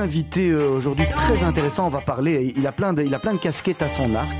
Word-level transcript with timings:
invité 0.00 0.50
euh, 0.50 0.68
aujourd'hui 0.70 1.06
très 1.08 1.42
intéressant. 1.44 1.86
On 1.86 1.90
va 1.90 2.00
parler. 2.00 2.52
Il 2.56 2.66
a 2.66 2.72
plein 2.72 2.92
de, 2.92 3.02
il 3.02 3.14
a 3.14 3.18
plein 3.18 3.34
de 3.34 3.38
casquettes 3.38 3.82
à 3.82 3.88
son 3.88 4.14
arc. 4.14 4.30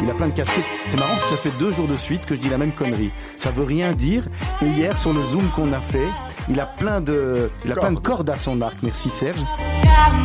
Il 0.00 0.10
a 0.10 0.14
plein 0.14 0.28
de 0.28 0.32
casquettes. 0.32 0.64
C'est 0.86 0.96
marrant 0.96 1.16
parce 1.16 1.24
que 1.24 1.30
ça 1.30 1.36
fait 1.36 1.52
deux 1.58 1.72
jours 1.72 1.86
de 1.88 1.94
suite 1.94 2.24
que 2.24 2.34
je 2.34 2.40
dis 2.40 2.48
la 2.48 2.56
même 2.56 2.72
connerie. 2.72 3.10
Ça 3.36 3.50
veut 3.50 3.64
rien 3.64 3.92
dire. 3.92 4.22
Et 4.62 4.66
hier, 4.66 4.96
sur 4.96 5.12
le 5.12 5.22
zoom 5.26 5.50
qu'on 5.54 5.72
a 5.72 5.78
fait, 5.80 6.08
il 6.48 6.58
a 6.58 6.64
plein 6.66 7.00
de, 7.02 7.50
il 7.64 7.72
a 7.72 7.74
plein 7.74 7.92
de 7.92 7.98
cordes 7.98 8.30
à 8.30 8.36
son 8.36 8.60
arc. 8.62 8.78
Merci 8.82 9.10
Serge. 9.10 9.40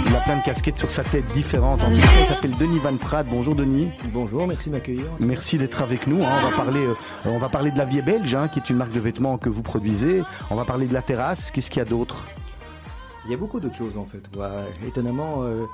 Il 0.07 0.15
a 0.15 0.19
plein 0.21 0.37
de 0.37 0.43
casquettes 0.43 0.77
sur 0.77 0.89
sa 0.91 1.03
tête 1.03 1.27
différentes. 1.33 1.83
En 1.83 1.89
tout 1.89 1.97
cas, 1.97 2.07
il 2.21 2.25
s'appelle 2.25 2.55
Denis 2.57 2.79
Van 2.79 2.95
Praat. 2.95 3.23
Bonjour 3.23 3.55
Denis. 3.55 3.89
Bonjour, 4.05 4.47
merci 4.47 4.69
de 4.69 4.75
m'accueillir. 4.75 5.05
Merci 5.19 5.57
d'être 5.57 5.81
avec 5.81 6.07
nous. 6.07 6.23
hein. 6.23 6.29
On 6.41 6.49
va 6.49 6.55
parler, 6.55 6.85
euh, 6.85 6.93
on 7.25 7.37
va 7.39 7.49
parler 7.49 7.71
de 7.71 7.77
la 7.77 7.85
Vie 7.85 8.01
Belge, 8.01 8.33
hein, 8.35 8.47
qui 8.47 8.59
est 8.59 8.69
une 8.69 8.77
marque 8.77 8.93
de 8.93 8.99
vêtements 8.99 9.37
que 9.37 9.49
vous 9.49 9.63
produisez. 9.63 10.21
On 10.49 10.55
va 10.55 10.63
parler 10.63 10.85
de 10.85 10.93
la 10.93 11.01
terrasse. 11.01 11.51
Qu'est-ce 11.51 11.69
qu'il 11.69 11.79
y 11.79 11.81
a 11.81 11.85
d'autre? 11.89 12.23
Il 13.25 13.31
y 13.31 13.33
a 13.33 13.37
beaucoup 13.37 13.59
d'autres 13.59 13.75
choses 13.77 13.97
en 13.97 14.05
fait. 14.05 14.29
quoi. 14.33 14.51
Étonnamment, 14.85 15.43
euh, 15.43 15.65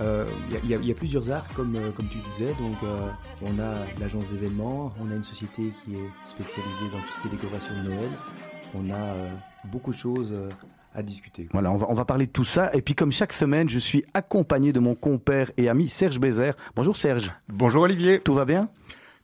euh, 0.00 0.24
il 0.64 0.70
y, 0.70 0.74
a- 0.74 0.78
y 0.78 0.86
y 0.88 0.94
plusieurs 0.94 1.30
arts 1.30 1.46
comme, 1.54 1.76
euh, 1.76 1.90
comme 1.92 2.08
tu 2.08 2.18
disais. 2.18 2.52
Donc, 2.58 2.76
euh, 2.82 3.08
on 3.42 3.58
a 3.58 3.72
l'agence 4.00 4.28
d'événements, 4.30 4.92
on 5.00 5.10
a 5.10 5.14
une 5.14 5.24
société 5.24 5.72
qui 5.84 5.94
est 5.94 6.10
spécialisée 6.24 6.90
dans 6.92 6.98
tout 6.98 7.12
ce 7.16 7.20
qui 7.20 7.28
est 7.28 7.30
décoration 7.30 7.74
de 7.82 7.88
Noël. 7.90 8.10
On 8.74 8.90
a 8.90 8.94
euh, 8.96 9.30
beaucoup 9.64 9.92
de 9.92 9.96
choses 9.98 10.32
euh, 10.32 10.48
à 10.94 11.02
discuter. 11.02 11.48
Voilà, 11.52 11.70
on 11.70 11.76
va, 11.76 11.86
on 11.90 11.94
va 11.94 12.04
parler 12.04 12.26
de 12.26 12.32
tout 12.32 12.44
ça. 12.44 12.70
Et 12.74 12.80
puis, 12.82 12.94
comme 12.94 13.12
chaque 13.12 13.32
semaine, 13.34 13.68
je 13.68 13.78
suis 13.78 14.04
accompagné 14.14 14.72
de 14.72 14.80
mon 14.80 14.94
compère 14.94 15.50
et 15.58 15.68
ami 15.68 15.88
Serge 15.88 16.18
Bézère. 16.18 16.54
Bonjour 16.74 16.96
Serge. 16.96 17.30
Bonjour 17.48 17.82
Olivier, 17.82 18.20
Tout 18.20 18.34
va 18.34 18.44
bien? 18.46 18.68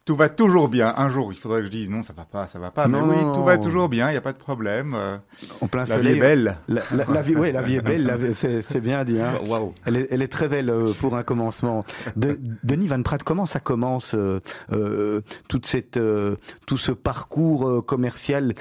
Tout 0.04 0.16
va 0.16 0.28
toujours 0.28 0.68
bien. 0.68 0.92
Un 0.96 1.08
jour, 1.08 1.32
il 1.32 1.38
faudrait 1.38 1.60
que 1.60 1.66
je 1.66 1.70
dise 1.70 1.90
non, 1.90 2.02
ça 2.02 2.12
va 2.12 2.24
pas, 2.24 2.46
ça 2.46 2.58
va 2.58 2.70
pas. 2.70 2.88
Non, 2.88 3.06
Mais 3.06 3.16
oui, 3.16 3.24
non, 3.24 3.32
tout 3.32 3.40
non. 3.40 3.44
va 3.46 3.58
toujours 3.58 3.88
bien, 3.88 4.08
il 4.08 4.12
n'y 4.12 4.16
a 4.18 4.20
pas 4.22 4.32
de 4.32 4.38
problème. 4.38 4.94
euh, 4.94 5.16
En 5.60 5.68
plein 5.68 5.82
la 5.84 5.86
soleil. 5.86 6.12
vie 6.14 6.18
est 6.18 6.20
belle. 6.20 6.56
La, 6.68 6.82
la- 6.94 7.04
la 7.06 7.22
vie, 7.22 7.36
ouais, 7.36 7.52
la 7.52 7.62
vie 7.62 7.76
est 7.76 7.80
belle. 7.82 8.32
c'est, 8.34 8.80
bien 8.80 9.04
dit. 9.04 9.20
Hein. 9.20 9.34
Waouh! 9.46 9.72
Elle 9.86 9.96
est, 9.96 10.08
elle 10.10 10.22
est 10.22 10.28
très 10.32 10.48
belle 10.48 10.70
euh, 10.70 10.92
pour 11.00 11.16
un 11.16 11.22
commencement. 11.22 11.84
De- 12.16 12.38
Denis 12.64 12.88
Van 12.88 13.02
Praat, 13.02 13.18
comment 13.18 13.46
ça 13.46 13.60
commence 13.60 14.14
euh, 14.14 14.40
euh, 14.72 15.20
toute 15.48 15.66
cette, 15.66 15.96
euh, 15.96 16.36
tout 16.66 16.78
ce 16.78 16.92
parcours 16.92 17.84
commercial? 17.86 18.54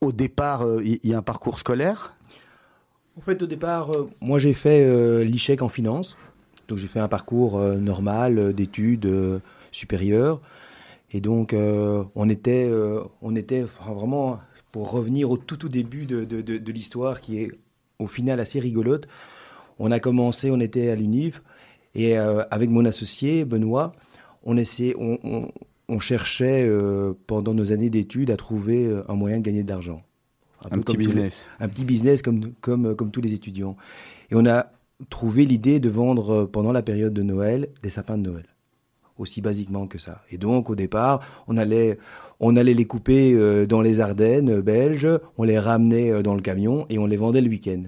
Au 0.00 0.12
départ, 0.12 0.62
euh, 0.64 0.80
il 0.84 1.00
y, 1.04 1.08
y 1.08 1.14
a 1.14 1.18
un 1.18 1.22
parcours 1.22 1.58
scolaire? 1.58 2.14
En 3.16 3.20
fait, 3.20 3.42
au 3.42 3.46
départ, 3.46 3.92
euh, 3.92 4.08
moi 4.20 4.38
j'ai 4.38 4.54
fait 4.54 4.84
euh, 4.84 5.24
l'ICHEC 5.24 5.60
en 5.62 5.68
finance. 5.68 6.16
Donc 6.68 6.78
j'ai 6.78 6.86
fait 6.86 7.00
un 7.00 7.08
parcours 7.08 7.58
euh, 7.58 7.74
normal 7.76 8.52
d'études 8.52 9.06
euh, 9.06 9.40
supérieures. 9.72 10.40
Et 11.10 11.20
donc 11.20 11.54
euh, 11.54 12.04
on 12.14 12.28
était, 12.28 12.68
euh, 12.68 13.02
on 13.22 13.34
était 13.34 13.64
enfin, 13.64 13.92
vraiment, 13.92 14.40
pour 14.72 14.90
revenir 14.90 15.30
au 15.30 15.38
tout 15.38 15.56
tout 15.56 15.68
début 15.68 16.04
de, 16.06 16.24
de, 16.24 16.42
de, 16.42 16.58
de 16.58 16.72
l'histoire 16.72 17.20
qui 17.20 17.38
est 17.40 17.50
au 17.98 18.06
final 18.06 18.40
assez 18.40 18.60
rigolote, 18.60 19.08
on 19.78 19.90
a 19.90 20.00
commencé, 20.00 20.50
on 20.50 20.60
était 20.60 20.90
à 20.90 20.94
l'UNIV. 20.96 21.40
Et 21.94 22.18
euh, 22.18 22.44
avec 22.50 22.70
mon 22.70 22.84
associé, 22.84 23.44
Benoît, 23.44 23.92
on, 24.44 24.56
essayait, 24.56 24.94
on, 24.98 25.18
on, 25.24 25.48
on 25.88 25.98
cherchait 25.98 26.68
euh, 26.68 27.14
pendant 27.26 27.54
nos 27.54 27.72
années 27.72 27.90
d'études 27.90 28.30
à 28.30 28.36
trouver 28.36 28.86
euh, 28.86 29.02
un 29.10 29.14
moyen 29.14 29.38
de 29.38 29.42
gagner 29.42 29.62
de 29.64 29.70
l'argent. 29.70 30.02
Un, 30.70 30.80
petit 30.80 30.96
les- 30.96 31.04
business. 31.04 31.48
un 31.60 31.68
petit 31.68 31.84
business 31.84 32.20
comme, 32.20 32.52
comme, 32.60 32.94
comme 32.94 33.10
tous 33.10 33.20
les 33.22 33.32
étudiants. 33.32 33.76
Et 34.30 34.34
on 34.34 34.44
a 34.46 34.66
trouvé 35.08 35.46
l'idée 35.46 35.80
de 35.80 35.88
vendre 35.88 36.30
euh, 36.30 36.46
pendant 36.46 36.72
la 36.72 36.82
période 36.82 37.14
de 37.14 37.22
Noël 37.22 37.68
des 37.82 37.88
sapins 37.88 38.18
de 38.18 38.28
Noël. 38.28 38.46
Aussi 39.18 39.40
basiquement 39.40 39.86
que 39.88 39.98
ça. 39.98 40.22
Et 40.30 40.38
donc, 40.38 40.70
au 40.70 40.76
départ, 40.76 41.20
on 41.48 41.56
allait, 41.56 41.98
on 42.38 42.54
allait 42.56 42.74
les 42.74 42.84
couper 42.84 43.32
euh, 43.34 43.66
dans 43.66 43.80
les 43.82 44.00
Ardennes 44.00 44.48
euh, 44.50 44.62
belges, 44.62 45.08
on 45.36 45.42
les 45.42 45.58
ramenait 45.58 46.10
euh, 46.12 46.22
dans 46.22 46.34
le 46.36 46.40
camion 46.40 46.86
et 46.88 46.98
on 46.98 47.06
les 47.06 47.16
vendait 47.16 47.40
le 47.40 47.48
week-end. 47.48 47.82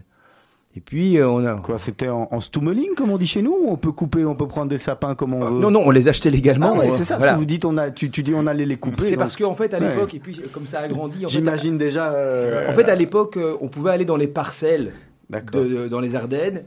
Et 0.76 0.80
puis, 0.80 1.18
euh, 1.18 1.28
on 1.28 1.44
a. 1.44 1.54
Quoi, 1.56 1.78
c'était 1.78 2.08
en, 2.08 2.28
en 2.30 2.40
stummeling, 2.40 2.94
comme 2.96 3.10
on 3.10 3.16
dit 3.16 3.26
chez 3.26 3.42
nous 3.42 3.56
ou 3.60 3.70
On 3.70 3.76
peut 3.76 3.90
couper, 3.92 4.24
on 4.24 4.34
peut 4.36 4.46
prendre 4.48 4.68
des 4.70 4.78
sapins 4.78 5.14
comme 5.16 5.34
on 5.34 5.42
Euh, 5.44 5.50
veut 5.50 5.60
non, 5.60 5.70
non, 5.70 5.82
on 5.84 5.90
les 5.90 6.08
achetait 6.08 6.30
légalement. 6.30 6.72
Ah 6.74 6.78
ouais, 6.80 6.88
euh, 6.88 6.96
c'est 6.96 7.04
ça, 7.04 7.16
parce 7.16 7.32
que 7.32 7.38
vous 7.38 7.44
dites, 7.44 7.64
on 7.64 7.76
a, 7.76 7.90
tu, 7.90 8.10
tu 8.10 8.22
dis 8.24 8.32
on 8.34 8.46
allait 8.48 8.66
les 8.66 8.76
couper. 8.76 9.02
C'est 9.02 9.10
donc 9.10 9.18
parce 9.20 9.36
qu'en 9.36 9.54
fait, 9.54 9.72
à 9.74 9.78
Ouais. 9.80 9.88
l'époque, 9.88 10.14
et 10.14 10.20
puis 10.20 10.40
comme 10.52 10.66
ça 10.66 10.80
a 10.80 10.88
grandi, 10.88 11.24
J'imagine 11.28 11.76
déjà. 11.78 12.12
euh, 12.12 12.68
En 12.70 12.72
fait, 12.72 12.88
à 12.88 12.94
l'époque, 12.96 13.38
on 13.60 13.68
pouvait 13.68 13.90
aller 13.90 14.04
dans 14.04 14.16
les 14.16 14.28
parcelles 14.28 14.92
D'accord. 15.28 15.60
de- 15.62 15.68
de- 15.68 15.88
dans 15.88 16.00
les 16.00 16.14
Ardennes. 16.16 16.64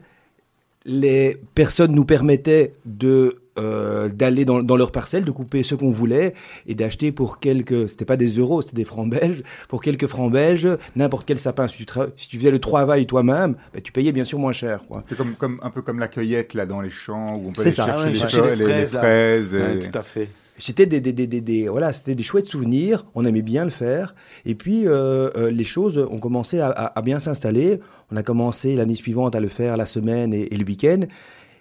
Les 0.86 1.38
personnes 1.56 1.94
nous 1.94 2.04
permettaient 2.06 2.74
de 2.86 3.38
euh, 3.60 4.10
d'aller 4.10 4.46
dans, 4.46 4.64
dans 4.64 4.76
leurs 4.78 4.92
parcelles, 4.92 5.24
de 5.26 5.32
couper 5.32 5.64
ce 5.64 5.76
qu'on 5.76 5.92
voulait 5.92 6.34
et 6.68 6.74
d'acheter 6.76 7.12
pour 7.12 7.40
quelques, 7.40 7.90
c'était 7.90 8.06
pas 8.06 8.18
des 8.18 8.30
euros, 8.38 8.62
c'était 8.62 8.76
des 8.76 8.86
francs 8.86 9.10
belges, 9.10 9.44
pour 9.70 9.82
quelques 9.82 10.08
francs 10.08 10.32
belges, 10.32 10.70
n'importe 10.96 11.26
quel 11.28 11.38
sapin. 11.40 11.68
Si 11.68 11.78
tu, 11.78 11.84
tra- 11.84 12.10
si 12.18 12.28
tu 12.28 12.38
faisais 12.38 12.52
le 12.52 12.60
travail 12.60 13.06
toi-même, 13.06 13.56
bah, 13.74 13.82
tu 13.84 13.92
payais 13.92 14.12
bien 14.12 14.24
sûr 14.24 14.40
moins 14.40 14.54
cher. 14.54 14.84
Quoi. 14.88 15.02
C'était 15.02 15.16
comme, 15.16 15.36
comme, 15.36 15.60
un 15.62 15.70
peu 15.70 15.82
comme 15.82 16.00
la 16.00 16.08
cueillette 16.08 16.54
là 16.54 16.66
dans 16.66 16.82
les 16.82 16.90
champs 16.90 17.36
où 17.36 17.50
on 17.50 17.52
peut 17.52 17.62
aller 17.62 17.72
ça, 17.72 17.86
chercher 17.86 18.04
ouais, 18.06 18.10
les, 18.12 18.16
chercher 18.20 18.38
feuilles, 18.42 18.58
les 18.58 18.66
les- 18.66 18.80
les 18.82 18.88
fraises. 18.88 19.54
Ouais, 19.56 19.76
et- 19.78 19.80
tout 19.90 19.98
à 19.98 20.04
fait. 20.04 20.30
C'était 20.60 20.86
des, 20.86 21.02
des, 21.02 21.14
des, 21.14 21.26
des, 21.26 21.42
des- 21.42 21.68
voilà, 21.68 21.92
c'était 21.94 22.14
des 22.14 22.22
chouettes 22.22 22.46
souvenirs. 22.46 23.06
On 23.16 23.26
aimait 23.26 23.42
bien 23.42 23.66
le 23.66 23.72
faire. 23.72 24.14
Et 24.46 24.54
puis 24.54 24.84
euh, 24.88 25.30
euh, 25.36 25.50
les 25.50 25.64
choses 25.64 25.98
ont 25.98 26.20
commencé 26.20 26.60
à, 26.60 26.68
à- 26.70 26.98
à 27.00 27.02
bien 27.02 27.18
s'installer. 27.18 27.80
On 28.12 28.18
a 28.18 28.24
commencé 28.24 28.76
l'année 28.76 28.94
suivante 28.94 29.36
à 29.36 29.40
le 29.40 29.48
faire 29.48 29.78
la 29.78 29.88
semaine 29.88 30.32
et, 30.32 30.54
et 30.54 30.58
le 30.58 30.64
week-end. 30.64 31.02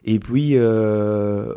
Et 0.05 0.19
puis 0.19 0.57
euh, 0.57 1.55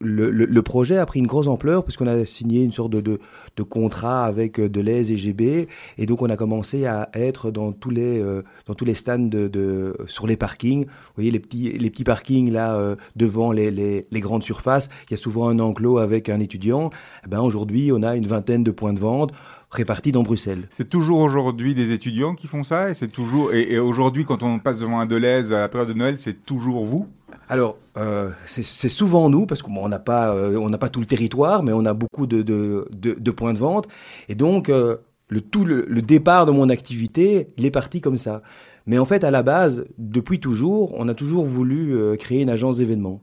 le, 0.00 0.30
le, 0.30 0.46
le 0.46 0.62
projet 0.62 0.96
a 0.96 1.06
pris 1.06 1.20
une 1.20 1.28
grosse 1.28 1.46
ampleur 1.46 1.84
puisqu'on 1.84 2.08
a 2.08 2.26
signé 2.26 2.64
une 2.64 2.72
sorte 2.72 2.90
de, 2.90 3.00
de, 3.00 3.20
de 3.56 3.62
contrat 3.62 4.24
avec 4.24 4.58
euh, 4.58 4.68
Deleuze 4.68 5.12
et 5.12 5.16
GB. 5.16 5.68
Et 5.98 6.06
donc 6.06 6.22
on 6.22 6.30
a 6.30 6.36
commencé 6.36 6.86
à 6.86 7.08
être 7.14 7.50
dans 7.50 7.70
tous 7.70 7.90
les 7.90 8.20
euh, 8.20 8.42
dans 8.66 8.74
tous 8.74 8.84
les 8.84 8.94
stands 8.94 9.18
de, 9.18 9.46
de 9.46 9.96
sur 10.06 10.26
les 10.26 10.36
parkings. 10.36 10.86
Vous 10.86 11.14
voyez 11.16 11.30
les 11.30 11.38
petits 11.38 11.70
les 11.70 11.90
petits 11.90 12.02
parkings 12.04 12.50
là 12.50 12.74
euh, 12.76 12.96
devant 13.14 13.52
les, 13.52 13.70
les, 13.70 14.06
les 14.10 14.20
grandes 14.20 14.42
surfaces. 14.42 14.88
Il 15.08 15.12
y 15.12 15.14
a 15.14 15.18
souvent 15.18 15.48
un 15.48 15.60
enclos 15.60 15.98
avec 15.98 16.28
un 16.28 16.40
étudiant. 16.40 16.90
Eh 17.24 17.28
ben 17.28 17.40
aujourd'hui 17.40 17.92
on 17.92 18.02
a 18.02 18.16
une 18.16 18.26
vingtaine 18.26 18.64
de 18.64 18.72
points 18.72 18.94
de 18.94 19.00
vente 19.00 19.32
répartis 19.70 20.12
dans 20.12 20.22
Bruxelles. 20.22 20.66
C'est 20.70 20.88
toujours 20.90 21.20
aujourd'hui 21.20 21.74
des 21.74 21.92
étudiants 21.92 22.34
qui 22.34 22.46
font 22.46 22.64
ça? 22.64 22.90
Et 22.90 22.94
c'est 22.94 23.08
toujours 23.08 23.54
et, 23.54 23.72
et 23.74 23.78
aujourd'hui 23.78 24.24
quand 24.24 24.42
on 24.42 24.58
passe 24.58 24.80
devant 24.80 24.98
un 24.98 25.06
Deleuze 25.06 25.52
à 25.52 25.60
la 25.60 25.68
période 25.68 25.88
de 25.88 25.94
Noël, 25.94 26.18
c'est 26.18 26.44
toujours 26.44 26.84
vous? 26.84 27.06
Alors, 27.48 27.78
euh, 27.98 28.30
c'est 28.46 28.88
souvent 28.88 29.28
nous, 29.28 29.46
parce 29.46 29.62
qu'on 29.62 29.88
n'a 29.88 29.98
pas, 29.98 30.34
euh, 30.34 30.68
n'a 30.68 30.78
pas 30.78 30.88
tout 30.88 31.00
le 31.00 31.06
territoire, 31.06 31.62
mais 31.62 31.72
on 31.72 31.84
a 31.84 31.94
beaucoup 31.94 32.26
de, 32.26 33.30
points 33.30 33.52
de 33.52 33.58
vente. 33.58 33.88
Et 34.28 34.34
donc, 34.34 34.68
euh, 34.68 34.96
le, 35.28 36.00
départ 36.00 36.46
de 36.46 36.52
mon 36.52 36.68
activité, 36.68 37.48
il 37.56 37.66
est 37.66 37.70
parti 37.70 38.00
comme 38.00 38.18
ça. 38.18 38.42
Mais 38.86 38.98
en 38.98 39.04
fait, 39.04 39.24
à 39.24 39.30
la 39.30 39.42
base, 39.42 39.84
depuis 39.98 40.40
toujours, 40.40 40.94
on 40.96 41.08
a 41.08 41.14
toujours 41.14 41.46
voulu 41.46 42.16
créer 42.18 42.42
une 42.42 42.50
agence 42.50 42.76
d'événements. 42.76 43.22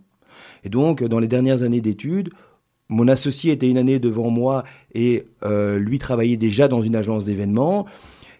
Et 0.63 0.69
donc, 0.69 1.03
dans 1.03 1.19
les 1.19 1.27
dernières 1.27 1.63
années 1.63 1.81
d'études, 1.81 2.29
mon 2.87 3.07
associé 3.07 3.51
était 3.51 3.69
une 3.69 3.77
année 3.77 3.99
devant 3.99 4.29
moi 4.29 4.63
et 4.95 5.27
lui 5.43 5.99
travaillait 5.99 6.37
déjà 6.37 6.67
dans 6.69 6.81
une 6.81 6.95
agence 6.95 7.25
d'événements. 7.25 7.85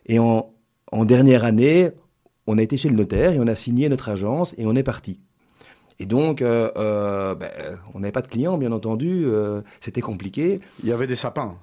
Et 0.06 0.18
en 0.18 0.52
dernière 1.06 1.44
année, 1.44 1.90
on 2.48 2.58
a 2.58 2.62
été 2.62 2.78
chez 2.78 2.90
le 2.90 2.96
notaire 2.96 3.34
et 3.34 3.40
on 3.40 3.48
a 3.48 3.56
signé 3.56 3.90
notre 3.90 4.10
agence 4.10 4.56
et 4.58 4.66
on 4.66 4.76
est 4.76 4.84
parti. 4.84 5.20
Et 6.02 6.06
donc, 6.06 6.42
euh, 6.42 6.72
euh, 6.78 7.36
ben, 7.36 7.50
on 7.94 8.00
n'avait 8.00 8.14
pas 8.14 8.22
de 8.22 8.28
clients, 8.30 8.58
bien 8.58 8.72
entendu, 8.72 9.24
euh, 9.26 9.60
c'était 9.82 10.00
compliqué. 10.00 10.62
Il 10.82 10.88
y 10.90 10.94
avait 10.94 11.08
des 11.08 11.16
sapins. 11.16 11.56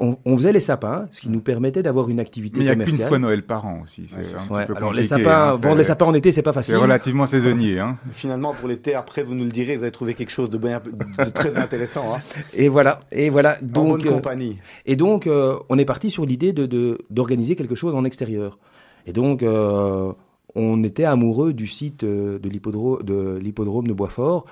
On, 0.00 0.16
on 0.24 0.36
faisait 0.38 0.54
les 0.54 0.60
sapins, 0.60 1.06
ce 1.10 1.20
qui 1.20 1.28
nous 1.28 1.40
permettait 1.42 1.82
d'avoir 1.82 2.08
une 2.08 2.18
activité 2.18 2.58
Mais 2.60 2.64
il 2.64 2.66
n'y 2.68 2.70
a 2.70 2.74
qu'une 2.76 2.84
commerciale. 2.84 3.08
fois 3.08 3.18
Noël 3.18 3.44
par 3.44 3.66
an 3.66 3.82
aussi. 3.84 4.08
C'est 4.08 4.16
Ouais, 4.16 4.34
un 4.34 4.38
petit 4.46 4.52
Ouais, 4.54 4.66
peu 4.66 4.74
alors 4.76 4.94
les 4.94 5.02
sapins, 5.02 5.50
hein, 5.50 5.56
vendre 5.56 5.76
les 5.76 5.84
sapins 5.84 6.06
en 6.06 6.14
été, 6.14 6.32
c'est 6.32 6.40
pas 6.40 6.54
facile. 6.54 6.74
C'est 6.76 6.80
relativement 6.80 7.26
saisonnier. 7.26 7.78
Hein. 7.78 7.98
Finalement, 8.12 8.54
pour 8.54 8.68
l'été, 8.68 8.94
après, 8.94 9.22
vous 9.22 9.34
nous 9.34 9.44
le 9.44 9.50
direz, 9.50 9.76
vous 9.76 9.82
avez 9.82 9.92
trouvé 9.92 10.14
quelque 10.14 10.30
chose 10.32 10.48
de, 10.48 10.56
bien, 10.56 10.80
de 11.18 11.30
très 11.30 11.54
intéressant. 11.58 12.14
Hein. 12.16 12.20
Et 12.54 12.70
voilà, 12.70 13.00
et 13.12 13.28
voilà. 13.28 13.58
Donc, 13.60 13.84
en 13.86 13.90
bonne 13.98 14.06
euh, 14.06 14.10
compagnie. 14.12 14.56
Et 14.86 14.96
donc, 14.96 15.26
euh, 15.26 15.58
on 15.68 15.76
est 15.76 15.84
parti 15.84 16.10
sur 16.10 16.24
l'idée 16.24 16.54
de, 16.54 16.64
de- 16.64 16.96
d'organiser 17.10 17.54
quelque 17.54 17.74
chose 17.74 17.94
en 17.94 18.06
extérieur. 18.06 18.58
Et 19.06 19.12
donc, 19.12 19.42
euh, 19.42 20.12
on 20.58 20.82
était 20.82 21.04
amoureux 21.04 21.52
du 21.52 21.68
site 21.68 22.02
euh, 22.02 22.38
de, 22.40 22.48
l'hippodrome, 22.48 23.86
de 23.86 23.92
Boisfort 23.92 24.44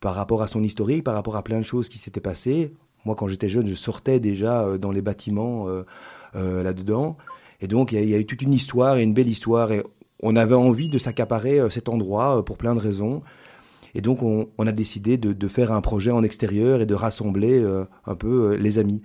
par 0.00 0.14
rapport 0.14 0.42
à 0.42 0.48
son 0.48 0.62
historique, 0.62 1.04
par 1.04 1.14
rapport 1.14 1.36
à 1.36 1.42
plein 1.42 1.58
de 1.58 1.64
choses 1.64 1.88
qui 1.88 1.98
s'étaient 1.98 2.20
passées. 2.20 2.72
Moi, 3.04 3.14
quand 3.14 3.28
j'étais 3.28 3.48
jeune, 3.48 3.66
je 3.66 3.74
sortais 3.74 4.18
déjà 4.18 4.62
euh, 4.62 4.78
dans 4.78 4.90
les 4.90 5.00
bâtiments 5.00 5.66
euh, 5.68 6.62
là-dedans. 6.62 7.16
Et 7.60 7.68
donc, 7.68 7.92
il 7.92 8.00
y, 8.00 8.08
y 8.08 8.14
a 8.14 8.18
eu 8.18 8.26
toute 8.26 8.42
une 8.42 8.52
histoire 8.52 8.96
et 8.96 9.04
une 9.04 9.14
belle 9.14 9.28
histoire. 9.28 9.70
Et 9.70 9.82
on 10.22 10.34
avait 10.34 10.56
envie 10.56 10.88
de 10.88 10.98
s'accaparer 10.98 11.60
cet 11.70 11.88
endroit 11.88 12.44
pour 12.44 12.58
plein 12.58 12.74
de 12.74 12.80
raisons. 12.80 13.22
Et 13.94 14.00
donc, 14.00 14.22
on, 14.22 14.66
a 14.66 14.72
décidé 14.72 15.16
de, 15.16 15.48
faire 15.48 15.72
un 15.72 15.80
projet 15.80 16.10
en 16.10 16.22
extérieur 16.22 16.80
et 16.80 16.86
de 16.86 16.94
rassembler 16.94 17.64
un 18.06 18.14
peu 18.14 18.54
les 18.54 18.78
amis. 18.78 19.02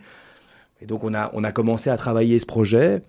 Et 0.82 0.86
donc, 0.86 1.04
on 1.04 1.14
a, 1.14 1.32
on 1.34 1.44
a 1.44 1.52
commencé 1.52 1.90
à 1.90 1.98
travailler 1.98 2.38
ce 2.38 2.46
projet. 2.46 3.02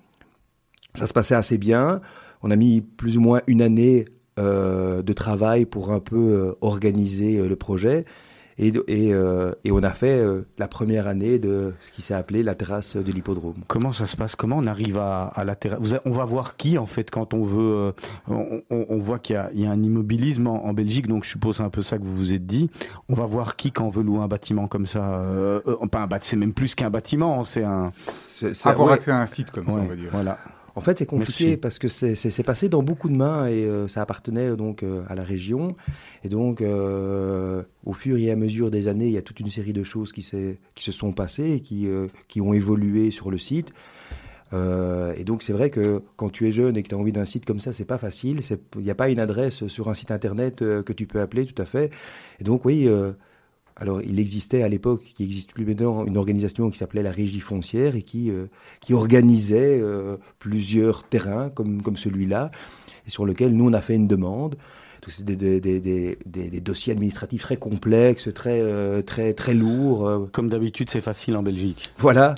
Ça 0.94 1.06
se 1.06 1.12
passait 1.12 1.34
assez 1.34 1.58
bien. 1.58 2.00
On 2.44 2.50
a 2.50 2.56
mis 2.56 2.82
plus 2.82 3.16
ou 3.16 3.22
moins 3.22 3.40
une 3.46 3.62
année 3.62 4.04
euh, 4.38 5.02
de 5.02 5.12
travail 5.14 5.64
pour 5.64 5.92
un 5.92 6.00
peu 6.00 6.16
euh, 6.16 6.52
organiser 6.60 7.38
euh, 7.38 7.48
le 7.48 7.56
projet. 7.56 8.04
Et, 8.58 8.68
et, 8.86 9.12
euh, 9.12 9.52
et, 9.64 9.72
on 9.72 9.82
a 9.82 9.90
fait 9.90 10.20
euh, 10.20 10.46
la 10.58 10.68
première 10.68 11.08
année 11.08 11.40
de 11.40 11.74
ce 11.80 11.90
qui 11.90 12.02
s'est 12.02 12.14
appelé 12.14 12.42
la 12.44 12.54
terrasse 12.54 12.96
de 12.96 13.10
l'hippodrome. 13.10 13.56
Comment 13.66 13.92
ça 13.92 14.06
se 14.06 14.16
passe? 14.16 14.36
Comment 14.36 14.58
on 14.58 14.66
arrive 14.66 14.96
à, 14.96 15.24
à 15.24 15.42
la 15.42 15.56
terrasse 15.56 15.80
On 16.04 16.12
va 16.12 16.24
voir 16.24 16.56
qui 16.56 16.78
en 16.78 16.86
fait 16.86 17.10
quand 17.10 17.34
on 17.34 17.42
veut. 17.42 17.92
Euh, 18.30 18.54
on, 18.70 18.98
voit 18.98 19.18
qu'il 19.18 19.36
y, 19.54 19.62
y, 19.62 19.66
a 19.66 19.70
un 19.70 19.82
immobilisme 19.82 20.46
en, 20.46 20.66
en, 20.66 20.72
Belgique, 20.72 21.08
donc 21.08 21.24
je 21.24 21.30
suppose 21.30 21.56
c'est 21.56 21.62
un 21.64 21.70
peu 21.70 21.82
ça 21.82 21.98
que 21.98 22.04
vous 22.04 22.14
vous 22.14 22.32
êtes 22.32 22.46
dit. 22.46 22.70
On 23.08 23.14
va 23.14 23.26
voir 23.26 23.56
qui 23.56 23.72
quand 23.72 23.86
on 23.86 23.90
veut 23.90 24.04
louer 24.04 24.20
un 24.20 24.28
bâtiment 24.28 24.68
comme 24.68 24.86
ça. 24.86 25.22
Euh, 25.24 25.60
pas 25.90 26.00
un 26.02 26.06
bâtiment, 26.06 26.30
c'est 26.30 26.36
même 26.36 26.54
plus 26.54 26.74
qu'un 26.76 26.90
bâtiment, 26.90 27.42
c'est 27.42 27.64
un. 27.64 27.90
Avoir 28.64 28.88
ouais. 28.88 28.94
accès 28.94 29.10
à 29.10 29.18
un 29.18 29.26
site 29.26 29.50
comme 29.50 29.66
ouais, 29.66 29.74
ça, 29.74 29.80
on 29.80 29.86
va 29.86 29.96
dire. 29.96 30.10
Voilà. 30.12 30.38
En 30.76 30.80
fait, 30.80 30.98
c'est 30.98 31.06
compliqué 31.06 31.44
Merci. 31.44 31.56
parce 31.56 31.78
que 31.78 31.88
c'est 31.88 32.42
passé 32.42 32.68
dans 32.68 32.82
beaucoup 32.82 33.08
de 33.08 33.14
mains 33.14 33.46
et 33.46 33.64
euh, 33.64 33.86
ça 33.86 34.02
appartenait 34.02 34.56
donc 34.56 34.82
euh, 34.82 35.04
à 35.08 35.14
la 35.14 35.22
région. 35.22 35.76
Et 36.24 36.28
donc, 36.28 36.60
euh, 36.60 37.62
au 37.84 37.92
fur 37.92 38.16
et 38.16 38.30
à 38.30 38.36
mesure 38.36 38.70
des 38.70 38.88
années, 38.88 39.06
il 39.06 39.12
y 39.12 39.18
a 39.18 39.22
toute 39.22 39.40
une 39.40 39.50
série 39.50 39.72
de 39.72 39.84
choses 39.84 40.12
qui, 40.12 40.28
qui 40.74 40.84
se 40.84 40.92
sont 40.92 41.12
passées 41.12 41.52
et 41.52 41.60
qui, 41.60 41.86
euh, 41.86 42.08
qui 42.26 42.40
ont 42.40 42.52
évolué 42.52 43.10
sur 43.10 43.30
le 43.30 43.38
site. 43.38 43.72
Euh, 44.52 45.14
et 45.16 45.24
donc, 45.24 45.42
c'est 45.42 45.52
vrai 45.52 45.70
que 45.70 46.02
quand 46.16 46.30
tu 46.30 46.46
es 46.48 46.52
jeune 46.52 46.76
et 46.76 46.82
que 46.82 46.88
tu 46.88 46.94
as 46.94 46.98
envie 46.98 47.12
d'un 47.12 47.24
site 47.24 47.44
comme 47.44 47.60
ça, 47.60 47.72
c'est 47.72 47.84
pas 47.84 47.98
facile. 47.98 48.40
Il 48.76 48.82
n'y 48.82 48.90
a 48.90 48.94
pas 48.94 49.10
une 49.10 49.20
adresse 49.20 49.66
sur 49.66 49.88
un 49.88 49.94
site 49.94 50.10
internet 50.10 50.62
euh, 50.62 50.82
que 50.82 50.92
tu 50.92 51.06
peux 51.06 51.20
appeler, 51.20 51.46
tout 51.46 51.60
à 51.60 51.64
fait. 51.64 51.90
Et 52.40 52.44
donc, 52.44 52.64
oui 52.64 52.88
alors, 53.76 54.02
il 54.02 54.20
existait 54.20 54.62
à 54.62 54.68
l'époque, 54.68 55.02
qui 55.14 55.22
n'existe 55.22 55.52
plus 55.52 55.64
maintenant, 55.66 56.04
une 56.04 56.16
organisation 56.16 56.70
qui 56.70 56.78
s'appelait 56.78 57.02
la 57.02 57.10
Régie 57.10 57.40
foncière 57.40 57.96
et 57.96 58.02
qui, 58.02 58.30
euh, 58.30 58.46
qui 58.80 58.94
organisait 58.94 59.80
euh, 59.80 60.16
plusieurs 60.38 61.02
terrains 61.04 61.50
comme, 61.50 61.82
comme 61.82 61.96
celui-là, 61.96 62.50
et 63.06 63.10
sur 63.10 63.24
lequel 63.24 63.52
nous, 63.52 63.68
on 63.68 63.72
a 63.72 63.80
fait 63.80 63.96
une 63.96 64.06
demande. 64.08 64.56
C'est 65.06 65.22
des, 65.22 65.36
des, 65.36 65.60
des, 65.60 65.80
des, 65.80 66.16
des 66.24 66.60
dossiers 66.62 66.94
administratifs 66.94 67.42
très 67.42 67.58
complexes, 67.58 68.32
très, 68.32 68.60
euh, 68.62 69.02
très, 69.02 69.34
très 69.34 69.52
lourds. 69.52 70.08
euh. 70.08 70.30
Comme 70.32 70.48
d'habitude, 70.48 70.88
c'est 70.88 71.02
facile 71.02 71.36
en 71.36 71.42
Belgique. 71.42 71.92
Voilà. 71.98 72.34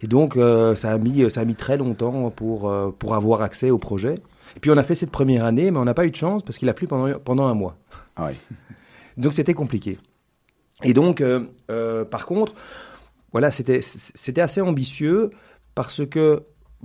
Et 0.00 0.06
donc, 0.06 0.38
euh, 0.38 0.74
ça, 0.74 0.92
a 0.92 0.96
mis, 0.96 1.30
ça 1.30 1.42
a 1.42 1.44
mis 1.44 1.54
très 1.54 1.76
longtemps 1.76 2.30
pour, 2.30 2.70
euh, 2.70 2.90
pour 2.98 3.14
avoir 3.14 3.42
accès 3.42 3.68
au 3.70 3.76
projet. 3.76 4.14
Et 4.56 4.60
puis, 4.60 4.70
on 4.70 4.78
a 4.78 4.82
fait 4.84 4.94
cette 4.94 5.10
première 5.10 5.44
année, 5.44 5.70
mais 5.70 5.78
on 5.78 5.84
n'a 5.84 5.92
pas 5.92 6.06
eu 6.06 6.10
de 6.10 6.16
chance 6.16 6.42
parce 6.42 6.56
qu'il 6.56 6.70
a 6.70 6.72
plu 6.72 6.86
pendant, 6.86 7.12
pendant 7.18 7.46
un 7.46 7.54
mois. 7.54 7.76
Ah 8.16 8.30
oui. 8.30 8.56
Donc, 9.18 9.34
c'était 9.34 9.52
compliqué. 9.52 9.98
Et 10.84 10.94
donc, 10.94 11.20
euh, 11.20 11.40
euh, 11.70 12.04
par 12.04 12.26
contre, 12.26 12.54
voilà, 13.32 13.50
c'était 13.50 14.40
assez 14.40 14.60
ambitieux 14.60 15.30
parce 15.74 16.06
que 16.06 16.42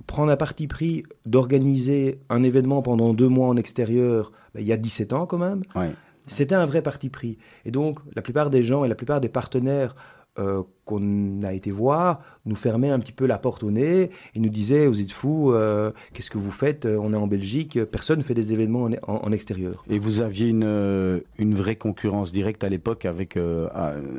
prendre 0.08 0.32
un 0.32 0.38
parti 0.38 0.68
pris 0.68 1.04
d'organiser 1.26 2.20
un 2.30 2.44
événement 2.44 2.82
pendant 2.82 3.14
deux 3.14 3.28
mois 3.28 3.48
en 3.48 3.58
extérieur, 3.58 4.32
ben, 4.54 4.62
il 4.62 4.68
y 4.68 4.74
a 4.74 4.78
17 4.78 5.14
ans 5.14 5.26
quand 5.26 5.38
même, 5.38 5.62
ouais. 5.76 5.92
c'était 6.28 6.56
un 6.56 6.66
vrai 6.66 6.82
parti 6.82 7.10
pris. 7.10 7.38
Et 7.66 7.72
donc, 7.72 8.00
la 8.16 8.22
plupart 8.22 8.50
des 8.50 8.64
gens 8.64 8.84
et 8.84 8.88
la 8.88 8.96
plupart 8.96 9.22
des 9.22 9.30
partenaires 9.30 9.96
euh, 10.40 10.64
qu'on 10.86 11.44
a 11.44 11.54
été 11.54 11.70
voir 11.72 12.22
nous 12.46 12.56
fermaient 12.56 12.90
un 12.90 13.00
petit 13.00 13.12
peu 13.12 13.26
la 13.26 13.38
porte 13.38 13.64
au 13.64 13.72
nez 13.72 14.10
et 14.34 14.40
nous 14.40 14.50
disaient 14.50 14.88
vous 14.88 15.00
êtes 15.02 15.12
fous, 15.12 15.52
euh, 15.52 15.92
qu'est-ce 16.14 16.30
que 16.30 16.38
vous 16.38 16.52
faites 16.52 16.86
On 16.86 17.14
est 17.14 17.18
en 17.18 17.28
Belgique, 17.28 17.84
personne 17.86 18.20
ne 18.20 18.24
fait 18.24 18.34
des 18.34 18.54
événements 18.54 18.84
en, 18.84 18.92
en, 19.08 19.26
en, 19.26 19.32
extérieur. 19.32 19.84
Et 19.90 20.00
vous 20.00 20.22
aviez 20.22 20.48
une, 20.48 20.64
euh, 20.66 21.20
une 21.38 21.56
vraie 21.56 21.76
concurrence 21.76 22.32
directe 22.32 22.64
à 22.64 22.70
l'époque 22.70 23.06
avec, 23.06 23.38
euh, 23.38 23.70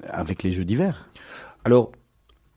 avec 0.05 0.43
les 0.43 0.53
Jeux 0.53 0.65
d'hiver? 0.65 1.09
Alors, 1.65 1.93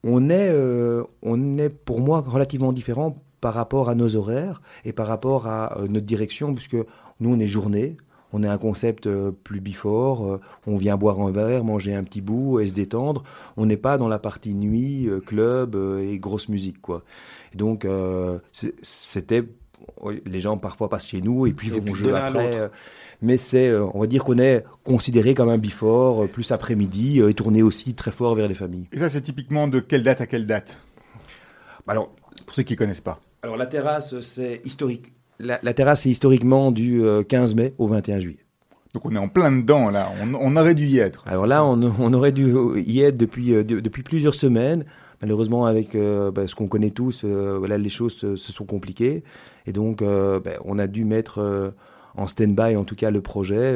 on 0.04 0.30
est, 0.30 0.50
euh, 0.50 1.04
on 1.22 1.58
est 1.58 1.70
pour 1.70 2.00
moi 2.00 2.22
relativement 2.26 2.74
différent 2.74 3.16
par 3.42 3.54
rapport 3.54 3.90
à 3.90 3.96
nos 3.96 4.16
horaires 4.16 4.62
et 4.86 4.94
par 4.94 5.08
rapport 5.08 5.48
à 5.48 5.80
euh, 5.80 5.88
notre 5.88 6.06
direction, 6.06 6.54
puisque 6.54 6.78
nous 7.20 7.34
on 7.34 7.40
est 7.40 7.48
journée, 7.48 7.98
on 8.34 8.44
est 8.44 8.48
un 8.48 8.58
concept 8.58 9.08
euh, 9.08 9.32
plus 9.32 9.62
bifort, 9.62 10.26
euh, 10.26 10.42
on 10.66 10.78
vient 10.78 10.98
boire 10.98 11.20
un 11.20 11.32
verre, 11.32 11.64
manger 11.64 11.96
un 11.96 12.04
petit 12.04 12.22
bout 12.22 12.60
et 12.60 12.68
se 12.68 12.74
détendre. 12.74 13.24
On 13.56 13.66
n'est 13.66 13.78
pas 13.78 13.98
dans 13.98 14.08
la 14.08 14.20
partie 14.20 14.56
nuit, 14.56 15.08
euh, 15.08 15.20
club 15.20 15.76
et 16.02 16.20
grosse 16.20 16.50
musique, 16.50 16.82
quoi. 16.82 17.04
Et 17.54 17.58
donc, 17.58 17.86
euh, 17.86 18.40
c'était 18.82 19.44
les 20.26 20.42
gens 20.42 20.58
parfois 20.58 20.90
passent 20.90 21.08
chez 21.08 21.22
nous 21.22 21.48
et 21.48 21.54
puis 21.54 21.70
vont 21.70 21.96
jouer 21.96 22.12
après. 22.12 22.70
mais 23.22 23.38
c'est, 23.38 23.74
on 23.74 24.00
va 24.00 24.08
dire 24.08 24.24
qu'on 24.24 24.38
est 24.38 24.66
considéré 24.84 25.34
comme 25.34 25.50
un 25.50 25.58
bifort, 25.58 26.28
plus 26.28 26.52
après-midi 26.52 27.22
et 27.22 27.34
tourné 27.34 27.62
aussi 27.64 27.94
très 27.94 28.12
fort 28.12 28.36
vers 28.36 28.48
les 28.48 28.54
familles. 28.54 28.88
Et 28.92 28.98
ça, 28.98 29.08
c'est 29.08 29.22
typiquement 29.22 29.68
de 29.68 29.80
quelle 29.80 30.04
date 30.04 30.20
à 30.20 30.28
quelle 30.28 30.46
date? 30.46 30.82
Alors, 31.88 32.10
pour 32.46 32.54
ceux 32.54 32.64
qui 32.64 32.76
connaissent 32.76 33.02
pas. 33.02 33.22
Alors 33.44 33.56
la 33.56 33.66
terrasse, 33.66 34.20
c'est 34.20 34.62
historique. 34.66 35.14
La, 35.40 35.60
la, 35.62 35.74
terrasse, 35.74 36.02
c'est 36.02 36.10
historiquement 36.10 36.72
du 36.72 37.04
15 37.28 37.56
mai 37.56 37.74
au 37.78 37.88
21 37.88 38.20
juillet. 38.20 38.46
Donc 38.94 39.06
on 39.06 39.14
est 39.14 39.20
en 39.20 39.28
plein 39.28 39.52
dedans 39.52 39.92
là, 39.92 40.10
on, 40.22 40.34
on 40.34 40.56
aurait 40.56 40.74
dû 40.74 40.86
y 40.88 40.98
être. 40.98 41.24
Alors 41.28 41.46
là, 41.46 41.64
on, 41.64 41.80
on, 42.00 42.14
aurait 42.14 42.32
dû 42.32 42.54
y 42.78 43.02
être 43.02 43.18
depuis, 43.18 43.52
de, 43.52 43.80
depuis 43.80 44.02
plusieurs 44.02 44.34
semaines. 44.34 44.86
Malheureusement, 45.22 45.66
avec 45.66 45.96
euh, 45.96 46.32
bah, 46.32 46.48
ce 46.48 46.54
qu'on 46.54 46.68
connaît 46.68 46.92
tous, 46.92 47.24
euh, 47.24 47.58
voilà, 47.58 47.78
les 47.78 47.90
choses 47.90 48.14
se, 48.14 48.36
se, 48.36 48.52
sont 48.52 48.66
compliquées. 48.66 49.24
Et 49.66 49.74
donc, 49.74 50.02
euh, 50.02 50.40
bah, 50.40 50.52
on 50.64 50.78
a 50.78 50.86
dû 50.86 51.06
mettre 51.06 51.74
en 52.16 52.28
stand-by, 52.28 52.76
en 52.76 52.84
tout 52.84 52.96
cas, 52.96 53.12
le 53.12 53.22
projet 53.22 53.76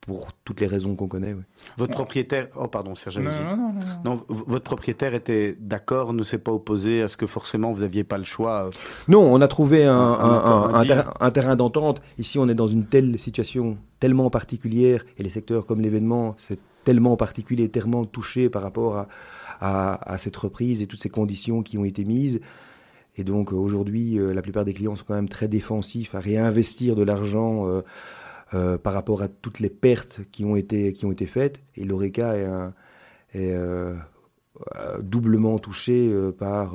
pour 0.00 0.32
toutes 0.44 0.60
les 0.60 0.66
raisons 0.66 0.96
qu'on 0.96 1.08
connaît. 1.08 1.34
Oui. 1.34 1.42
Votre 1.76 1.92
propriétaire, 1.92 2.48
oh 2.56 2.68
pardon 2.68 2.94
Serge, 2.94 3.18
non, 3.18 3.30
non, 3.30 3.56
non, 3.56 3.72
non, 4.04 4.24
votre 4.28 4.64
propriétaire 4.64 5.14
était 5.14 5.56
d'accord, 5.60 6.12
ne 6.12 6.22
s'est 6.22 6.38
pas 6.38 6.52
opposé 6.52 7.02
à 7.02 7.08
ce 7.08 7.16
que 7.16 7.26
forcément 7.26 7.72
vous 7.72 7.82
aviez 7.82 8.02
pas 8.02 8.18
le 8.18 8.24
choix. 8.24 8.70
Non, 9.08 9.20
on 9.20 9.40
a 9.40 9.48
trouvé 9.48 9.84
un, 9.84 9.94
un, 9.94 10.74
un, 10.74 10.84
terrain, 10.84 11.14
un 11.20 11.30
terrain 11.30 11.56
d'entente. 11.56 12.00
Ici, 12.18 12.38
on 12.38 12.48
est 12.48 12.54
dans 12.54 12.66
une 12.66 12.86
telle 12.86 13.18
situation 13.18 13.76
tellement 13.98 14.30
particulière 14.30 15.04
et 15.18 15.22
les 15.22 15.30
secteurs 15.30 15.66
comme 15.66 15.80
l'événement, 15.82 16.34
c'est 16.38 16.58
tellement 16.84 17.16
particulier, 17.16 17.68
tellement 17.68 18.06
touché 18.06 18.48
par 18.48 18.62
rapport 18.62 18.96
à, 18.96 19.08
à, 19.60 20.12
à, 20.12 20.18
cette 20.18 20.36
reprise 20.36 20.80
et 20.80 20.86
toutes 20.86 21.02
ces 21.02 21.10
conditions 21.10 21.62
qui 21.62 21.76
ont 21.76 21.84
été 21.84 22.06
mises. 22.06 22.40
Et 23.16 23.24
donc 23.24 23.52
aujourd'hui, 23.52 24.18
euh, 24.18 24.32
la 24.32 24.40
plupart 24.40 24.64
des 24.64 24.72
clients 24.72 24.96
sont 24.96 25.04
quand 25.06 25.14
même 25.14 25.28
très 25.28 25.48
défensifs 25.48 26.14
à 26.14 26.20
réinvestir 26.20 26.96
de 26.96 27.02
l'argent. 27.02 27.68
Euh, 27.68 27.82
euh, 28.52 28.78
par 28.78 28.94
rapport 28.94 29.22
à 29.22 29.28
toutes 29.28 29.60
les 29.60 29.70
pertes 29.70 30.22
qui 30.32 30.44
ont 30.44 30.56
été, 30.56 30.92
qui 30.92 31.06
ont 31.06 31.12
été 31.12 31.26
faites. 31.26 31.60
Et 31.76 31.84
l'ORECA 31.84 32.36
est, 32.36 33.38
est 33.38 33.52
euh, 33.52 33.94
doublement 35.00 35.58
touché 35.60 36.08
euh, 36.08 36.32
par 36.32 36.74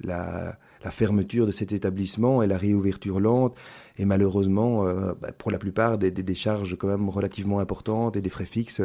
la, 0.00 0.58
la, 0.84 0.90
fermeture 0.90 1.46
de 1.46 1.52
cet 1.52 1.72
établissement 1.72 2.42
et 2.42 2.46
la 2.46 2.58
réouverture 2.58 3.18
lente. 3.18 3.56
Et 3.96 4.04
malheureusement, 4.04 4.84
bah, 5.20 5.32
pour 5.36 5.50
la 5.50 5.58
plupart, 5.58 5.96
des, 5.96 6.10
des, 6.10 6.22
des, 6.22 6.34
charges 6.34 6.76
quand 6.76 6.88
même 6.88 7.08
relativement 7.08 7.60
importantes 7.60 8.16
et 8.16 8.20
des 8.20 8.30
frais 8.30 8.44
fixes 8.44 8.82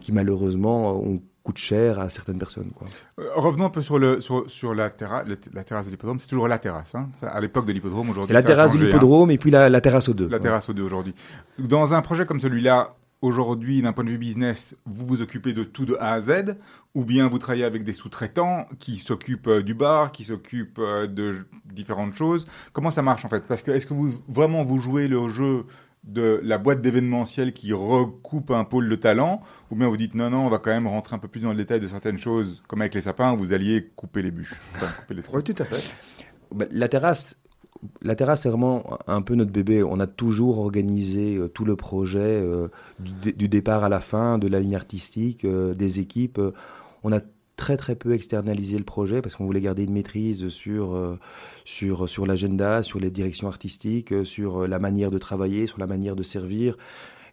qui 0.00 0.12
malheureusement 0.12 0.98
ont 0.98 1.20
coûte 1.42 1.58
cher 1.58 1.98
à 1.98 2.08
certaines 2.08 2.38
personnes. 2.38 2.70
Quoi. 2.74 2.86
Euh, 3.18 3.28
revenons 3.36 3.66
un 3.66 3.70
peu 3.70 3.82
sur, 3.82 3.98
le, 3.98 4.20
sur, 4.20 4.48
sur 4.50 4.74
la, 4.74 4.90
terra 4.90 5.24
la 5.24 5.64
terrasse 5.64 5.86
de 5.86 5.90
l'hippodrome. 5.90 6.18
C'est 6.18 6.28
toujours 6.28 6.48
la 6.48 6.58
terrasse. 6.58 6.94
Hein 6.94 7.08
à 7.22 7.40
l'époque 7.40 7.66
de 7.66 7.72
l'hippodrome, 7.72 8.10
aujourd'hui. 8.10 8.28
C'est 8.28 8.34
la 8.34 8.42
terrasse 8.42 8.72
de 8.72 8.78
l'hippodrome 8.78 9.30
hein. 9.30 9.34
et 9.34 9.38
puis 9.38 9.50
la, 9.50 9.68
la 9.68 9.80
terrasse 9.80 10.08
aux 10.08 10.14
deux. 10.14 10.28
La 10.28 10.36
ouais. 10.36 10.42
terrasse 10.42 10.68
aux 10.68 10.74
deux 10.74 10.82
aujourd'hui. 10.82 11.14
Dans 11.58 11.94
un 11.94 12.02
projet 12.02 12.26
comme 12.26 12.40
celui-là, 12.40 12.94
aujourd'hui, 13.22 13.82
d'un 13.82 13.92
point 13.92 14.04
de 14.04 14.10
vue 14.10 14.18
business, 14.18 14.76
vous 14.86 15.06
vous 15.06 15.22
occupez 15.22 15.52
de 15.52 15.64
tout 15.64 15.84
de 15.86 15.96
A 16.00 16.12
à 16.12 16.20
Z, 16.20 16.56
ou 16.94 17.04
bien 17.04 17.28
vous 17.28 17.38
travaillez 17.38 17.64
avec 17.64 17.84
des 17.84 17.92
sous-traitants 17.92 18.66
qui 18.78 18.96
s'occupent 18.96 19.48
euh, 19.48 19.62
du 19.62 19.74
bar, 19.74 20.12
qui 20.12 20.24
s'occupent 20.24 20.78
euh, 20.78 21.06
de 21.06 21.46
différentes 21.72 22.14
choses. 22.14 22.46
Comment 22.72 22.90
ça 22.90 23.02
marche 23.02 23.24
en 23.24 23.28
fait? 23.28 23.44
Parce 23.46 23.62
que 23.62 23.70
est-ce 23.70 23.86
que 23.86 23.94
vous 23.94 24.12
vraiment 24.28 24.62
vous 24.62 24.78
jouez 24.78 25.08
le 25.08 25.28
jeu 25.28 25.64
de 26.04 26.40
la 26.42 26.58
boîte 26.58 26.80
d'événementiel 26.80 27.52
qui 27.52 27.72
recoupe 27.72 28.50
un 28.50 28.64
pôle 28.64 28.88
de 28.88 28.96
talent, 28.96 29.42
ou 29.70 29.76
bien 29.76 29.86
vous 29.86 29.96
dites 29.96 30.14
non, 30.14 30.30
non, 30.30 30.46
on 30.46 30.48
va 30.48 30.58
quand 30.58 30.70
même 30.70 30.86
rentrer 30.86 31.14
un 31.14 31.18
peu 31.18 31.28
plus 31.28 31.40
dans 31.40 31.50
le 31.50 31.56
détail 31.56 31.80
de 31.80 31.88
certaines 31.88 32.18
choses, 32.18 32.62
comme 32.68 32.80
avec 32.80 32.94
les 32.94 33.02
sapins, 33.02 33.34
vous 33.36 33.52
alliez 33.52 33.90
couper 33.96 34.22
les 34.22 34.30
bûches, 34.30 34.58
enfin, 34.76 34.88
couper 35.00 35.14
les 35.14 35.22
oui, 35.32 35.42
tout 35.42 35.62
à 35.62 35.64
fait. 35.64 35.90
La 36.72 36.88
terrasse, 36.88 37.36
la 38.02 38.14
terrasse, 38.14 38.42
c'est 38.42 38.48
vraiment 38.48 38.98
un 39.06 39.22
peu 39.22 39.34
notre 39.34 39.52
bébé. 39.52 39.82
On 39.82 40.00
a 40.00 40.06
toujours 40.06 40.58
organisé 40.58 41.36
euh, 41.36 41.48
tout 41.48 41.64
le 41.64 41.76
projet, 41.76 42.18
euh, 42.18 42.68
du, 42.98 43.32
du, 43.32 43.48
départ 43.48 43.84
à 43.84 43.88
la 43.88 44.00
fin, 44.00 44.38
de 44.38 44.48
la 44.48 44.60
ligne 44.60 44.74
artistique, 44.74 45.44
euh, 45.44 45.74
des 45.74 46.00
équipes. 46.00 46.40
on 47.04 47.12
a 47.12 47.20
très 47.60 47.76
très 47.76 47.94
peu 47.94 48.14
externalisé 48.14 48.78
le 48.78 48.84
projet 48.84 49.20
parce 49.20 49.36
qu'on 49.36 49.44
voulait 49.44 49.60
garder 49.60 49.84
une 49.84 49.92
maîtrise 49.92 50.48
sur 50.48 50.94
euh, 50.94 51.16
sur 51.66 52.08
sur 52.08 52.26
l'agenda, 52.26 52.82
sur 52.82 52.98
les 52.98 53.10
directions 53.10 53.48
artistiques, 53.48 54.14
sur 54.24 54.66
la 54.66 54.78
manière 54.78 55.10
de 55.10 55.18
travailler, 55.18 55.66
sur 55.66 55.78
la 55.78 55.86
manière 55.86 56.16
de 56.16 56.22
servir. 56.22 56.76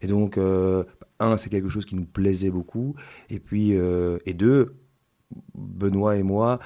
Et 0.02 0.06
donc 0.06 0.38
euh, 0.38 0.84
un, 1.18 1.36
c'est 1.36 1.50
quelque 1.50 1.68
chose 1.68 1.86
qui 1.86 1.96
nous 1.96 2.04
plaisait 2.04 2.50
beaucoup. 2.50 2.94
Et 3.30 3.40
puis 3.40 3.70
euh, 3.74 4.18
et 4.26 4.34
deux, 4.34 4.74
Benoît 5.54 6.16
et 6.16 6.22
moi, 6.22 6.58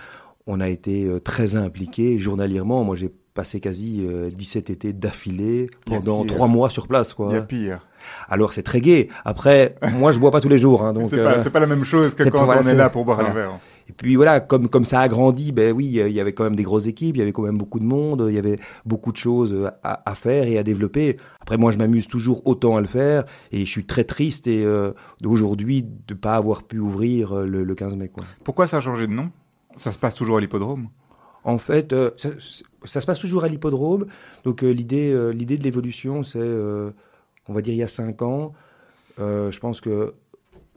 on 0.47 0.61
a 0.61 0.69
été 0.69 1.07
euh, 1.07 1.21
très 1.21 1.57
impliqués 1.57 2.19
journalièrement. 2.19 2.85
Moi, 2.85 2.97
j'ai 2.97 3.13
passé 3.35 3.61
quasi 3.61 4.07
17 4.37 4.69
étés 4.69 4.93
d'affilée 4.93 5.71
pendant 5.87 6.23
trois 6.27 6.49
mois 6.49 6.69
sur 6.69 6.87
place. 6.87 7.15
Quoi. 7.15 7.29
Il 7.31 7.35
y 7.35 7.39
a 7.39 7.43
pire. 7.43 7.87
Alors 8.29 8.53
c'est 8.53 8.63
très 8.63 8.81
gai. 8.81 9.09
Après, 9.25 9.77
moi 9.95 10.13
je 10.13 10.19
bois 10.19 10.31
pas 10.31 10.41
tous 10.41 10.49
les 10.49 10.59
jours, 10.59 10.85
hein, 10.85 10.93
donc 10.95 11.09
c'est 11.11 11.17
pas, 11.17 11.39
euh, 11.39 11.51
pas, 11.51 11.61
la 11.61 11.67
même 11.67 11.85
chose 11.85 12.15
que 12.15 12.25
quand 12.29 12.45
voilà, 12.45 12.63
on 12.65 12.69
est 12.69 12.75
là 12.75 12.91
pour 12.91 13.05
boire 13.05 13.21
un 13.21 13.33
verre. 13.33 13.59
et 13.89 13.93
puis 13.93 14.17
voilà, 14.17 14.41
comme, 14.41 14.69
comme 14.69 14.85
ça 14.85 15.01
a 15.01 15.09
grandi, 15.09 15.53
ben 15.53 15.73
oui, 15.75 15.87
il 15.87 16.13
y 16.13 16.21
avait 16.21 16.33
quand 16.33 16.45
même 16.45 16.57
des 16.57 16.63
grosses 16.63 16.87
équipes, 16.87 17.17
il 17.17 17.19
y 17.21 17.23
avait 17.23 17.33
quand 17.33 17.43
même 17.43 17.59
beaucoup 17.59 17.81
de 17.81 17.85
monde, 17.85 18.27
il 18.29 18.35
y 18.35 18.39
avait 18.39 18.59
beaucoup 18.85 19.13
de 19.13 19.17
choses 19.17 19.71
à, 19.83 20.03
à 20.11 20.15
faire 20.15 20.45
et 20.45 20.59
à 20.59 20.63
développer. 20.63 21.17
Après, 21.41 21.57
moi, 21.57 21.73
je 21.73 21.79
m'amuse 21.79 22.07
toujours 22.07 22.43
autant 22.47 22.77
à 22.77 22.81
le 22.81 22.87
faire 22.87 23.25
et 23.51 23.65
je 23.65 23.71
suis 23.71 23.85
très 23.85 24.05
triste 24.05 24.47
et 24.47 24.65
euh, 24.65 24.93
d'aujourd'hui 25.21 25.85
de 26.07 26.15
pas 26.15 26.37
avoir 26.37 26.63
pu 26.63 26.79
ouvrir 26.79 27.33
euh, 27.33 27.47
le, 27.47 27.65
le 27.65 27.75
15 27.75 27.97
mai. 27.97 28.09
Quoi. 28.09 28.25
Pourquoi 28.45 28.67
ça 28.67 28.79
a 28.79 28.81
changé 28.81 29.07
de 29.07 29.13
nom? 29.13 29.31
Ça 29.77 29.93
se 29.93 29.99
passe 29.99 30.15
toujours 30.15 30.37
à 30.37 30.41
l'hippodrome? 30.41 30.89
En 31.45 31.59
fait, 31.59 31.93
euh, 31.93 32.11
ça, 32.17 32.31
ça, 32.85 33.01
se 33.01 33.07
passe 33.07 33.19
toujours 33.19 33.45
à 33.45 33.49
l'hippodrome. 33.49 34.07
Donc 34.45 34.63
euh, 34.63 34.71
l'idée, 34.71 35.13
euh, 35.13 35.31
l'idée 35.31 35.59
de 35.59 35.65
l'évolution, 35.65 36.23
c'est, 36.23 36.39
euh, 36.41 36.91
on 37.49 37.53
va 37.53 37.61
dire, 37.61 37.75
il 37.75 37.79
y 37.79 37.83
a 37.83 37.89
cinq 37.89 38.23
ans. 38.23 38.53
je 39.19 39.59
pense 39.59 39.81
que 39.81 40.15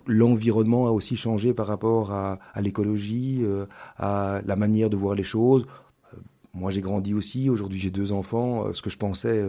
l'environnement 0.08 0.88
a 0.88 0.92
aussi 0.92 1.16
changé 1.16 1.54
par 1.54 1.68
rapport 1.68 2.12
à, 2.12 2.40
l'écologie, 2.62 3.40
euh, 3.44 3.66
à 3.98 4.42
la 4.46 4.56
manière 4.56 4.90
de 4.90 4.96
voir 4.96 5.16
les 5.16 5.24
choses. 5.24 5.66
Euh, 6.14 6.18
moi, 6.54 6.72
j'ai 6.72 6.82
grandi 6.82 7.14
aussi. 7.14 7.50
Aujourd'hui, 7.50 7.80
j'ai 7.80 7.92
deux 7.92 8.12
enfants. 8.12 8.68
Euh, 8.68 8.74
ce 8.74 8.82
que 8.82 8.90
je 8.90 8.98
pensais 8.98 9.44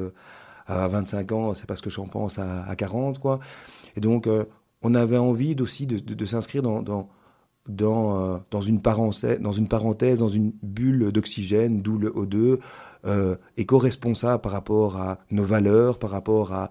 à 0.66 0.88
25 0.88 1.32
ans, 1.32 1.54
c'est 1.54 1.66
pas 1.66 1.76
ce 1.76 1.82
que 1.82 1.90
j'en 1.90 2.06
pense 2.06 2.38
à, 2.38 2.64
à, 2.64 2.76
40, 2.76 3.18
quoi. 3.18 3.38
Et 3.96 4.00
donc, 4.00 4.28
on 4.82 4.94
avait 4.94 5.18
envie 5.18 5.56
aussi 5.60 5.86
de, 5.86 6.24
s'inscrire 6.24 6.62
dans, 6.62 6.82
dans, 6.82 7.08
dans, 7.68 8.42
dans, 8.50 8.60
une 8.60 8.82
parenthèse, 8.82 9.40
dans 9.40 9.52
une 9.52 9.68
parenthèse, 9.68 10.18
dans 10.18 10.28
une 10.28 10.52
bulle 10.62 11.12
d'oxygène, 11.12 11.82
d'où 11.82 11.98
le 11.98 12.10
O2, 12.10 12.58
euh, 13.06 13.36
éco-responsable 13.56 14.40
par 14.40 14.50
rapport 14.50 14.96
à 14.96 15.18
nos 15.30 15.44
valeurs, 15.44 15.98
par 15.98 16.10
rapport 16.10 16.52
à, 16.52 16.70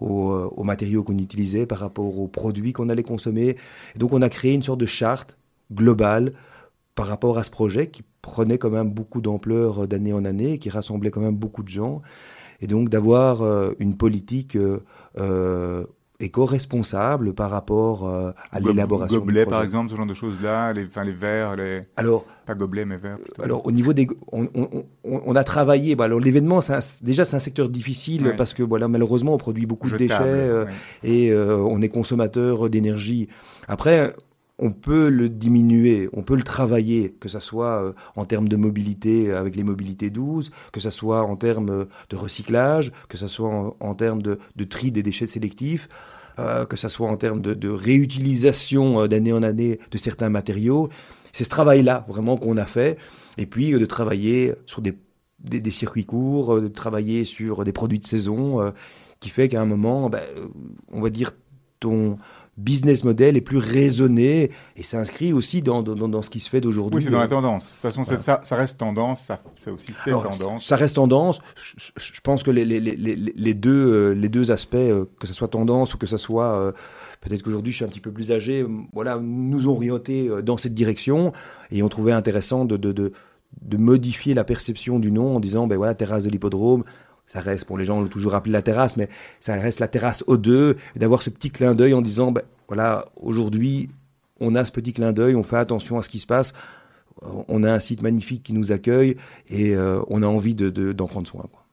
aux, 0.00 0.30
euh, 0.30 0.50
aux 0.56 0.64
matériaux 0.64 1.02
qu'on 1.04 1.18
utilisait, 1.18 1.66
par 1.66 1.78
rapport 1.78 2.18
aux 2.18 2.28
produits 2.28 2.72
qu'on 2.72 2.88
allait 2.88 3.02
consommer. 3.02 3.56
Et 3.94 3.98
donc 3.98 4.12
on 4.12 4.22
a 4.22 4.28
créé 4.28 4.54
une 4.54 4.62
sorte 4.62 4.80
de 4.80 4.86
charte 4.86 5.38
globale 5.72 6.32
par 6.94 7.06
rapport 7.06 7.38
à 7.38 7.44
ce 7.44 7.50
projet 7.50 7.88
qui 7.88 8.02
prenait 8.22 8.58
quand 8.58 8.70
même 8.70 8.90
beaucoup 8.90 9.20
d'ampleur 9.20 9.86
d'année 9.86 10.12
en 10.12 10.24
année, 10.24 10.58
qui 10.58 10.70
rassemblait 10.70 11.10
quand 11.10 11.20
même 11.20 11.36
beaucoup 11.36 11.62
de 11.62 11.68
gens. 11.68 12.02
Et 12.60 12.66
donc 12.66 12.88
d'avoir 12.88 13.42
euh, 13.42 13.72
une 13.78 13.96
politique 13.96 14.56
euh, 14.56 14.80
euh 15.18 15.84
éco-responsable 16.20 17.32
par 17.34 17.50
rapport 17.50 18.08
euh, 18.08 18.32
à 18.52 18.60
l'élaboration 18.60 19.18
gobelet 19.18 19.44
par 19.46 19.62
exemple 19.62 19.90
ce 19.90 19.96
genre 19.96 20.06
de 20.06 20.14
choses 20.14 20.40
là 20.42 20.72
les 20.72 20.84
enfin 20.86 21.04
les 21.04 21.12
verres 21.12 21.56
les 21.56 21.82
alors 21.96 22.24
pas 22.46 22.54
gobelets 22.54 22.84
mais 22.84 22.96
verres 22.96 23.18
plutôt. 23.18 23.42
alors 23.42 23.66
au 23.66 23.72
niveau 23.72 23.92
des 23.92 24.06
on, 24.32 24.46
on, 24.54 24.84
on 25.04 25.36
a 25.36 25.44
travaillé 25.44 25.94
bah, 25.96 26.04
alors 26.04 26.20
l'événement 26.20 26.60
c'est 26.60 27.04
déjà 27.04 27.24
c'est 27.24 27.36
un 27.36 27.40
secteur 27.40 27.68
difficile 27.68 28.26
Ouais. 28.26 28.36
parce 28.36 28.54
que 28.54 28.62
voilà 28.62 28.88
malheureusement 28.88 29.34
on 29.34 29.38
produit 29.38 29.66
beaucoup 29.66 29.90
de 29.90 29.96
déchets 29.96 30.14
euh, 30.20 30.64
ouais. 30.64 30.70
et 31.04 31.30
euh, 31.32 31.56
on 31.58 31.82
est 31.82 31.88
consommateur 31.88 32.70
d'énergie 32.70 33.28
après 33.68 34.14
on 34.58 34.72
peut 34.72 35.10
le 35.10 35.28
diminuer, 35.28 36.08
on 36.12 36.22
peut 36.22 36.36
le 36.36 36.42
travailler, 36.42 37.14
que 37.20 37.28
ça 37.28 37.40
soit 37.40 37.82
euh, 37.82 37.92
en 38.16 38.24
termes 38.24 38.48
de 38.48 38.56
mobilité 38.56 39.32
avec 39.32 39.54
les 39.54 39.64
mobilités 39.64 40.10
douces, 40.10 40.50
que 40.72 40.80
ça 40.80 40.90
soit 40.90 41.22
en 41.22 41.36
termes 41.36 41.70
euh, 41.70 41.84
de 42.08 42.16
recyclage, 42.16 42.92
que 43.08 43.18
ça 43.18 43.28
soit 43.28 43.76
en, 43.80 43.94
termes 43.94 44.22
de, 44.22 44.38
tri 44.64 44.90
des 44.90 45.02
déchets 45.02 45.26
sélectifs, 45.26 45.88
euh, 46.38 46.66
que 46.66 46.76
ça 46.76 46.88
soit 46.88 47.08
en 47.08 47.16
termes 47.16 47.40
de, 47.40 47.68
réutilisation 47.68 49.02
euh, 49.02 49.08
d'année 49.08 49.32
en 49.32 49.42
année 49.42 49.78
de 49.90 49.98
certains 49.98 50.28
matériaux. 50.28 50.90
C'est 51.32 51.44
ce 51.44 51.50
travail-là 51.50 52.04
vraiment 52.08 52.36
qu'on 52.36 52.56
a 52.56 52.66
fait. 52.66 52.98
Et 53.38 53.46
puis 53.46 53.74
euh, 53.74 53.78
de 53.78 53.86
travailler 53.86 54.54
sur 54.66 54.82
des, 54.82 54.94
circuits 55.70 56.04
courts, 56.04 56.56
euh, 56.56 56.60
de 56.62 56.68
travailler 56.68 57.24
sur 57.24 57.64
des 57.64 57.72
produits 57.72 57.98
de 57.98 58.06
saison, 58.06 58.60
euh, 58.60 58.70
qui 59.20 59.28
fait 59.30 59.48
qu'à 59.48 59.62
un 59.62 59.66
moment, 59.66 60.10
ben, 60.10 60.22
euh, 60.36 60.48
on 60.92 61.00
va 61.00 61.10
dire, 61.10 61.32
ton 61.80 62.18
business 62.56 63.04
model 63.04 63.36
est 63.36 63.42
plus 63.42 63.58
raisonné 63.58 64.50
et 64.76 64.82
s'inscrit 64.82 65.32
aussi 65.34 65.60
dans, 65.60 65.82
dans, 65.82 66.08
dans 66.08 66.22
ce 66.22 66.30
qui 66.30 66.40
se 66.40 66.48
fait 66.48 66.60
d'aujourd'hui. 66.62 66.98
oui 66.98 67.04
c'est 67.04 67.10
dans 67.10 67.20
la 67.20 67.28
tendance 67.28 67.66
de 67.66 67.70
toute 67.72 67.80
façon 67.82 68.02
Voilà. 68.02 68.18
ça 68.18 68.40
ça 68.42 68.56
reste 68.56 68.78
tendance 68.78 69.20
ça 69.24 69.42
c'est 69.54 69.70
aussi 69.70 69.92
c'est 69.92 70.10
tendance 70.10 70.64
Ça 70.66 70.76
reste 70.76 70.96
tendance. 70.96 71.40
Je, 71.76 72.20
pense 72.22 72.42
que 72.42 72.50
les, 72.50 72.64
les, 72.64 72.80
les, 72.80 72.96
les- 72.96 73.54
deux, 73.54 73.92
euh, 73.92 74.12
les 74.14 74.28
deux 74.30 74.50
aspects, 74.50 74.74
euh, 74.76 75.04
que 75.20 75.26
ce 75.26 75.34
soit 75.34 75.48
tendance 75.48 75.92
ou 75.94 75.98
que 75.98 76.06
ce 76.06 76.16
soit 76.16 76.46
euh, 76.58 76.72
peut-être 77.20 77.42
qu'aujourd'hui 77.42 77.72
je 77.72 77.76
suis 77.76 77.84
un 77.84 77.88
petit 77.88 78.00
peu 78.00 78.10
plus 78.10 78.32
âgé, 78.32 78.64
voilà, 78.94 79.18
nous 79.22 79.68
ont 79.68 79.72
orientés 79.72 80.30
dans 80.42 80.56
cette 80.56 80.74
direction 80.74 81.32
et 81.70 81.82
on 81.82 81.88
trouvait 81.88 82.12
intéressant 82.12 82.64
de, 82.64 82.76
de, 82.76 82.92
de, 82.92 83.12
de 83.62 83.76
modifier 83.76 84.32
la 84.34 84.44
perception 84.44 84.98
du 84.98 85.12
nom 85.12 85.36
en 85.36 85.40
disant, 85.40 85.66
ben 85.66 85.76
voilà, 85.76 85.94
terrasse 85.94 86.24
de 86.24 86.30
l'hippodrome. 86.30 86.84
Ça 87.26 87.40
reste, 87.40 87.64
pour 87.64 87.76
les 87.78 87.84
gens, 87.84 87.98
on 87.98 88.02
l'a 88.02 88.08
toujours 88.08 88.34
appelé 88.34 88.52
la 88.52 88.62
terrasse, 88.62 88.96
mais 88.96 89.08
ça 89.40 89.54
reste 89.56 89.80
la 89.80 89.88
terrasse 89.88 90.22
O2, 90.28 90.76
et 90.94 90.98
d'avoir 90.98 91.22
ce 91.22 91.30
petit 91.30 91.50
clin 91.50 91.74
d'œil 91.74 91.92
en 91.94 92.00
disant, 92.00 92.30
ben 92.32 92.42
voilà, 92.68 93.06
aujourd'hui, 93.20 93.90
on 94.40 94.54
a 94.54 94.64
ce 94.64 94.70
petit 94.72 94.92
clin 94.92 95.12
d'œil, 95.12 95.34
on 95.34 95.42
fait 95.42 95.56
attention 95.56 95.98
à 95.98 96.02
ce 96.02 96.08
qui 96.08 96.18
se 96.20 96.26
passe, 96.26 96.52
on 97.22 97.64
a 97.64 97.72
un 97.72 97.78
site 97.80 98.02
magnifique 98.02 98.42
qui 98.42 98.52
nous 98.52 98.72
accueille 98.72 99.16
et 99.48 99.74
euh, 99.74 100.00
on 100.08 100.22
a 100.22 100.26
envie 100.26 100.54
de, 100.54 100.68
de, 100.70 100.92
d'en 100.92 101.06
prendre 101.06 101.26
soin. 101.26 101.42
Quoi. 101.50 101.64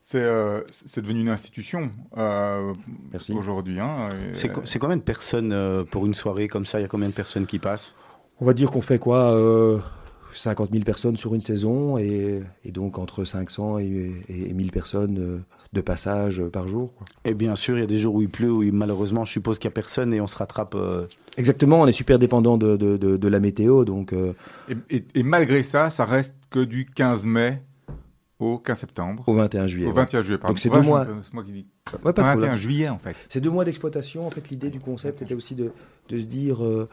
c'est 0.00 0.18
euh, 0.22 0.60
c'est 0.70 1.00
devenu 1.02 1.20
une 1.20 1.28
institution 1.28 1.90
euh, 2.16 2.74
aujourd'hui 3.38 3.78
hein, 3.78 4.10
et, 4.30 4.34
C'est 4.34 4.48
co- 4.48 4.62
c'est 4.64 4.78
combien 4.80 4.96
de 4.96 5.02
personnes 5.02 5.52
euh, 5.52 5.84
pour 5.84 6.04
une 6.04 6.14
soirée 6.14 6.48
comme 6.48 6.66
ça? 6.66 6.80
Il 6.80 6.82
y 6.82 6.84
a 6.84 6.88
combien 6.88 7.08
de 7.08 7.14
personnes 7.14 7.46
qui 7.46 7.58
passent? 7.60 7.94
On 8.40 8.44
va 8.44 8.52
dire 8.54 8.70
qu'on 8.70 8.82
fait 8.82 8.98
quoi 8.98 9.30
euh, 9.32 9.78
50 10.38 10.70
000 10.72 10.84
personnes 10.84 11.16
sur 11.16 11.34
une 11.34 11.40
saison 11.40 11.98
et, 11.98 12.42
et 12.64 12.72
donc 12.72 12.98
entre 12.98 13.24
500 13.24 13.78
et, 13.78 14.12
et, 14.28 14.50
et 14.50 14.54
1000 14.54 14.70
personnes 14.70 15.18
euh, 15.18 15.38
de 15.72 15.80
passage 15.80 16.42
par 16.52 16.68
jour. 16.68 16.92
Quoi. 16.94 17.06
Et 17.24 17.34
bien 17.34 17.56
sûr, 17.56 17.76
il 17.76 17.80
y 17.80 17.84
a 17.84 17.86
des 17.86 17.98
jours 17.98 18.14
où 18.14 18.22
il 18.22 18.28
pleut, 18.28 18.50
où 18.52 18.62
il- 18.62 18.72
malheureusement, 18.72 19.24
je 19.24 19.32
suppose 19.32 19.58
qu'il 19.58 19.68
n'y 19.68 19.72
a 19.72 19.74
personne 19.74 20.12
et 20.14 20.20
on 20.20 20.26
se 20.26 20.36
rattrape. 20.36 20.74
euh, 20.74 21.06
Exactement, 21.36 21.80
on 21.80 21.86
est 21.86 21.92
super 21.92 22.18
dépendant 22.18 22.56
de, 22.58 22.76
de, 22.76 22.96
de, 22.96 23.16
de 23.16 23.28
la 23.28 23.40
météo, 23.40 23.84
donc 23.84 24.12
euh, 24.12 24.32
et, 24.68 24.76
et, 24.96 25.04
et 25.14 25.22
malgré 25.22 25.62
ça 25.62 25.90
ça 25.90 26.04
reste 26.06 26.34
que 26.50 26.60
du 26.60 26.86
15 26.86 27.26
mai 27.26 27.62
au 28.38 28.58
15 28.58 28.78
septembre 28.78 29.24
au 29.26 29.34
21 29.34 29.66
juillet. 29.66 29.86
au 29.86 29.90
ouais. 29.90 29.94
21 29.94 30.22
juillet 30.22 30.38
pardon 30.38 30.52
Donc 30.52 30.58
c'est 30.58 30.70
Ouais, 30.70 30.80
deux 30.80 30.86
mois. 30.86 31.06
c'est 31.22 31.32
moi 31.34 31.42
qui 31.44 31.52
dis 31.52 31.66
Ouais, 32.04 32.12
pas 32.12 32.22
de 32.22 32.26
21 32.26 32.32
problème. 32.32 32.56
juillet 32.56 32.88
en 32.88 32.98
fait 32.98 33.14
C'est 33.28 33.40
deux 33.40 33.50
mois 33.50 33.64
d'exploitation. 33.64 34.26
En 34.26 34.30
fait, 34.30 34.48
l'idée 34.50 34.70
du 34.70 34.80
concept 34.80 35.22
était 35.22 35.34
aussi 35.34 35.54
de, 35.54 35.72
de 36.08 36.18
se 36.20 36.26
dire, 36.26 36.62
euh, 36.64 36.88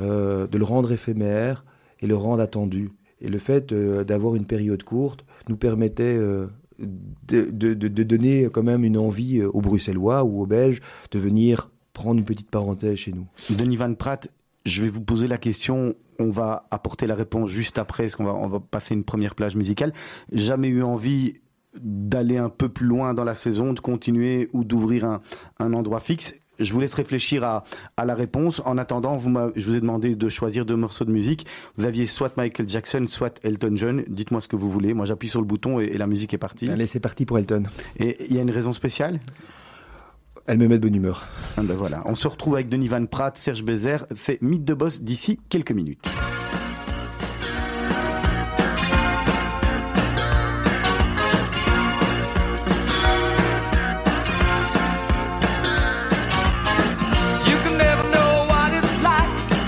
euh, 0.00 0.46
de 0.46 0.58
le 0.58 0.64
rendre 0.64 0.90
éphémère 0.92 1.64
et 2.00 2.06
le 2.06 2.16
rendre 2.16 2.42
attendu. 2.42 2.90
Et 3.20 3.28
le 3.28 3.38
fait 3.38 3.72
euh, 3.72 4.04
d'avoir 4.04 4.36
une 4.36 4.44
période 4.44 4.82
courte 4.82 5.24
nous 5.48 5.56
permettait 5.56 6.16
euh, 6.16 6.46
de, 6.78 7.50
de 7.50 8.02
donner 8.02 8.48
quand 8.52 8.62
même 8.62 8.84
une 8.84 8.96
envie 8.96 9.40
euh, 9.40 9.48
aux 9.48 9.60
Bruxellois 9.60 10.24
ou 10.24 10.42
aux 10.42 10.46
Belges 10.46 10.80
de 11.10 11.18
venir 11.18 11.70
prendre 11.92 12.18
une 12.18 12.24
petite 12.24 12.50
parenthèse 12.50 12.96
chez 12.96 13.12
nous. 13.12 13.26
Denis 13.50 13.76
Van 13.76 13.92
Pratt, 13.94 14.28
je 14.64 14.82
vais 14.82 14.88
vous 14.88 15.00
poser 15.00 15.26
la 15.26 15.38
question. 15.38 15.94
On 16.20 16.30
va 16.30 16.66
apporter 16.70 17.06
la 17.06 17.16
réponse 17.16 17.50
juste 17.50 17.78
après, 17.78 18.04
parce 18.04 18.16
qu'on 18.16 18.24
va, 18.24 18.34
on 18.34 18.48
va 18.48 18.60
passer 18.60 18.94
une 18.94 19.04
première 19.04 19.34
plage 19.34 19.56
musicale. 19.56 19.92
Jamais 20.30 20.68
eu 20.68 20.82
envie 20.82 21.40
d'aller 21.80 22.36
un 22.36 22.48
peu 22.48 22.68
plus 22.68 22.86
loin 22.86 23.14
dans 23.14 23.24
la 23.24 23.34
saison, 23.34 23.72
de 23.72 23.80
continuer 23.80 24.48
ou 24.52 24.64
d'ouvrir 24.64 25.04
un, 25.04 25.20
un 25.58 25.72
endroit 25.72 26.00
fixe. 26.00 26.34
Je 26.58 26.72
vous 26.72 26.80
laisse 26.80 26.94
réfléchir 26.94 27.44
à, 27.44 27.64
à 27.96 28.04
la 28.04 28.14
réponse. 28.14 28.62
En 28.64 28.78
attendant, 28.78 29.16
vous 29.16 29.32
je 29.56 29.68
vous 29.68 29.74
ai 29.74 29.80
demandé 29.80 30.14
de 30.14 30.28
choisir 30.28 30.64
deux 30.64 30.76
morceaux 30.76 31.04
de 31.04 31.12
musique. 31.12 31.46
Vous 31.76 31.84
aviez 31.84 32.06
soit 32.06 32.36
Michael 32.36 32.68
Jackson, 32.68 33.04
soit 33.08 33.38
Elton 33.44 33.72
John. 33.74 34.04
Dites-moi 34.08 34.40
ce 34.40 34.48
que 34.48 34.56
vous 34.56 34.70
voulez. 34.70 34.94
Moi, 34.94 35.06
j'appuie 35.06 35.28
sur 35.28 35.40
le 35.40 35.46
bouton 35.46 35.80
et, 35.80 35.84
et 35.84 35.98
la 35.98 36.06
musique 36.06 36.34
est 36.34 36.38
partie. 36.38 36.70
Allez, 36.70 36.86
c'est 36.86 37.00
parti 37.00 37.26
pour 37.26 37.38
Elton. 37.38 37.64
Et 37.98 38.16
il 38.28 38.36
y 38.36 38.38
a 38.38 38.42
une 38.42 38.50
raison 38.50 38.72
spéciale? 38.72 39.20
Elle 40.46 40.58
me 40.58 40.66
met 40.66 40.78
de 40.78 40.82
bonne 40.82 40.94
humeur. 40.94 41.26
Ah 41.58 41.62
ben 41.62 41.76
voilà. 41.76 42.02
On 42.06 42.14
se 42.14 42.26
retrouve 42.26 42.54
avec 42.54 42.70
Denis 42.70 42.88
Van 42.88 43.04
Pratt, 43.04 43.36
Serge 43.36 43.62
Bézère. 43.62 44.06
C'est 44.16 44.40
Mythe 44.40 44.64
de 44.64 44.72
Boss 44.72 45.02
d'ici 45.02 45.38
quelques 45.50 45.72
minutes. 45.72 46.08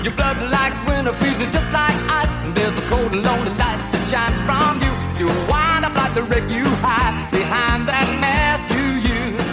Your 0.03 0.13
blood 0.13 0.41
like 0.49 0.73
winter 0.87 1.13
freezes 1.13 1.47
just 1.53 1.71
like 1.71 1.93
ice. 2.09 2.33
And 2.43 2.55
there's 2.55 2.75
a 2.75 2.81
cold 2.89 3.13
and 3.13 3.21
lonely 3.21 3.53
light 3.61 3.77
that 3.93 4.03
shines 4.09 4.39
from 4.49 4.81
you. 4.81 4.91
You 5.21 5.27
wind 5.45 5.85
up 5.85 5.93
like 5.93 6.15
the 6.15 6.23
wreck 6.23 6.49
you 6.49 6.65
hide 6.81 7.29
behind 7.29 7.85
that 7.85 8.09
mask 8.17 8.65
you 8.73 8.87
use. 8.97 9.49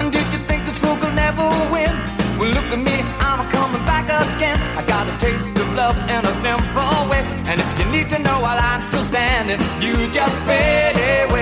And 0.00 0.08
did 0.10 0.24
you 0.32 0.40
think 0.48 0.64
this 0.64 0.78
fool 0.78 0.96
could 0.96 1.14
never 1.14 1.44
win? 1.68 1.92
Well, 2.40 2.48
look 2.48 2.64
at 2.72 2.80
me, 2.80 3.04
I'm 3.20 3.44
coming 3.52 3.84
back 3.84 4.08
again. 4.08 4.56
I 4.72 4.80
got 4.88 5.04
a 5.04 5.14
taste 5.20 5.52
of 5.52 5.68
love 5.74 5.98
in 6.08 6.24
a 6.24 6.34
simple 6.40 6.96
way. 7.12 7.20
And 7.44 7.60
if 7.60 7.68
you 7.78 7.84
need 7.92 8.08
to 8.08 8.18
know 8.24 8.40
while 8.40 8.56
I'm 8.56 8.80
still 8.88 9.04
standing, 9.04 9.60
you 9.84 10.08
just 10.10 10.36
fade 10.48 10.96
away. 11.28 11.41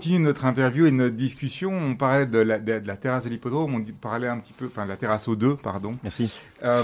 Continue 0.00 0.18
notre 0.18 0.46
interview 0.46 0.86
et 0.86 0.90
notre 0.90 1.14
discussion. 1.14 1.70
On 1.72 1.94
parlait 1.94 2.24
de 2.24 2.38
la, 2.38 2.58
de, 2.58 2.78
de 2.78 2.88
la 2.88 2.96
terrasse 2.96 3.24
de 3.24 3.28
l'hippodrome, 3.28 3.74
on 3.74 3.84
parlait 4.00 4.28
un 4.28 4.38
petit 4.38 4.54
peu, 4.54 4.64
enfin, 4.64 4.84
de 4.84 4.88
la 4.88 4.96
terrasse 4.96 5.28
aux 5.28 5.36
deux, 5.36 5.56
pardon. 5.56 5.92
Merci. 6.02 6.32
Euh, 6.64 6.82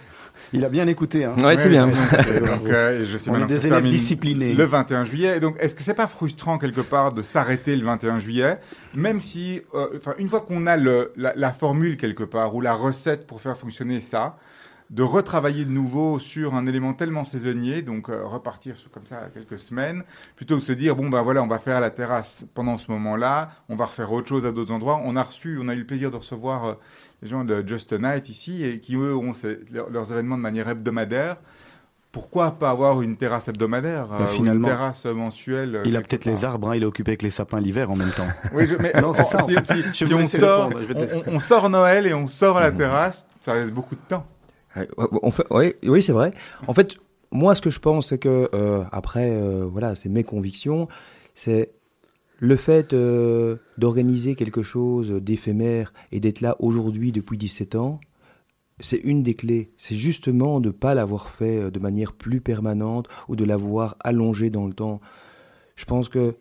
Il 0.54 0.64
a 0.64 0.70
bien 0.70 0.86
écouté. 0.86 1.26
Hein. 1.26 1.34
Ouais, 1.36 1.58
c'est 1.58 1.68
bien. 1.68 1.86
et 1.86 2.40
donc, 2.40 2.64
euh, 2.64 3.04
je 3.06 3.18
sais 3.18 3.28
On 3.28 3.34
est 3.34 3.40
maintenant 3.40 3.54
que 3.56 3.60
des 3.60 3.66
élèves 3.66 3.84
disciplinés. 3.84 4.54
Le 4.54 4.64
21 4.64 5.04
juillet. 5.04 5.36
Et 5.36 5.40
donc, 5.40 5.56
est-ce 5.60 5.74
que 5.74 5.82
c'est 5.82 5.92
pas 5.92 6.06
frustrant 6.06 6.56
quelque 6.56 6.80
part 6.80 7.12
de 7.12 7.20
s'arrêter 7.20 7.76
le 7.76 7.84
21 7.84 8.20
juillet, 8.20 8.58
même 8.94 9.20
si, 9.20 9.60
euh, 9.74 9.88
enfin, 9.98 10.14
une 10.16 10.30
fois 10.30 10.40
qu'on 10.40 10.66
a 10.66 10.78
le, 10.78 11.12
la, 11.16 11.34
la 11.36 11.52
formule 11.52 11.98
quelque 11.98 12.24
part 12.24 12.54
ou 12.54 12.62
la 12.62 12.72
recette 12.72 13.26
pour 13.26 13.42
faire 13.42 13.58
fonctionner 13.58 14.00
ça, 14.00 14.38
de 14.90 15.02
retravailler 15.02 15.64
de 15.64 15.70
nouveau 15.70 16.18
sur 16.20 16.54
un 16.54 16.66
élément 16.66 16.92
tellement 16.94 17.24
saisonnier, 17.24 17.82
donc 17.82 18.08
euh, 18.08 18.24
repartir 18.24 18.76
sur, 18.76 18.88
comme 18.90 19.04
ça 19.04 19.22
quelques 19.34 19.58
semaines, 19.58 20.04
plutôt 20.36 20.54
que 20.54 20.60
de 20.60 20.64
se 20.64 20.72
dire 20.72 20.94
bon 20.94 21.08
ben 21.08 21.22
voilà, 21.22 21.42
on 21.42 21.48
va 21.48 21.58
faire 21.58 21.80
la 21.80 21.90
terrasse 21.90 22.46
pendant 22.54 22.76
ce 22.78 22.90
moment-là, 22.92 23.50
on 23.68 23.74
va 23.74 23.86
refaire 23.86 24.12
autre 24.12 24.28
chose 24.28 24.46
à 24.46 24.52
d'autres 24.52 24.72
endroits. 24.72 25.00
On 25.04 25.16
a 25.16 25.22
reçu, 25.24 25.58
on 25.60 25.68
a 25.68 25.74
eu 25.74 25.78
le 25.80 25.86
plaisir 25.86 26.10
de 26.12 26.16
recevoir 26.16 26.64
euh, 26.64 26.74
les 27.22 27.28
gens 27.28 27.44
de 27.44 27.64
Just 27.66 27.92
a 27.94 27.98
Night 27.98 28.28
ici 28.28 28.64
et 28.64 28.78
qui 28.78 28.94
eux 28.94 29.16
ont 29.16 29.34
ces- 29.34 29.58
leurs, 29.72 29.90
leurs 29.90 30.12
événements 30.12 30.36
de 30.36 30.42
manière 30.42 30.68
hebdomadaire. 30.68 31.36
Pourquoi 32.12 32.52
pas 32.52 32.70
avoir 32.70 33.02
une 33.02 33.16
terrasse 33.16 33.48
hebdomadaire 33.48 34.06
euh, 34.12 34.24
ou 34.24 34.26
finalement, 34.28 34.68
une 34.68 34.74
terrasse 34.74 35.04
mensuelle 35.04 35.82
Il 35.84 35.96
a 35.96 36.00
peut-être 36.00 36.24
les 36.24 36.44
arbres, 36.46 36.70
hein, 36.70 36.76
il 36.76 36.82
est 36.82 36.86
occupé 36.86 37.10
avec 37.10 37.22
les 37.22 37.28
sapins 37.30 37.60
l'hiver 37.60 37.90
en 37.90 37.96
même 37.96 38.12
temps. 38.12 38.28
Oui, 38.54 38.66
je- 38.66 38.76
mais 38.76 38.92
Non, 39.02 39.12
c'est 39.14 39.24
ça, 39.26 39.42
si, 39.42 40.14
on 40.14 40.26
sort, 40.26 40.68
répondre, 40.68 41.06
on, 41.26 41.34
on 41.36 41.68
Noël 41.68 42.06
et 42.06 42.14
on 42.14 42.26
sort 42.26 42.56
à 42.56 42.60
la 42.60 42.70
terrasse, 42.72 43.26
ça 43.40 43.54
laisse 43.54 43.70
beaucoup 43.70 43.96
de 43.96 44.00
temps. 44.08 44.24
Oui, 45.50 46.02
c'est 46.02 46.12
vrai. 46.12 46.32
En 46.66 46.74
fait, 46.74 46.96
moi, 47.30 47.54
ce 47.54 47.60
que 47.60 47.70
je 47.70 47.80
pense, 47.80 48.08
c'est 48.08 48.18
que 48.18 48.48
euh, 48.54 48.84
après, 48.92 49.30
euh, 49.30 49.66
voilà, 49.70 49.94
c'est 49.94 50.08
mes 50.08 50.24
convictions, 50.24 50.88
c'est 51.34 51.72
le 52.38 52.56
fait 52.56 52.92
euh, 52.92 53.56
d'organiser 53.78 54.34
quelque 54.34 54.62
chose 54.62 55.10
d'éphémère 55.10 55.92
et 56.12 56.20
d'être 56.20 56.40
là 56.40 56.56
aujourd'hui 56.60 57.12
depuis 57.12 57.38
17 57.38 57.74
ans. 57.74 58.00
C'est 58.78 58.98
une 58.98 59.22
des 59.22 59.34
clés. 59.34 59.72
C'est 59.78 59.96
justement 59.96 60.60
de 60.60 60.68
ne 60.68 60.72
pas 60.72 60.94
l'avoir 60.94 61.28
fait 61.28 61.70
de 61.70 61.78
manière 61.78 62.12
plus 62.12 62.42
permanente 62.42 63.08
ou 63.28 63.34
de 63.36 63.44
l'avoir 63.44 63.96
allongé 64.00 64.50
dans 64.50 64.66
le 64.66 64.74
temps. 64.74 65.00
Je 65.76 65.86
pense 65.86 66.10
que 66.10 66.34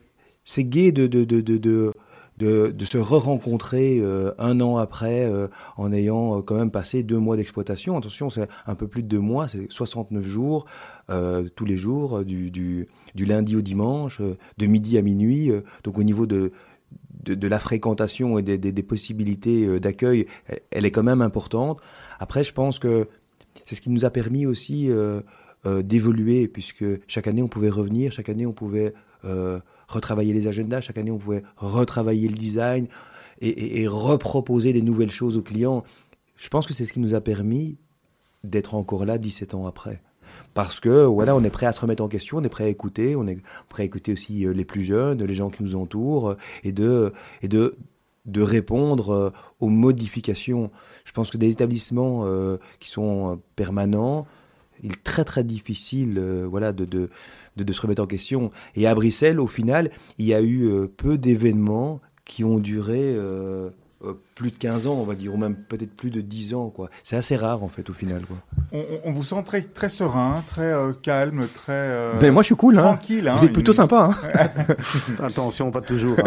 c'est 0.43 0.65
gai 0.65 0.91
de, 0.91 1.07
de, 1.07 1.23
de, 1.23 1.41
de, 1.41 1.93
de, 2.37 2.73
se 2.85 2.97
re-rencontrer 2.97 3.99
euh, 3.99 4.31
un 4.37 4.59
an 4.59 4.77
après 4.77 5.25
euh, 5.25 5.47
en 5.77 5.91
ayant 5.91 6.37
euh, 6.37 6.41
quand 6.41 6.55
même 6.55 6.71
passé 6.71 7.03
deux 7.03 7.17
mois 7.17 7.37
d'exploitation. 7.37 7.97
Attention, 7.97 8.29
c'est 8.29 8.47
un 8.67 8.75
peu 8.75 8.87
plus 8.87 9.03
de 9.03 9.07
deux 9.07 9.19
mois, 9.19 9.47
c'est 9.47 9.71
69 9.71 10.25
jours, 10.25 10.65
tous 11.55 11.65
les 11.65 11.77
jours, 11.77 12.25
du, 12.25 12.49
du, 12.49 12.87
du 13.13 13.25
lundi 13.25 13.55
au 13.55 13.61
dimanche, 13.61 14.21
de 14.57 14.65
midi 14.65 14.97
à 14.97 15.01
minuit. 15.01 15.51
donc 15.83 15.97
au 15.97 16.03
niveau 16.03 16.25
de, 16.25 16.51
de, 17.23 17.47
la 17.47 17.59
fréquentation 17.59 18.39
et 18.39 18.41
des, 18.41 18.57
des, 18.57 18.83
possibilités 18.83 19.79
d'accueil, 19.79 20.25
elle- 20.71 20.85
est 20.85 20.91
quand 20.91 21.03
même 21.03 21.21
importante. 21.21 21.79
Après, 22.19 22.43
je 22.43 22.53
pense 22.53 22.79
que 22.79 23.07
c'est 23.65 23.75
ce 23.75 23.81
qui 23.81 23.91
nous 23.91 24.03
a 24.03 24.09
permis 24.09 24.47
aussi 24.47 24.89
d'évoluer, 25.63 26.47
puisque 26.47 26.85
chaque 27.07 27.27
année 27.27 27.43
on 27.43 27.47
pouvait 27.47 27.69
revenir, 27.69 28.11
chaque 28.11 28.29
année 28.29 28.47
on 28.47 28.53
pouvait 28.53 28.93
retravailler 29.87 30.33
les 30.33 30.47
agendas, 30.47 30.81
chaque 30.81 30.97
année 30.97 31.11
on 31.11 31.17
pouvait 31.17 31.43
retravailler 31.57 32.27
le 32.27 32.35
design 32.35 32.87
et, 33.41 33.87
reproposer 33.87 34.73
des 34.73 34.81
nouvelles 34.81 35.11
choses 35.11 35.37
aux 35.37 35.41
clients. 35.41 35.83
Je 36.35 36.49
pense 36.49 36.65
que 36.65 36.73
c'est 36.73 36.85
ce 36.85 36.93
qui 36.93 36.99
nous 36.99 37.13
a 37.13 37.21
permis 37.21 37.77
d'être 38.43 38.75
encore 38.75 39.05
là 39.05 39.17
17 39.17 39.55
ans 39.55 39.65
après. 39.65 40.01
Parce 40.53 40.79
que 40.79 41.05
voilà, 41.05 41.35
on 41.35 41.43
est 41.43 41.49
prêt 41.49 41.65
à 41.65 41.71
se 41.71 41.81
remettre 41.81 42.03
en 42.03 42.07
question, 42.07 42.37
on 42.37 42.43
est 42.43 42.49
prêt 42.49 42.65
à 42.65 42.67
écouter, 42.67 43.15
on 43.15 43.27
est 43.27 43.37
prêt 43.69 43.83
à 43.83 43.85
écouter 43.85 44.13
aussi 44.13 44.45
euh, 44.45 44.53
les 44.53 44.65
plus 44.65 44.81
jeunes, 44.81 45.23
les 45.23 45.35
gens 45.35 45.49
qui 45.49 45.63
nous 45.63 45.75
entourent, 45.75 46.29
euh, 46.29 46.37
et 46.63 46.71
de 46.71 47.13
et 47.41 47.47
de 47.47 47.77
de 48.25 48.41
répondre 48.41 49.09
euh, 49.11 49.29
aux 49.59 49.69
modifications. 49.69 50.71
Je 51.03 51.11
pense 51.11 51.29
que 51.29 51.37
des 51.37 51.51
établissements 51.51 52.25
qui 52.79 52.89
sont 52.89 53.39
permanents, 53.55 54.25
il 54.83 54.91
est 54.93 55.03
très 55.03 55.23
très 55.23 55.43
difficile, 55.43 56.15
euh, 56.17 56.45
voilà, 56.49 56.71
de, 56.73 56.85
de 56.85 57.09
de 57.57 57.63
de 57.63 57.73
se 57.73 57.81
remettre 57.81 58.01
en 58.03 58.07
question. 58.07 58.51
Et 58.75 58.85
à 58.87 58.93
Bruxelles, 58.95 59.39
au 59.39 59.47
final, 59.47 59.89
il 60.17 60.25
y 60.25 60.33
a 60.33 60.41
eu 60.41 60.65
euh, 60.65 60.87
peu 60.87 61.17
d'événements 61.17 62.01
qui 62.25 62.43
ont 62.43 62.57
duré 62.59 63.13
euh, 63.15 63.69
plus 64.35 64.51
de 64.51 64.57
15 64.57 64.87
ans, 64.87 64.95
on 64.95 65.03
va 65.05 65.15
dire, 65.15 65.33
ou 65.33 65.37
même 65.37 65.55
peut-être 65.55 65.95
plus 65.95 66.09
de 66.11 66.21
10 66.21 66.53
ans, 66.53 66.69
quoi. 66.69 66.89
C'est 67.03 67.15
assez 67.15 67.35
rare, 67.35 67.63
en 67.63 67.69
fait, 67.69 67.89
au 67.89 67.93
final, 67.93 68.23
quoi. 68.25 68.37
On, 69.05 69.11
vous 69.13 69.23
sent 69.23 69.41
très, 69.45 69.61
très 69.61 69.89
serein, 69.89 70.43
très 70.47 70.63
euh, 70.73 70.91
calme, 70.93 71.47
très 71.53 71.71
euh, 71.73 72.19
Ben, 72.19 72.31
moi, 72.33 72.41
je 72.43 72.47
suis 72.47 72.55
cool, 72.55 72.77
hein. 72.77 72.81
tranquille. 72.83 73.27
hein, 73.27 73.35
Vous 73.37 73.45
êtes 73.45 73.53
plutôt 73.53 73.71
une- 73.71 73.77
sympa, 73.77 74.09
hein. 74.33 74.49
Attention, 75.23 75.71
pas 75.71 75.81
toujours. 75.81 76.17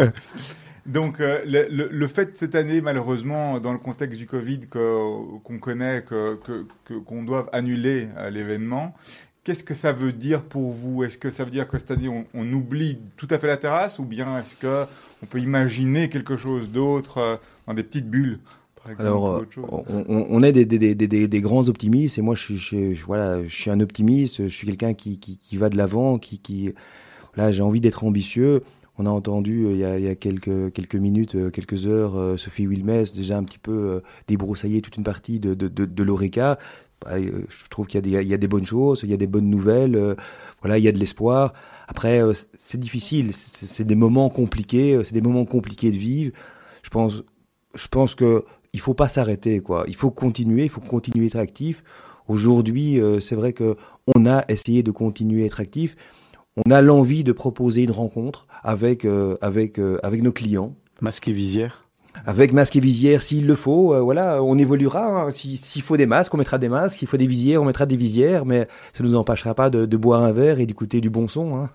Donc 0.89 1.19
euh, 1.21 1.39
le, 1.45 1.67
le- 1.69 1.89
le 1.91 2.07
fait 2.07 2.37
cette 2.37 2.55
année, 2.55 2.81
malheureusement, 2.81 3.59
dans 3.59 3.71
le 3.73 3.79
contexte 3.79 4.17
du 4.17 4.25
Covid 4.25 4.61
qu'on 4.69 5.59
connaît, 5.61 6.03
que 6.03 6.35
que- 6.85 6.99
qu'on 6.99 7.23
doive 7.23 7.47
annuler 7.53 8.07
euh, 8.17 8.29
l'événement, 8.29 8.95
qu'est-ce 9.43 9.63
que 9.63 9.73
ça 9.75 9.91
veut 9.93 10.13
dire 10.13 10.41
pour 10.43 10.71
vous? 10.71 11.03
Est-ce 11.03 11.17
que 11.17 11.29
ça 11.29 11.43
veut 11.43 11.51
dire 11.51 11.67
que 11.67 11.77
cette 11.77 11.91
année 11.91 12.09
on, 12.09 12.25
on 12.33 12.51
oublie 12.53 12.97
tout 13.17 13.27
à 13.29 13.37
fait 13.37 13.47
la 13.47 13.57
terrasse, 13.57 13.99
ou 13.99 14.03
bien 14.05 14.39
est-ce 14.39 14.55
que 14.55 14.85
on 15.21 15.25
peut 15.27 15.39
imaginer 15.39 16.09
quelque 16.09 16.37
chose 16.37 16.71
d'autre 16.71 17.17
euh, 17.19 17.35
dans 17.67 17.73
des 17.75 17.83
petites 17.83 18.09
bulles, 18.09 18.39
Alors, 18.97 19.43
on, 20.07 20.41
est 20.41 20.51
des, 20.53 20.65
des, 20.65 20.95
des, 20.95 21.07
des, 21.07 21.27
des 21.27 21.41
grands 21.41 21.67
optimistes, 21.69 22.17
et 22.17 22.21
moi, 22.21 22.33
je 22.33 22.55
suis, 22.55 22.57
je, 22.95 23.05
voilà, 23.05 23.43
je 23.47 23.53
suis 23.53 23.69
un 23.69 23.79
optimiste, 23.81 24.43
je 24.47 24.47
suis 24.47 24.65
quelqu'un 24.65 24.93
qui, 24.95 25.19
qui, 25.19 25.37
qui 25.37 25.57
va 25.57 25.69
de 25.69 25.77
l'avant, 25.77 26.17
qui, 26.17 26.39
qui, 26.39 26.73
voilà, 27.35 27.51
j'ai 27.51 27.61
envie 27.61 27.81
d'être 27.81 28.03
ambitieux. 28.05 28.63
On 29.01 29.05
a 29.05 29.09
entendu 29.09 29.65
euh, 29.65 29.71
il 29.71 30.03
y 30.03 30.09
a, 30.09 30.15
quelques, 30.15 30.95
minutes, 30.95 31.35
euh, 31.35 31.49
quelques 31.49 31.87
heures, 31.87 32.17
euh, 32.17 32.35
Sophie 32.35 32.67
Wilmès 32.67 33.13
déjà 33.13 33.37
un 33.37 33.45
petit 33.45 33.57
peu 33.57 34.03
débroussailler 34.27 34.81
toute 34.81 34.97
une 34.97 35.05
partie 35.05 35.39
de, 35.39 35.53
de, 35.53 35.69
de, 35.69 36.03
l'ORECA. 36.03 36.59
bah, 37.05 37.17
je 37.17 37.69
trouve 37.69 37.87
qu'il 37.87 37.95
y, 37.95 37.99
a 37.99 38.19
des- 38.19 38.25
il 38.25 38.29
y 38.29 38.33
a 38.33 38.37
des 38.37 38.49
bonnes 38.49 38.65
choses, 38.65 38.99
il 39.03 39.09
y 39.09 39.13
a 39.13 39.17
des 39.17 39.25
bonnes 39.25 39.49
nouvelles, 39.49 40.17
voilà, 40.61 40.77
il 40.77 40.83
y 40.83 40.89
a 40.89 40.91
de 40.91 40.99
l'espoir. 40.99 41.53
Après, 41.87 42.21
c'est 42.57 42.79
difficile, 42.79 43.33
c'est 43.33 43.85
des 43.85 43.95
moments 43.95 44.29
compliqués, 44.29 45.01
c'est 45.05 45.13
des 45.13 45.21
moments 45.21 45.45
compliqués 45.45 45.91
de 45.91 45.97
vivre. 45.97 46.33
Je 46.83 46.89
pense, 46.89 47.23
je 47.75 47.87
pense 47.87 48.15
que 48.15 48.43
il 48.73 48.81
faut 48.81 48.93
pas 48.93 49.07
s'arrêter, 49.07 49.61
quoi. 49.61 49.85
Il 49.87 49.95
faut 49.95 50.11
continuer, 50.11 50.65
il 50.65 50.69
faut 50.69 50.81
continuer 50.81 51.23
à 51.23 51.27
être 51.27 51.37
actif. 51.37 51.83
Aujourd'hui, 52.27 52.99
c'est 53.21 53.35
vrai 53.35 53.53
que 53.53 53.77
on 54.13 54.25
a 54.25 54.43
essayé 54.49 54.83
de 54.83 54.91
continuer 54.91 55.43
à 55.43 55.45
être 55.45 55.61
actif. 55.61 55.95
On 56.65 56.71
a 56.71 56.81
l'envie 56.81 57.23
de 57.23 57.31
proposer 57.31 57.83
une 57.83 57.91
rencontre 57.91 58.45
avec 58.63 59.05
euh, 59.05 59.35
avec 59.41 59.79
euh, 59.79 59.97
avec 60.03 60.21
nos 60.21 60.31
clients 60.31 60.75
Masque 61.01 61.27
et 61.29 61.31
visière. 61.33 61.85
avec 62.25 62.51
masque 62.51 62.75
et 62.75 62.79
visière 62.81 63.21
s'il 63.21 63.45
le 63.47 63.55
faut. 63.55 63.93
euh, 63.93 64.01
voilà, 64.01 64.43
on 64.43 64.57
évoluera. 64.57 65.23
hein. 65.27 65.31
Si- 65.31 65.55
S'il 65.57 65.81
faut 65.81 65.95
des 65.95 66.05
masques, 66.05 66.33
on 66.33 66.37
mettra 66.37 66.57
des 66.57 66.67
masques. 66.69 66.99
S'il 66.99 67.07
faut 67.07 67.17
des 67.17 67.27
visières, 67.27 67.61
on 67.61 67.65
mettra 67.65 67.85
des 67.85 67.95
visières. 67.95 68.45
Mais 68.45 68.67
ça 68.93 69.03
nous 69.03 69.15
empêchera 69.15 69.53
pas 69.55 69.69
de, 69.69 69.85
de 69.85 69.97
boire 69.97 70.23
un 70.23 70.31
verre 70.33 70.59
et 70.59 70.65
d'écouter 70.65 70.99
du 71.01 71.09
bon 71.09 71.27
son. 71.27 71.55
Hein. 71.55 71.69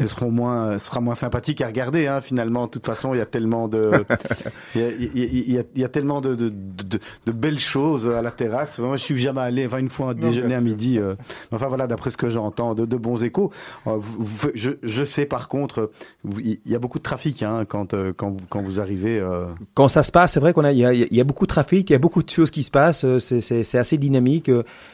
Elles 0.00 0.08
seront 0.08 0.30
moins, 0.30 0.78
ce 0.78 0.86
sera 0.86 1.00
moins 1.00 1.14
sympathique 1.14 1.60
à 1.60 1.66
regarder, 1.66 2.06
hein, 2.06 2.20
finalement. 2.20 2.64
De 2.66 2.70
toute 2.70 2.86
façon, 2.86 3.14
il 3.14 3.18
y 3.18 3.20
a 3.20 3.26
tellement 3.26 3.68
de, 3.68 4.04
il 4.74 4.80
y 4.80 4.84
a, 4.84 4.90
y 4.90 5.62
y 5.76 5.82
y 5.82 5.88
tellement 5.90 6.20
de, 6.20 6.34
de, 6.34 6.48
de, 6.48 6.98
de 7.26 7.32
belles 7.32 7.58
choses 7.58 8.08
à 8.08 8.22
la 8.22 8.30
terrasse. 8.30 8.78
Moi, 8.78 8.96
je 8.96 9.02
suis 9.02 9.18
jamais 9.18 9.40
allé, 9.40 9.66
enfin, 9.66 9.78
une 9.78 9.90
fois 9.90 10.10
un 10.10 10.14
déjeuner 10.14 10.54
à 10.54 10.60
midi. 10.60 10.98
euh, 10.98 11.14
enfin, 11.52 11.68
voilà, 11.68 11.86
d'après 11.86 12.10
ce 12.10 12.16
que 12.16 12.30
j'entends, 12.30 12.74
de, 12.74 12.86
de 12.86 12.96
bons 12.96 13.22
échos. 13.22 13.50
Euh, 13.86 13.96
vous- 13.98 14.24
vous- 14.24 14.48
je, 14.54 14.70
je 14.82 15.04
sais, 15.04 15.26
par 15.26 15.48
contre, 15.48 15.90
il 16.38 16.58
y 16.66 16.74
a 16.74 16.78
beaucoup 16.78 16.98
de 16.98 17.02
trafic, 17.04 17.42
hein, 17.42 17.64
quand, 17.68 17.94
euh, 17.94 18.12
quand, 18.16 18.30
vous- 18.30 18.46
quand 18.48 18.62
vous 18.62 18.80
arrivez, 18.80 19.18
euh, 19.18 19.46
Quand 19.74 19.88
ça 19.88 20.02
se 20.02 20.12
passe, 20.12 20.32
c'est 20.32 20.40
vrai 20.40 20.52
qu'on 20.52 20.64
a, 20.64 20.72
il 20.72 20.78
y 20.78 20.84
a, 20.84 20.92
il 20.92 21.14
y 21.14 21.20
a 21.20 21.24
beaucoup 21.24 21.46
de 21.46 21.50
trafic, 21.52 21.90
il 21.90 21.92
y 21.92 21.96
a 21.96 21.98
beaucoup 21.98 22.22
de 22.22 22.30
choses 22.30 22.50
qui 22.50 22.62
se 22.62 22.70
passent. 22.70 23.04
C'est, 23.18 23.40
c'est, 23.40 23.62
c'est 23.64 23.78
assez 23.78 23.98
dynamique. 23.98 24.50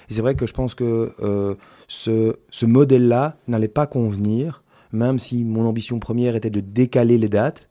C'est 0.08 0.20
vrai 0.22 0.34
que 0.34 0.46
je 0.46 0.52
pense 0.52 0.74
que 0.74 1.12
euh, 1.22 1.54
ce, 1.88 2.36
ce 2.50 2.66
modèle-là 2.66 3.36
n'allait 3.48 3.68
pas 3.68 3.86
convenir, 3.86 4.62
même 4.96 5.18
si 5.18 5.44
mon 5.44 5.66
ambition 5.66 5.98
première 6.00 6.34
était 6.34 6.50
de 6.50 6.60
décaler 6.60 7.18
les 7.18 7.28
dates 7.28 7.68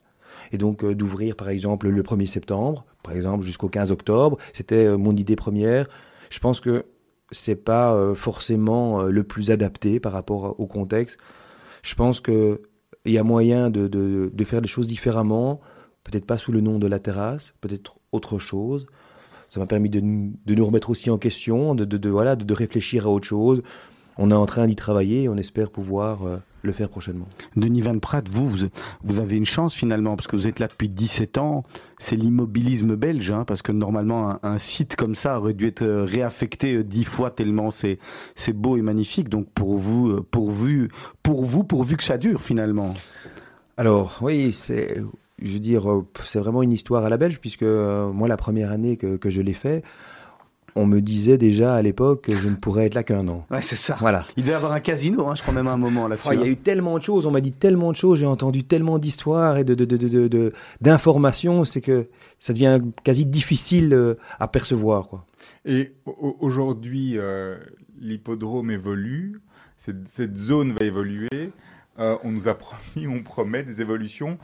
et 0.52 0.58
donc 0.58 0.84
euh, 0.84 0.96
d'ouvrir, 0.96 1.36
par 1.36 1.50
exemple, 1.50 1.90
le 1.90 2.04
1er 2.04 2.28
septembre, 2.28 2.86
par 3.04 3.16
exemple, 3.16 3.44
jusqu'au 3.44 3.70
15 3.70 3.92
octobre. 3.92 4.38
C'était 4.54 4.86
euh, 4.86 4.98
mon 4.98 5.16
idée 5.16 5.36
première. 5.36 5.88
Je 6.30 6.40
pense 6.40 6.60
que 6.60 6.86
c'est 7.32 7.56
pas 7.56 7.94
euh, 7.94 8.16
forcément 8.16 9.04
le 9.04 9.24
plus 9.24 9.52
adapté 9.52 10.00
par 10.00 10.12
rapport 10.12 10.60
au 10.60 10.68
contexte. 10.68 11.18
Je 11.84 11.96
pense 11.96 12.20
que 12.20 12.62
il 13.06 13.12
y 13.12 13.20
a 13.20 13.24
moyen 13.24 13.70
de, 13.70 14.32
faire 14.46 14.62
des 14.62 14.68
choses 14.68 14.88
différemment, 14.88 15.62
peut-être 16.04 16.26
pas 16.26 16.40
sous 16.40 16.52
le 16.52 16.60
nom 16.60 16.80
de 16.80 16.88
la 16.88 16.98
terrasse, 16.98 17.54
peut-être 17.62 18.00
autre 18.12 18.40
chose. 18.40 18.88
Ça 19.48 19.60
m'a 19.60 19.68
permis 19.68 19.92
de, 19.92 20.00
de 20.00 20.56
nous 20.56 20.66
remettre 20.66 20.90
aussi 20.90 21.12
en 21.12 21.20
question, 21.20 21.76
de, 21.76 22.10
voilà, 22.10 22.36
de, 22.36 22.54
réfléchir 22.54 23.06
à 23.06 23.10
autre 23.12 23.28
chose. 23.28 23.62
On 24.18 24.32
est 24.32 24.36
en 24.36 24.48
train 24.48 24.66
d'y 24.66 24.76
travailler 24.76 25.30
on 25.30 25.38
espère 25.38 25.70
pouvoir 25.70 26.22
le 26.66 26.74
faire 26.74 26.90
prochainement. 26.90 27.28
Denis 27.56 27.82
Van 27.82 27.98
Praat, 28.00 28.24
vous, 28.32 28.48
vous, 28.48 28.58
vous 29.04 29.20
avez 29.20 29.38
une 29.38 29.46
chance 29.46 29.74
finalement, 29.74 30.16
parce 30.16 30.28
que 30.28 30.36
vous 30.36 30.48
êtes 30.48 30.60
là 30.60 30.68
depuis 30.68 30.90
17 30.90 31.38
ans. 31.38 31.64
C'est 31.98 32.18
l'immobilisme 32.18 32.96
belge, 32.96 33.32
hein, 33.32 33.46
parce 33.46 33.62
que 33.62 33.72
normalement, 33.72 34.32
un, 34.32 34.40
un 34.44 34.58
site 34.58 34.96
comme 34.96 35.16
ça 35.16 35.40
aurait 35.40 35.54
dû 35.54 35.68
être 35.68 35.82
euh, 35.82 36.04
réaffecté 36.04 36.74
euh, 36.74 36.84
dix 36.84 37.06
fois 37.06 37.32
tellement 37.32 37.72
c'est 37.72 38.00
c'est 38.36 38.52
beau 38.54 38.76
et 38.76 38.82
magnifique. 38.82 39.30
Donc 39.30 39.48
pour 39.54 39.78
vous, 39.78 40.10
euh, 40.10 40.26
pourvu, 40.30 40.90
pour 41.24 41.46
vous, 41.46 41.64
pourvu 41.64 41.96
que 41.96 42.04
ça 42.04 42.18
dure 42.18 42.42
finalement. 42.42 42.94
Alors, 43.78 44.20
oui, 44.22 44.54
c'est, 44.54 45.02
je 45.42 45.52
veux 45.52 45.60
dire, 45.60 45.84
c'est 46.24 46.40
vraiment 46.40 46.64
une 46.64 46.72
histoire 46.72 47.04
à 47.04 47.10
la 47.10 47.18
belge, 47.18 47.40
puisque 47.40 47.64
euh, 47.64 48.12
moi, 48.12 48.28
la 48.28 48.38
première 48.38 48.72
année 48.72 48.96
que, 48.98 49.18
que 49.18 49.30
je 49.30 49.42
l'ai 49.42 49.54
fait, 49.54 49.84
on 50.78 50.86
me 50.86 51.00
disait 51.02 51.38
déjà 51.38 51.74
à 51.76 51.82
l'époque 51.82 52.24
que 52.24 52.36
je 52.36 52.50
ne 52.50 52.56
pourrais 52.56 52.86
être 52.88 52.96
là 52.96 53.04
qu'un 53.04 53.28
an. 53.30 53.46
Ouais, 53.50 53.62
c'est 53.62 53.76
ça. 53.78 53.96
Voilà. 54.02 54.26
Il 54.36 54.44
devait 54.44 54.52
y 54.54 54.56
avoir 54.56 54.74
un 54.74 54.80
casino, 54.82 55.28
hein, 55.28 55.36
je 55.36 55.42
crois 55.42 55.54
même 55.54 55.68
à 55.68 55.72
un 55.72 55.78
moment 55.78 56.08
là-dessus. 56.08 56.28
Oh, 56.30 56.34
il 56.34 56.40
y 56.40 56.44
a 56.44 56.46
hein. 56.46 56.50
eu 56.50 56.58
tellement 56.58 56.98
de 56.98 57.04
choses, 57.04 57.26
on 57.26 57.32
m'a 57.32 57.42
dit 57.42 57.54
tellement 57.54 57.92
de 57.92 57.96
choses, 57.98 58.20
j'ai 58.20 58.26
entendu 58.26 58.64
tellement 58.66 59.00
d'histoires 59.00 59.58
et 59.58 59.64
de, 59.64 59.74
de, 59.74 59.86
de, 59.86 59.98
de, 59.98 60.08
de- 60.10 60.28
de- 60.28 60.54
d'informations, 60.82 61.64
c'est 61.66 61.82
que 61.82 62.08
ça 62.40 62.54
devient 62.54 62.82
quasi 63.04 63.26
difficile 63.26 63.94
euh, 63.94 64.16
à 64.40 64.48
percevoir. 64.48 65.08
Quoi. 65.08 65.26
Et 65.66 65.94
au- 66.06 66.36
aujourd'hui, 66.40 67.18
euh, 67.18 67.58
l'hippodrome 68.00 68.70
évolue, 68.72 69.42
cette, 69.78 70.08
cette 70.08 70.38
zone 70.38 70.74
va 70.74 70.86
évoluer. 70.86 71.52
Euh, 72.00 72.18
on 72.24 72.32
nous 72.32 72.48
a 72.50 72.56
promis, 72.56 73.08
on 73.08 73.24
promet 73.24 73.64
des 73.64 73.80
évolutions. 73.82 74.38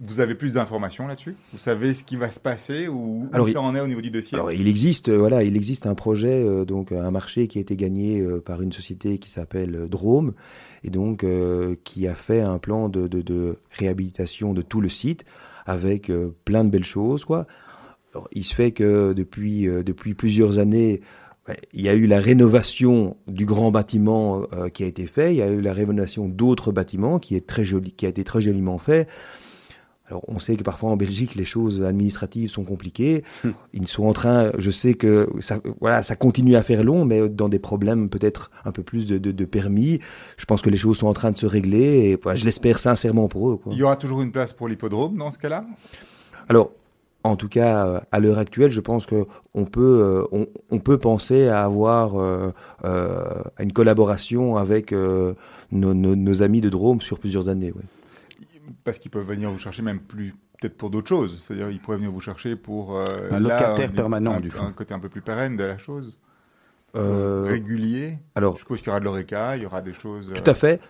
Vous 0.00 0.20
avez 0.20 0.34
plus 0.34 0.54
d'informations 0.54 1.06
là-dessus? 1.06 1.36
Vous 1.52 1.58
savez 1.58 1.94
ce 1.94 2.04
qui 2.04 2.16
va 2.16 2.30
se 2.30 2.40
passer 2.40 2.88
ou 2.88 3.28
Alors, 3.32 3.46
où 3.46 3.50
ça 3.50 3.60
en 3.60 3.74
est 3.74 3.80
au 3.80 3.86
niveau 3.86 4.00
du 4.00 4.10
dossier? 4.10 4.36
Alors 4.36 4.52
il 4.52 4.68
existe, 4.68 5.08
euh, 5.08 5.16
voilà, 5.16 5.42
il 5.42 5.56
existe 5.56 5.86
un 5.86 5.94
projet, 5.94 6.42
euh, 6.42 6.64
donc 6.64 6.92
un 6.92 7.10
marché 7.10 7.46
qui 7.48 7.58
a 7.58 7.60
été 7.60 7.76
gagné 7.76 8.20
euh, 8.20 8.40
par 8.40 8.62
une 8.62 8.72
société 8.72 9.18
qui 9.18 9.30
s'appelle 9.30 9.88
Drôme 9.88 10.32
et 10.84 10.90
donc 10.90 11.24
euh, 11.24 11.76
qui 11.84 12.06
a 12.06 12.14
fait 12.14 12.40
un 12.40 12.58
plan 12.58 12.88
de, 12.88 13.06
de, 13.08 13.22
de 13.22 13.58
réhabilitation 13.70 14.54
de 14.54 14.62
tout 14.62 14.80
le 14.80 14.88
site 14.88 15.24
avec 15.66 16.12
plein 16.44 16.64
de 16.64 16.70
belles 16.70 16.84
choses, 16.84 17.24
quoi. 17.24 17.46
Alors, 18.12 18.28
il 18.32 18.44
se 18.44 18.54
fait 18.54 18.70
que 18.70 19.12
depuis 19.12 19.66
depuis 19.66 20.14
plusieurs 20.14 20.58
années, 20.58 21.02
ouais, 21.48 21.56
il 21.72 21.82
y 21.82 21.88
a 21.88 21.94
eu 21.94 22.06
la 22.06 22.20
rénovation 22.20 23.16
du 23.26 23.46
grand 23.46 23.70
bâtiment 23.70 24.42
euh, 24.52 24.68
qui 24.68 24.84
a 24.84 24.86
été 24.86 25.06
fait, 25.06 25.34
il 25.34 25.38
y 25.38 25.42
a 25.42 25.50
eu 25.50 25.60
la 25.60 25.72
rénovation 25.72 26.28
d'autres 26.28 26.72
bâtiments 26.72 27.18
qui 27.18 27.34
est 27.34 27.46
très 27.46 27.64
joli, 27.64 27.92
qui 27.92 28.06
a 28.06 28.08
été 28.08 28.24
très 28.24 28.40
joliment 28.40 28.78
fait. 28.78 29.08
Alors, 30.08 30.22
on 30.28 30.38
sait 30.38 30.56
que 30.56 30.62
parfois 30.62 30.90
en 30.90 30.96
Belgique, 30.96 31.34
les 31.34 31.44
choses 31.44 31.82
administratives 31.82 32.48
sont 32.48 32.62
compliquées. 32.62 33.24
Ils 33.72 33.88
sont 33.88 34.04
en 34.04 34.12
train, 34.12 34.52
je 34.56 34.70
sais 34.70 34.94
que 34.94 35.28
ça, 35.40 35.58
voilà, 35.80 36.02
ça 36.04 36.14
continue 36.14 36.54
à 36.54 36.62
faire 36.62 36.84
long, 36.84 37.04
mais 37.04 37.28
dans 37.28 37.48
des 37.48 37.58
problèmes 37.58 38.08
peut-être 38.08 38.52
un 38.64 38.70
peu 38.70 38.84
plus 38.84 39.06
de, 39.06 39.18
de, 39.18 39.32
de 39.32 39.44
permis. 39.44 39.98
Je 40.36 40.44
pense 40.44 40.62
que 40.62 40.70
les 40.70 40.76
choses 40.76 40.98
sont 40.98 41.08
en 41.08 41.12
train 41.12 41.32
de 41.32 41.36
se 41.36 41.46
régler 41.46 42.10
et 42.10 42.18
voilà, 42.22 42.38
je 42.38 42.44
l'espère 42.44 42.78
sincèrement 42.78 43.26
pour 43.26 43.50
eux. 43.50 43.56
Quoi. 43.56 43.72
Il 43.72 43.78
y 43.78 43.82
aura 43.82 43.96
toujours 43.96 44.22
une 44.22 44.30
place 44.30 44.52
pour 44.52 44.68
l'hippodrome 44.68 45.16
dans 45.16 45.32
ce 45.32 45.38
cas-là? 45.38 45.64
Alors, 46.48 46.70
en 47.24 47.34
tout 47.34 47.48
cas, 47.48 48.04
à 48.12 48.20
l'heure 48.20 48.38
actuelle, 48.38 48.70
je 48.70 48.80
pense 48.80 49.06
que 49.06 49.26
on 49.54 49.64
peut, 49.64 49.80
euh, 49.82 50.22
on, 50.30 50.46
on 50.70 50.78
peut 50.78 50.98
penser 50.98 51.48
à 51.48 51.64
avoir 51.64 52.14
euh, 52.14 52.52
euh, 52.84 53.42
une 53.58 53.72
collaboration 53.72 54.56
avec 54.56 54.92
euh, 54.92 55.34
nos, 55.72 55.94
nos, 55.94 56.14
nos 56.14 56.42
amis 56.44 56.60
de 56.60 56.68
Drôme 56.68 57.00
sur 57.00 57.18
plusieurs 57.18 57.48
années. 57.48 57.72
Ouais. 57.72 57.82
Parce 58.86 58.98
qu'ils 58.98 59.10
peuvent 59.10 59.26
venir 59.26 59.50
vous 59.50 59.58
chercher 59.58 59.82
même 59.82 60.00
plus 60.00 60.32
peut-être 60.58 60.76
pour 60.78 60.88
d'autres 60.88 61.08
choses. 61.08 61.36
C'est-à-dire 61.40 61.70
ils 61.70 61.78
pourraient 61.80 61.98
venir 61.98 62.10
vous 62.10 62.20
chercher 62.22 62.56
pour 62.56 62.96
euh, 62.96 63.28
Un 63.30 63.40
là, 63.40 63.58
locataire 63.60 63.90
un- 63.90 63.92
permanent, 63.94 64.32
un, 64.36 64.40
du 64.40 64.50
coup. 64.50 64.62
un 64.64 64.72
côté 64.72 64.94
un 64.94 64.98
peu 65.00 65.10
plus 65.10 65.20
pérenne 65.20 65.56
de 65.58 65.64
la 65.64 65.76
chose, 65.76 66.18
Euh, 66.96 67.44
régulier. 67.46 68.18
alors, 68.34 68.54
Je 68.54 68.60
suppose 68.60 68.78
qu'il 68.78 68.86
y 68.86 68.90
aura 68.90 69.00
de 69.00 69.04
l'oreca, 69.04 69.56
il 69.56 69.64
y 69.64 69.66
aura 69.66 69.82
des 69.82 69.92
choses. 69.92 70.32
Tout 70.34 70.50
à 70.50 70.54
fait. 70.54 70.80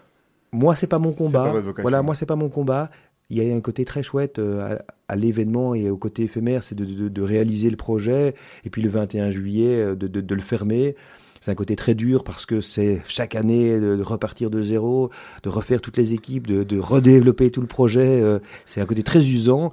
Moi, 0.52 0.76
c'est 0.76 0.86
pas 0.86 1.00
mon 1.00 1.12
combat. 1.12 1.52
pas. 1.52 1.82
Voilà, 1.82 2.02
moi, 2.02 2.14
c'est 2.14 2.26
pas 2.26 2.36
mon 2.36 2.48
combat. 2.48 2.90
Il 3.28 3.42
y 3.42 3.50
a 3.50 3.56
un 3.56 3.60
côté 3.60 3.84
très 3.84 4.04
chouette 4.04 4.38
euh, 4.38 4.76
à, 5.08 5.12
à 5.14 5.16
l'événement 5.16 5.74
et 5.74 5.90
au 5.90 5.96
côté 5.96 6.22
éphémère, 6.22 6.62
c'est 6.62 6.76
de, 6.76 6.84
de- 6.84 7.08
de 7.08 7.22
réaliser 7.22 7.70
le 7.70 7.76
projet 7.76 8.34
et 8.64 8.70
puis 8.70 8.82
le 8.82 8.88
21 8.88 9.32
juillet 9.32 9.80
euh, 9.82 9.96
de 9.96 10.34
le 10.34 10.40
fermer. 10.42 10.94
C'est 11.40 11.50
un 11.50 11.54
côté 11.54 11.76
très 11.76 11.94
dur 11.94 12.24
parce 12.24 12.46
que 12.46 12.60
c'est 12.60 13.02
chaque 13.08 13.34
année 13.34 13.78
de, 13.78 13.96
de 13.96 14.02
repartir 14.02 14.50
de 14.50 14.62
zéro, 14.62 15.10
de 15.42 15.48
refaire 15.48 15.80
toutes 15.80 15.96
les 15.96 16.14
équipes, 16.14 16.46
de, 16.46 16.62
de 16.64 16.78
redévelopper 16.78 17.50
tout 17.50 17.60
le 17.60 17.66
projet. 17.66 18.22
euh, 18.22 18.38
c'est 18.64 18.80
un 18.80 18.86
côté 18.86 19.02
très 19.02 19.20
usant, 19.28 19.72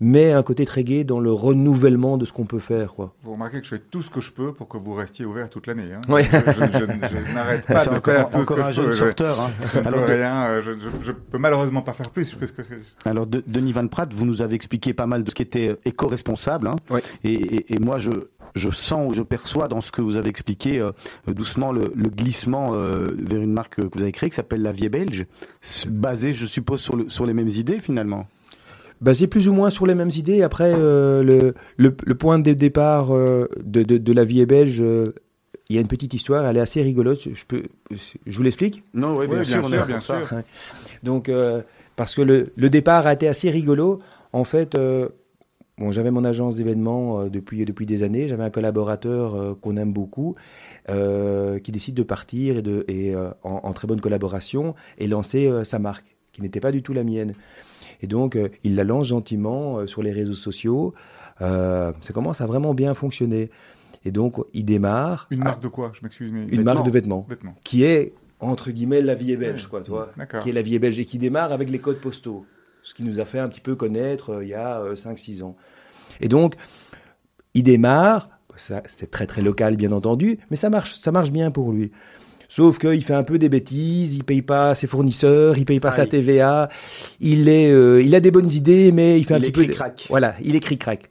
mais 0.00 0.30
un 0.30 0.44
côté 0.44 0.64
très 0.64 0.84
gai 0.84 1.02
dans 1.02 1.18
le 1.18 1.32
renouvellement 1.32 2.18
de 2.18 2.24
ce 2.24 2.32
qu'on 2.32 2.44
peut 2.46 2.60
faire. 2.60 2.94
Quoi. 2.94 3.12
Vous 3.24 3.32
remarquez 3.32 3.58
que 3.58 3.64
je 3.64 3.70
fais 3.70 3.80
tout 3.80 4.00
ce 4.00 4.08
que 4.10 4.20
je 4.20 4.30
peux 4.30 4.52
pour 4.52 4.68
que 4.68 4.78
vous 4.78 4.94
restiez 4.94 5.24
ouvert 5.24 5.50
toute 5.50 5.66
l'année. 5.66 5.88
Hein. 5.92 6.00
Ouais. 6.08 6.22
Je, 6.22 6.38
je- 6.38 6.78
je- 6.78 7.26
je 7.26 7.34
n'arrête 7.34 7.66
pas 7.66 7.80
C'est 7.80 7.90
de 7.90 7.96
encore, 7.96 8.14
faire 8.14 8.30
tout 8.30 8.36
encore 8.38 8.56
ce 8.58 8.62
que 8.62 8.66
un 8.66 8.70
je 8.70 8.76
jeune 8.76 8.86
peux. 8.90 8.92
Sauveteur. 8.96 9.40
hein. 9.40 9.50
Je 9.74 9.80
ne 9.80 9.86
Alors, 9.86 10.06
peux 10.06 10.12
rien, 10.12 10.46
euh, 10.46 10.62
je, 10.62 10.70
je, 10.78 10.88
je 11.06 11.10
peux 11.10 11.38
malheureusement 11.38 11.82
pas 11.82 11.92
faire 11.94 12.10
plus 12.10 12.32
que 12.36 12.46
ce 12.46 12.52
que 12.52 12.62
Alors, 13.06 13.26
de- 13.26 13.42
Denis 13.48 13.72
Van 13.72 13.88
Praat, 13.88 14.06
vous 14.14 14.24
nous 14.24 14.40
avez 14.40 14.54
expliqué 14.54 14.94
pas 14.94 15.06
mal 15.08 15.24
de 15.24 15.30
ce 15.30 15.34
qui 15.34 15.42
était 15.42 15.76
éco-responsable. 15.84 16.68
hein. 16.68 16.76
Ouais. 16.90 17.02
Et, 17.24 17.32
et- 17.32 17.74
et 17.74 17.78
moi, 17.80 17.98
je, 17.98 18.10
je 18.54 18.70
sens 18.70 19.08
ou 19.10 19.14
je 19.14 19.22
perçois 19.22 19.68
dans 19.68 19.80
ce 19.80 19.90
que 19.92 20.00
vous 20.02 20.16
avez 20.16 20.28
expliqué 20.28 20.80
euh, 20.80 20.92
doucement 21.26 21.72
le, 21.72 21.92
le 21.94 22.08
glissement 22.10 22.70
euh, 22.74 23.08
vers 23.18 23.40
une 23.40 23.52
marque 23.52 23.76
que 23.76 23.96
vous 23.96 24.02
avez 24.02 24.12
créée 24.12 24.30
qui 24.30 24.36
s'appelle 24.36 24.62
la 24.62 24.72
Vie 24.72 24.88
Belge, 24.88 25.26
basée, 25.88 26.32
je 26.34 26.46
suppose, 26.46 26.80
sur, 26.80 26.96
le- 26.96 27.08
sur 27.08 27.26
les 27.26 27.34
mêmes 27.34 27.48
idées 27.48 27.78
finalement. 27.80 28.26
basé 29.00 29.26
plus 29.26 29.48
ou 29.48 29.52
moins 29.52 29.70
sur 29.70 29.86
les 29.86 29.94
mêmes 29.94 30.10
idées. 30.16 30.42
Après, 30.42 30.72
euh, 30.74 31.22
le, 31.22 31.54
le, 31.76 31.94
le 32.04 32.14
point 32.14 32.38
de 32.38 32.52
départ 32.52 33.14
euh, 33.14 33.48
de, 33.64 33.82
de, 33.82 33.98
de 33.98 34.12
la 34.12 34.24
vie 34.24 34.40
est 34.40 34.46
belge, 34.46 34.80
euh, 34.80 35.12
il 35.68 35.76
y 35.76 35.78
a 35.78 35.82
une 35.82 35.86
petite 35.88 36.14
histoire, 36.14 36.46
elle 36.46 36.56
est 36.56 36.60
assez 36.60 36.82
rigolote. 36.82 37.20
Je, 37.34 37.44
peux, 37.46 37.62
je 37.90 38.36
vous 38.36 38.42
l'explique? 38.42 38.82
Non, 38.94 39.16
oui, 39.16 39.26
Oui, 39.28 39.36
bien 39.36 39.44
sûr, 39.44 39.68
là 39.68 39.84
bien 39.84 40.00
sûr. 40.00 40.14
Ouais. 40.32 40.42
Donc, 41.02 41.28
euh, 41.28 41.60
parce 41.94 42.14
que 42.14 42.22
le, 42.22 42.52
le 42.56 42.70
départ 42.70 43.06
a 43.06 43.12
été 43.12 43.28
assez 43.28 43.50
rigolo. 43.50 44.00
En 44.32 44.44
fait, 44.44 44.74
euh, 44.74 45.08
bon, 45.78 45.90
j'avais 45.92 46.10
mon 46.10 46.24
agence 46.24 46.56
d'événements 46.56 47.20
euh, 47.20 47.28
depuis, 47.28 47.64
depuis 47.64 47.86
des 47.86 48.02
années. 48.02 48.28
J'avais 48.28 48.44
un 48.44 48.50
collaborateur 48.50 49.34
euh, 49.34 49.54
qu'on 49.54 49.76
aime 49.76 49.92
beaucoup 49.92 50.34
euh, 50.88 51.58
qui 51.58 51.72
décide 51.72 51.94
de 51.94 52.02
partir 52.02 52.58
et, 52.58 52.62
de, 52.62 52.84
et 52.88 53.14
en, 53.16 53.30
en 53.42 53.72
très 53.72 53.86
bonne 53.86 54.00
collaboration 54.00 54.74
et 54.98 55.06
lancer 55.08 55.50
sa 55.64 55.78
marque, 55.78 56.16
qui 56.32 56.42
n'était 56.42 56.60
pas 56.60 56.72
du 56.72 56.82
tout 56.82 56.92
la 56.92 57.04
mienne. 57.04 57.32
Et 58.00 58.06
donc, 58.06 58.38
il 58.62 58.74
la 58.76 58.84
lance 58.84 59.06
gentiment 59.08 59.86
sur 59.86 60.02
les 60.02 60.12
réseaux 60.12 60.34
sociaux. 60.34 60.94
Euh, 61.40 61.92
ça 62.00 62.12
commence 62.12 62.40
à 62.40 62.46
vraiment 62.46 62.74
bien 62.74 62.94
fonctionner. 62.94 63.50
Et 64.04 64.12
donc, 64.12 64.36
il 64.54 64.64
démarre. 64.64 65.26
Une 65.30 65.40
à- 65.42 65.44
marque 65.44 65.62
de 65.62 65.68
quoi? 65.68 65.90
Je 65.94 66.00
m'excuse, 66.02 66.30
mais. 66.32 66.46
une 66.46 66.62
marque 66.62 66.86
de 66.86 66.90
vêtements 66.90 67.26
Vêtements. 67.28 67.54
qui 67.64 67.82
est 67.84 68.12
entre 68.40 68.70
guillemets 68.70 69.02
la 69.02 69.14
vie 69.16 69.32
est 69.32 69.36
belge, 69.36 69.66
quoi, 69.66 69.82
tu 69.82 69.90
vois, 69.90 70.10
D'accord. 70.16 70.40
qui 70.44 70.50
est 70.50 70.52
la 70.52 70.62
vie 70.62 70.76
est 70.76 70.78
belge 70.78 70.98
et 71.00 71.04
qui 71.04 71.18
démarre 71.18 71.50
avec 71.52 71.70
les 71.70 71.80
codes 71.80 71.98
postaux, 72.00 72.46
ce 72.88 72.94
qui 72.94 73.04
nous 73.04 73.20
a 73.20 73.26
fait 73.26 73.38
un 73.38 73.48
petit 73.48 73.60
peu 73.60 73.76
connaître 73.76 74.30
euh, 74.30 74.44
il 74.44 74.48
y 74.48 74.54
a 74.54 74.82
5-6 74.94 75.42
ans. 75.42 75.56
Et 76.22 76.28
donc, 76.28 76.54
il 77.52 77.62
démarre, 77.62 78.30
ça, 78.56 78.82
c'est 78.86 79.10
très 79.10 79.26
très 79.26 79.42
local 79.42 79.76
bien 79.76 79.92
entendu, 79.92 80.38
mais 80.50 80.56
ça 80.56 80.70
marche, 80.70 80.96
ça 80.96 81.12
marche 81.12 81.30
bien 81.30 81.50
pour 81.50 81.70
lui. 81.70 81.92
Sauf 82.48 82.78
qu'il 82.78 83.04
fait 83.04 83.14
un 83.14 83.24
peu 83.24 83.38
des 83.38 83.50
bêtises, 83.50 84.14
il 84.14 84.24
paye 84.24 84.40
pas 84.40 84.74
ses 84.74 84.86
fournisseurs, 84.86 85.58
il 85.58 85.66
paye 85.66 85.80
pas 85.80 85.92
sa 85.92 86.02
Aïe. 86.02 86.08
TVA, 86.08 86.70
il 87.20 87.50
est, 87.50 87.70
euh, 87.70 88.00
il 88.02 88.14
a 88.14 88.20
des 88.20 88.30
bonnes 88.30 88.50
idées, 88.50 88.90
mais 88.90 89.20
il 89.20 89.24
fait 89.26 89.34
un 89.34 89.40
petit 89.40 89.52
peu. 89.52 89.64
cric-crac. 89.64 90.06
Voilà, 90.08 90.34
il 90.42 90.56
est 90.56 90.60
cric-crac. 90.60 91.10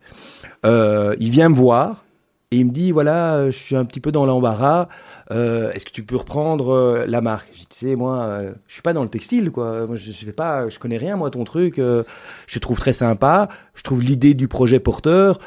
Euh, 0.66 1.16
il 1.20 1.30
vient 1.30 1.50
me 1.50 1.56
voir 1.56 2.06
et 2.52 2.58
il 2.58 2.66
me 2.66 2.72
dit 2.72 2.92
voilà, 2.92 3.36
euh, 3.36 3.52
je 3.52 3.58
suis 3.58 3.76
un 3.76 3.84
petit 3.86 4.00
peu 4.00 4.12
dans 4.12 4.26
l'embarras. 4.26 4.88
euh, 5.32 5.72
Est-ce 5.74 5.84
que 5.86 5.92
tu 5.92 6.04
peux 6.04 6.16
reprendre 6.16 6.70
euh, 6.74 7.06
la 7.08 7.20
marque? 7.22 7.50
Je 7.54 7.60
dis 7.60 7.68
tu 7.68 7.78
sais 7.78 7.96
moi, 7.96 8.24
euh, 8.24 8.54
je 8.68 8.74
suis 8.74 8.82
pas 8.82 8.94
dans 8.94 9.04
le 9.04 9.10
textile 9.10 9.52
quoi. 9.52 9.86
Moi 9.86 9.96
je, 9.96 10.12
je 10.12 10.26
fais 10.26 10.32
pas, 10.34 10.70
je 10.70 10.80
connais 10.80 10.98
rien 10.98 11.18
moi 11.18 11.30
ton 11.30 11.44
truc. 11.44 11.78
euh, 11.80 12.04
je 12.48 12.60
trouve 12.60 12.80
très 12.80 12.94
sympa. 12.94 13.50
Je 13.76 13.84
trouve 13.84 14.02
l'idée 14.02 14.34
du 14.34 14.48
projet 14.48 14.80
porteur. 14.80 15.40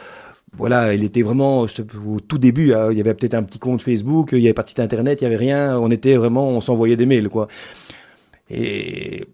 Voilà, 0.59 0.95
il 0.95 1.05
était 1.05 1.23
vraiment 1.23 1.67
te- 1.67 1.83
au 2.07 2.21
tout 2.21 2.39
début. 2.39 2.75
hein, 2.75 2.89
il 2.91 2.99
y 2.99 3.01
avait 3.01 3.15
peut-être 3.15 3.35
un 3.35 3.45
petit 3.45 3.59
compte 3.61 3.81
Facebook, 3.83 4.31
il 4.33 4.41
y 4.41 4.47
avait 4.47 4.53
pas 4.55 4.65
de 4.65 4.69
site 4.69 4.81
internet, 4.81 5.21
il 5.21 5.25
y 5.25 5.27
avait 5.27 5.37
rien. 5.37 5.79
On 5.79 5.91
était 5.91 6.17
vraiment, 6.17 6.49
on 6.49 6.61
s'envoyait 6.61 6.97
des 6.97 7.07
mails 7.07 7.29
quoi. 7.31 7.47
Et 8.51 9.25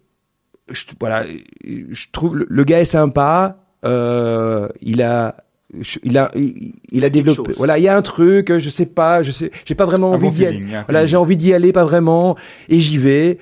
voilà, 0.99 1.25
je 1.65 2.05
trouve 2.11 2.37
le, 2.37 2.45
le 2.49 2.63
gars 2.63 2.79
est 2.81 2.85
sympa. 2.85 3.57
Il 3.83 5.01
a, 5.01 5.35
je- 5.81 5.99
il 6.03 6.17
a, 6.17 6.31
il, 6.35 6.73
il 6.91 7.05
a 7.05 7.09
développé. 7.09 7.53
Voilà, 7.57 7.77
il 7.77 7.83
y 7.83 7.87
a 7.87 7.95
un 7.97 8.01
truc, 8.01 8.57
je 8.57 8.69
sais 8.69 8.85
pas, 8.85 9.23
je 9.23 9.31
sais, 9.31 9.51
j'ai 9.65 9.75
pas 9.75 9.85
vraiment 9.85 10.11
envie 10.11 10.27
bon 10.27 10.31
d'y 10.31 10.45
aller. 10.45 10.63
Voilà, 10.87 11.05
j'ai 11.05 11.17
envie 11.17 11.37
d'y 11.37 11.53
aller, 11.53 11.71
pas 11.73 11.85
vraiment, 11.85 12.35
et 12.69 12.79
j'y 12.79 12.97
vais. 12.97 13.39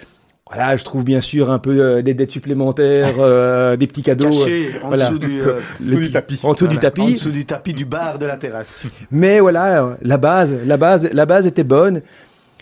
Voilà, 0.47 0.77
je 0.77 0.83
trouve 0.83 1.03
bien 1.03 1.21
sûr 1.21 1.49
un 1.49 1.57
peu 1.57 1.71
euh, 1.79 2.01
des 2.03 2.13
dettes 2.13 2.29
supplémentaires, 2.31 3.15
euh, 3.19 3.75
des 3.77 3.87
petits 3.87 4.03
cadeaux. 4.03 4.29
Caché 4.29 4.69
en 4.83 4.89
voilà. 4.89 5.09
dessous 5.09 5.19
du, 5.19 5.41
euh, 5.41 6.09
tapis. 6.13 6.39
En 6.43 6.53
dessous 6.53 6.67
du 6.67 6.77
tapis. 6.77 7.01
En 7.01 7.09
dessous 7.09 7.31
du 7.31 7.45
tapis 7.45 7.73
du 7.73 7.83
bar 7.85 8.19
de 8.19 8.27
la 8.27 8.37
terrasse. 8.37 8.85
Mais 9.09 9.39
voilà, 9.39 9.97
la 10.03 10.17
base, 10.17 10.55
la 10.65 10.77
base, 10.77 11.09
la 11.11 11.25
base 11.25 11.47
était 11.47 11.63
bonne. 11.63 12.01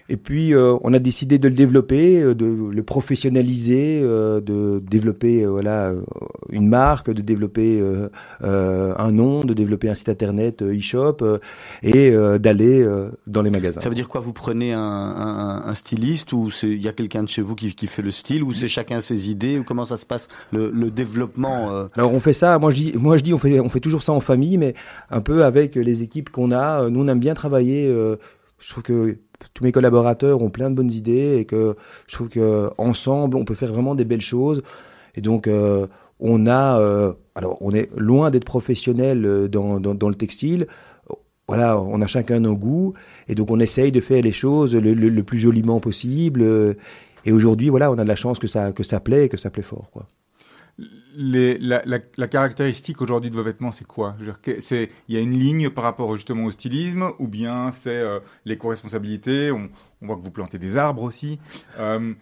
Et 0.10 0.18
puis 0.18 0.54
euh, 0.54 0.76
on 0.84 0.94
a 0.94 1.00
décidé 1.00 1.40
de 1.40 1.48
le 1.48 1.56
développer, 1.56 2.22
euh, 2.22 2.36
de 2.36 2.46
le 2.46 2.84
professionnaliser, 2.84 4.02
euh, 4.04 4.42
de 4.42 4.82
développer 4.86 5.44
euh, 5.46 5.50
voilà 5.50 5.90
euh, 5.92 6.02
une 6.50 6.68
marque, 6.68 7.10
de 7.10 7.22
développer 7.22 7.80
euh, 7.80 8.10
euh, 8.44 8.94
un 8.98 9.12
nom, 9.12 9.42
de 9.46 9.54
développer 9.54 9.90
un 9.90 9.96
site 9.96 10.10
internet 10.10 10.62
e-shop 10.62 11.18
euh, 11.22 11.38
et 11.84 12.10
euh, 12.12 12.38
d'aller 12.38 12.82
euh, 12.84 13.10
dans 13.28 13.42
les 13.42 13.50
magasins. 13.50 13.82
Ça 13.82 13.90
veut 13.90 13.96
dire 13.96 14.10
quoi? 14.10 14.20
Vous 14.20 14.34
prenez 14.34 14.74
un, 14.74 14.80
un, 14.80 15.64
un 15.66 15.74
styliste 15.74 16.34
ou 16.34 16.50
il 16.64 16.82
y 16.82 16.88
a 16.90 16.94
quelqu'un 16.94 17.24
de 17.24 17.30
chez 17.30 17.42
vous 17.42 17.56
qui, 17.56 17.74
qui 17.74 17.88
fait 17.88 18.02
le 18.02 18.12
style 18.12 18.44
ou 18.44 18.52
c'est 18.52 18.68
chacun 18.68 19.00
ses 19.00 19.30
idées 19.30 19.58
ou 19.58 19.64
comment 19.64 19.86
ça 19.86 19.98
se 19.98 20.06
passe 20.06 20.28
le, 20.52 20.70
le 20.70 20.92
développement 20.92 21.72
euh, 21.72 21.86
Alors 21.96 22.14
on 22.14 22.20
fait 22.20 22.34
ça, 22.34 22.60
moi 22.60 22.72
je 22.72 22.76
dis, 22.76 22.94
moi 22.98 23.18
je 23.18 23.24
dis 23.24 23.34
on 23.34 23.38
fait, 23.40 23.60
on 23.62 23.70
fait 23.70 23.80
toujours 23.80 24.04
ça 24.04 24.12
en 24.12 24.20
famille, 24.20 24.58
mais 24.58 24.74
un 25.10 25.22
peu 25.22 25.46
avec 25.46 25.76
les 25.76 26.04
équipes 26.04 26.30
qu'on 26.30 26.52
a. 26.52 26.90
Nous 26.90 27.02
on 27.02 27.08
aime 27.08 27.20
bien 27.20 27.34
travailler. 27.36 27.88
euh, 27.88 28.18
je 28.60 28.70
trouve 28.70 28.84
que 28.84 29.18
tous 29.54 29.64
mes 29.64 29.72
collaborateurs 29.72 30.42
ont 30.42 30.50
plein 30.50 30.70
de 30.70 30.76
bonnes 30.76 30.92
idées 30.92 31.38
et 31.38 31.46
que 31.46 31.76
je 32.08 32.16
trouve 32.16 32.30
que 32.30 32.70
ensemble 32.78 33.38
on 33.38 33.46
peut 33.46 33.56
faire 33.56 33.72
vraiment 33.74 33.96
des 33.96 34.06
belles 34.06 34.22
choses. 34.22 34.64
Et 35.16 35.22
donc 35.22 35.48
euh, 35.48 35.88
on 36.20 36.48
a, 36.48 36.80
euh, 36.80 37.14
alors 37.36 37.58
on 37.62 37.72
est 37.72 37.90
loin 37.98 38.32
d'être 38.32 38.46
professionnel 38.46 39.26
euh, 39.26 39.48
dans, 39.48 39.80
dans, 39.80 40.10
le 40.10 40.16
textile. 40.16 40.68
Voilà, 41.48 41.80
on 41.80 42.02
a 42.02 42.08
chacun 42.08 42.40
nos 42.40 42.56
goûts 42.56 42.94
et 43.28 43.36
donc 43.36 43.52
on 43.52 43.60
essaye 43.60 43.92
de 43.92 44.00
faire 44.00 44.22
les 44.22 44.32
choses 44.32 44.76
le, 44.76 44.94
le- 44.94 45.24
plus 45.24 45.40
joliment 45.40 45.80
possible. 45.82 46.44
Et 47.26 47.32
aujourd'hui, 47.32 47.70
voilà, 47.70 47.92
on 47.92 47.98
a 47.98 48.04
de 48.04 48.08
la 48.08 48.16
chance 48.16 48.40
que 48.40 48.48
ça 48.48 48.72
que 48.72 48.84
ça 48.84 49.00
plaît 49.00 49.26
et 49.26 49.30
que 49.30 49.38
ça 49.38 49.50
plaît 49.50 49.64
fort, 49.64 49.90
quoi. 49.92 50.08
Les, 51.16 51.58
la, 51.60 51.82
la, 51.86 52.00
la 52.18 52.28
caractéristique 52.28 53.02
aujourd'hui 53.02 53.30
de 53.30 53.36
vos 53.36 53.44
vêtements, 53.44 53.72
c'est 53.72 53.86
quoi? 53.86 54.16
Il 54.68 54.88
y 55.10 55.18
a 55.18 55.20
une 55.20 55.38
ligne 55.38 55.70
par 55.70 55.84
rapport 55.84 56.16
justement 56.16 56.46
au 56.46 56.52
stylisme, 56.52 57.12
ou 57.20 57.28
bien 57.28 57.72
c'est 57.72 57.90
euh, 57.96 58.20
l'éco-responsabilité? 58.46 59.52
On, 59.52 59.70
on 60.02 60.08
voit 60.08 60.16
que 60.16 60.22
vous 60.22 60.32
plantez 60.32 60.58
des 60.58 60.78
arbres 60.78 61.04
aussi. 61.04 61.40
Euh, 61.78 62.14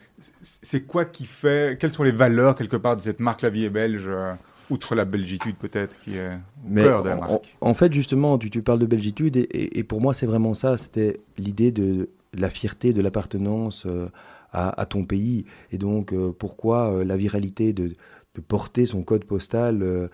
c'est- 0.42 0.82
quoi 0.82 1.06
qui 1.06 1.26
fait 1.26 1.80
Quelles 1.80 1.92
sont 1.92 2.04
les 2.04 2.12
valeurs 2.12 2.56
quelque 2.56 2.76
part 2.78 2.96
de 2.98 3.02
cette 3.02 3.20
marque 3.20 3.42
La 3.44 3.50
Vie 3.50 3.66
est 3.66 3.70
Belge, 3.70 4.08
euh, 4.08 4.34
outre 4.70 4.96
la 4.96 5.06
belgitude 5.06 5.56
peut-être 5.56 5.96
qui 6.04 6.18
est 6.18 6.28
au 6.36 6.40
Mais 6.68 6.84
cœur 6.84 7.04
de 7.04 7.10
la 7.10 7.16
en, 7.16 7.20
marque? 7.20 7.58
en 7.62 7.74
fait, 7.74 7.94
justement, 7.94 8.38
tu, 8.38 8.50
tu 8.50 8.62
parles 8.62 8.80
de 8.80 8.86
belgitude 8.86 9.36
et, 9.38 9.42
et- 9.52 9.80
et 9.80 9.84
pour 9.84 10.02
moi, 10.02 10.14
c'est 10.14 10.26
vraiment 10.28 10.54
ça. 10.54 10.76
C'était 10.78 11.20
l'idée 11.38 11.72
de, 11.72 12.10
de 12.34 12.42
la 12.42 12.50
fierté, 12.50 12.92
de 12.94 13.02
l'appartenance 13.02 13.86
euh, 13.86 14.08
à, 14.54 14.80
à 14.82 14.86
ton 14.86 15.06
pays. 15.06 15.46
Et 15.72 15.78
donc, 15.78 16.14
pourquoi 16.38 17.04
la 17.06 17.16
viralité 17.18 17.72
de, 17.74 17.88
de 17.88 17.94
porter 18.40 18.86
son 18.86 19.02
code 19.04 19.26
postal 19.26 19.84
euh, 19.84 20.08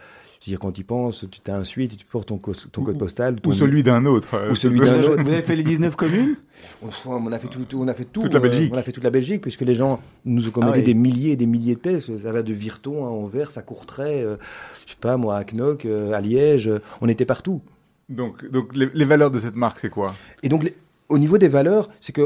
dire, 0.43 0.59
quand 0.59 0.71
tu 0.71 0.81
y 0.81 0.83
penses, 0.83 1.25
tu 1.29 1.39
t'as 1.39 1.55
un 1.57 1.63
suite 1.63 1.93
et 1.93 1.95
tu 1.97 2.05
portes 2.05 2.27
ton, 2.27 2.37
code 2.39 2.97
postal. 2.97 3.35
Ou 3.45 3.53
celui 3.53 3.83
d'un 3.83 4.05
autre. 4.05 4.33
euh, 4.35 4.51
Ou 4.51 4.55
celui 4.55 4.79
vous, 4.79 4.85
d'un 4.85 4.93
avez, 4.93 5.07
autre. 5.07 5.23
vous 5.23 5.29
avez 5.31 5.41
fait 5.43 5.55
les 5.55 5.63
19 5.63 5.95
communes? 5.95 6.35
On, 6.81 6.89
on 7.11 7.31
a 7.31 7.37
fait 7.37 7.47
tout, 7.47 7.59
on 7.75 7.87
a 7.87 7.93
fait 7.93 8.05
tout. 8.05 8.21
Toute 8.21 8.33
la 8.33 8.39
euh, 8.39 8.43
Belgique. 8.43 8.71
on 8.73 8.77
a 8.77 8.81
fait 8.83 8.91
toute 8.91 9.03
la 9.03 9.09
Belgique, 9.11 9.41
puisque 9.41 9.61
les 9.61 9.75
gens 9.75 9.99
nous 10.25 10.47
ont 10.47 10.51
commandé 10.51 10.71
Ah 10.75 10.79
oui. 10.79 10.83
des 10.83 10.93
milliers 10.95 11.31
et 11.31 11.35
des 11.35 11.45
milliers 11.45 11.75
de 11.75 11.79
pièces. 11.79 12.15
Ça 12.15 12.31
va 12.31 12.41
de 12.41 12.53
Virton 12.53 13.05
à 13.05 13.09
Anvers, 13.09 13.55
à 13.57 13.61
Courtrai, 13.61 14.23
euh, 14.23 14.37
je 14.83 14.89
sais 14.91 14.97
pas 14.99 15.17
moi, 15.17 15.37
à 15.37 15.43
Knock, 15.43 15.85
euh, 15.85 16.13
à 16.13 16.21
Liège. 16.21 16.67
euh, 16.69 16.79
On 17.01 17.07
était 17.07 17.25
partout. 17.25 17.61
Donc, 18.09 18.49
donc 18.49 18.75
les, 18.75 18.89
les 18.93 19.05
valeurs 19.05 19.29
de 19.31 19.37
cette 19.39 19.55
marque, 19.55 19.79
c'est 19.79 19.89
quoi? 19.89 20.15
Et 20.43 20.49
donc, 20.49 20.63
les- 20.63 20.75
au 21.09 21.17
niveau 21.19 21.37
des 21.37 21.49
valeurs, 21.49 21.89
c'est 21.99 22.13
que 22.13 22.21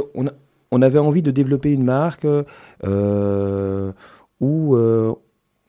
on, 0.72 0.82
avait 0.82 1.00
envie 1.00 1.22
de 1.22 1.32
développer 1.32 1.72
une 1.74 1.84
marque 1.84 2.26
euh, 2.86 3.92
où 4.40 4.76
euh, 4.76 5.14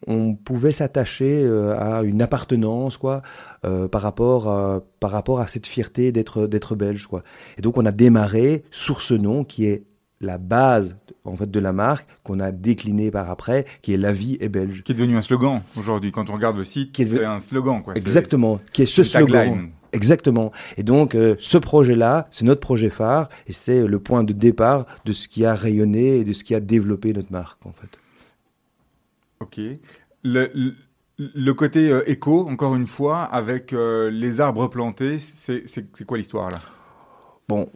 on 0.06 0.34
pouvait 0.34 0.72
s'attacher 0.72 1.42
euh, 1.44 1.78
à 1.78 2.02
une 2.02 2.22
appartenance, 2.22 2.96
quoi, 2.96 3.22
euh, 3.64 3.88
par 3.88 4.02
rapport 4.02 4.48
à, 4.48 4.80
par 5.00 5.10
rapport 5.10 5.40
à 5.40 5.46
cette 5.46 5.66
fierté 5.66 6.12
d'être 6.12 6.46
d'être 6.46 6.74
belge, 6.74 7.06
quoi. 7.06 7.22
Et 7.58 7.62
donc, 7.62 7.76
on 7.78 7.86
a 7.86 7.92
démarré 7.92 8.64
sur 8.70 9.00
ce 9.02 9.14
nom 9.14 9.44
qui 9.44 9.66
est 9.66 9.84
la 10.20 10.38
base 10.38 10.96
en 11.24 11.36
fait 11.36 11.50
de 11.50 11.58
la 11.60 11.72
marque 11.72 12.06
qu'on 12.22 12.38
a 12.40 12.52
décliné 12.52 13.10
par 13.10 13.28
après, 13.30 13.64
qui 13.80 13.92
est 13.92 13.96
la 13.96 14.12
vie 14.12 14.36
est 14.40 14.48
belge. 14.48 14.82
Qui 14.84 14.92
est 14.92 14.94
devenu 14.94 15.16
un 15.16 15.20
slogan 15.22 15.62
aujourd'hui. 15.76 16.12
Quand 16.12 16.30
on 16.30 16.34
regarde 16.34 16.62
Qui 16.62 16.80
est 16.98 17.04
c'est 17.04 17.18
de- 17.18 17.24
un 17.24 17.38
slogan. 17.40 17.82
Quoi. 17.82 17.94
Exactement, 17.96 18.58
qui 18.72 18.82
est 18.82 18.86
ce 18.86 19.02
slogan. 19.04 19.30
tagline. 19.48 19.70
Exactement. 19.92 20.52
Et 20.78 20.84
donc, 20.84 21.14
euh, 21.14 21.36
ce 21.38 21.58
projet-là, 21.58 22.26
c'est 22.30 22.44
notre 22.46 22.60
projet 22.60 22.88
phare 22.88 23.28
et 23.46 23.52
c'est 23.52 23.86
le 23.86 23.98
point 23.98 24.24
de 24.24 24.32
départ 24.32 24.86
de 25.04 25.12
ce 25.12 25.28
qui 25.28 25.44
a 25.44 25.54
rayonné 25.54 26.16
et 26.18 26.24
de 26.24 26.32
ce 26.32 26.44
qui 26.44 26.54
a 26.54 26.60
développé 26.60 27.12
notre 27.12 27.30
marque, 27.30 27.64
en 27.66 27.72
fait. 27.72 27.98
Ok. 29.42 29.58
Le, 30.24 30.50
le, 30.54 30.74
le 31.18 31.54
côté 31.54 31.90
euh, 31.90 32.02
éco, 32.08 32.48
encore 32.48 32.74
une 32.76 32.86
fois, 32.86 33.22
avec 33.24 33.72
euh, 33.72 34.10
les 34.10 34.40
arbres 34.40 34.68
plantés, 34.68 35.18
c'est 35.18 35.66
c'est- 35.68 35.86
c'est 35.94 36.04
quoi 36.06 36.16
l'histoire 36.18 36.50
là? 36.50 36.60
Bon, 37.48 37.68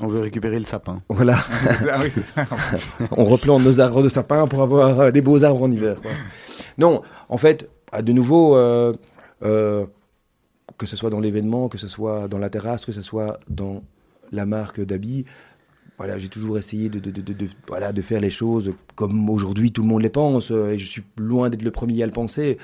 On 0.00 0.08
veut 0.08 0.20
récupérer 0.20 0.58
le 0.58 0.64
sapin. 0.66 1.00
voilà, 1.08 1.36
Ah 1.92 2.00
oui, 2.02 2.10
c'est 2.10 2.24
ça. 2.24 2.46
on 3.12 3.24
replante 3.24 3.62
nos 3.62 3.80
arbres 3.80 4.02
de 4.02 4.08
sapin 4.08 4.46
pour 4.48 4.60
avoir 4.62 5.00
euh, 5.00 5.10
des 5.12 5.22
beaux 5.22 5.44
arbres 5.44 5.62
en 5.62 5.70
hiver. 5.70 6.00
quoi. 6.02 6.10
Non, 6.78 7.00
en 7.28 7.38
fait, 7.38 7.70
à 7.92 8.02
de 8.02 8.12
nouveau, 8.12 8.56
euh, 8.56 8.92
euh, 9.44 9.86
que 10.78 10.86
ce 10.86 10.96
soit 10.96 11.10
dans 11.10 11.20
l'événement, 11.20 11.68
que 11.68 11.78
ce 11.78 11.86
soit 11.86 12.26
dans 12.26 12.38
la 12.38 12.50
terrasse, 12.50 12.84
que 12.84 12.90
ce 12.92 13.02
soit 13.02 13.38
dans 13.48 13.84
la 14.32 14.46
marque 14.46 14.80
d'habits, 14.80 15.24
voilà, 15.98 16.18
j'ai 16.18 16.28
toujours 16.28 16.58
essayé 16.58 16.88
de, 16.88 16.98
de, 16.98 17.10
de, 17.10 17.48
voilà, 17.68 17.92
de 17.92 18.02
faire 18.02 18.20
les 18.20 18.30
choses 18.30 18.74
comme 18.96 19.30
aujourd'hui 19.30 19.70
tout 19.70 19.82
le 19.82 19.88
monde 19.88 20.02
les 20.02 20.10
pense, 20.10 20.50
euh, 20.50 20.72
et 20.72 20.78
je 20.78 20.86
suis 20.86 21.02
loin 21.16 21.50
d'être 21.50 21.62
le 21.62 21.70
premier 21.70 22.02
à 22.02 22.06
le 22.06 22.12
penser. 22.12 22.58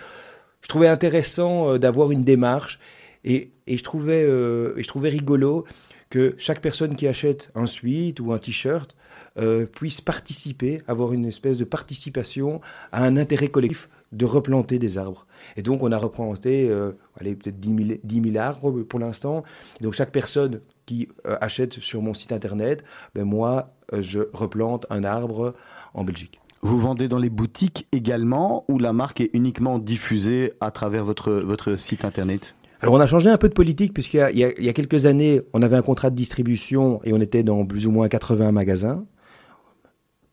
Je 0.62 0.68
trouvais 0.68 0.88
intéressant 0.88 1.70
euh, 1.70 1.78
d'avoir 1.78 2.10
une 2.10 2.24
démarche, 2.24 2.78
et, 3.24 3.52
et, 3.66 3.78
je 3.78 3.84
trouvais, 3.84 4.24
euh, 4.24 4.74
et 4.76 4.82
je 4.82 4.88
trouvais 4.88 5.10
rigolo 5.10 5.64
que 6.08 6.34
chaque 6.38 6.60
personne 6.60 6.96
qui 6.96 7.06
achète 7.06 7.50
un 7.54 7.66
sweat 7.66 8.18
ou 8.18 8.32
un 8.32 8.38
t-shirt 8.38 8.96
euh, 9.38 9.64
puisse 9.66 10.00
participer, 10.00 10.82
avoir 10.88 11.12
une 11.12 11.24
espèce 11.24 11.56
de 11.56 11.64
participation 11.64 12.60
à 12.90 13.04
un 13.04 13.16
intérêt 13.16 13.48
collectif 13.48 13.88
de 14.10 14.24
replanter 14.24 14.80
des 14.80 14.98
arbres. 14.98 15.26
Et 15.56 15.62
donc, 15.62 15.84
on 15.84 15.92
a 15.92 15.96
replanté, 15.96 16.68
euh, 16.68 16.92
allez, 17.20 17.36
peut-être 17.36 17.60
10 17.60 17.86
000, 17.86 17.98
10 18.02 18.32
000 18.32 18.44
arbres 18.44 18.82
pour 18.82 18.98
l'instant. 18.98 19.44
Donc, 19.80 19.94
chaque 19.94 20.10
personne 20.10 20.60
qui 20.84 21.08
euh, 21.28 21.36
achète 21.40 21.74
sur 21.74 22.02
mon 22.02 22.12
site 22.12 22.32
internet, 22.32 22.82
ben 23.14 23.24
moi, 23.24 23.72
je 23.96 24.20
replante 24.32 24.86
un 24.90 25.04
arbre 25.04 25.54
en 25.94 26.02
Belgique. 26.02 26.40
Vous 26.62 26.78
vendez 26.78 27.06
dans 27.06 27.18
les 27.18 27.30
boutiques 27.30 27.86
également 27.92 28.64
ou 28.68 28.78
la 28.78 28.92
marque 28.92 29.20
est 29.20 29.30
uniquement 29.32 29.78
diffusée 29.78 30.54
à 30.60 30.72
travers 30.72 31.04
votre, 31.04 31.32
votre 31.32 31.76
site 31.76 32.04
internet? 32.04 32.56
Alors, 32.82 32.94
on 32.94 33.00
a 33.00 33.06
changé 33.06 33.30
un 33.30 33.38
peu 33.38 33.48
de 33.48 33.54
politique, 33.54 33.94
puisqu'il 33.94 34.36
y 34.36 34.68
a 34.68 34.72
quelques 34.72 35.06
années, 35.06 35.40
on 35.52 35.62
avait 35.62 35.76
un 35.76 35.82
contrat 35.82 36.10
de 36.10 36.16
distribution 36.16 37.00
et 37.04 37.12
on 37.12 37.20
était 37.20 37.42
dans 37.42 37.64
plus 37.64 37.86
ou 37.86 37.90
moins 37.90 38.08
80 38.08 38.52
magasins, 38.52 39.04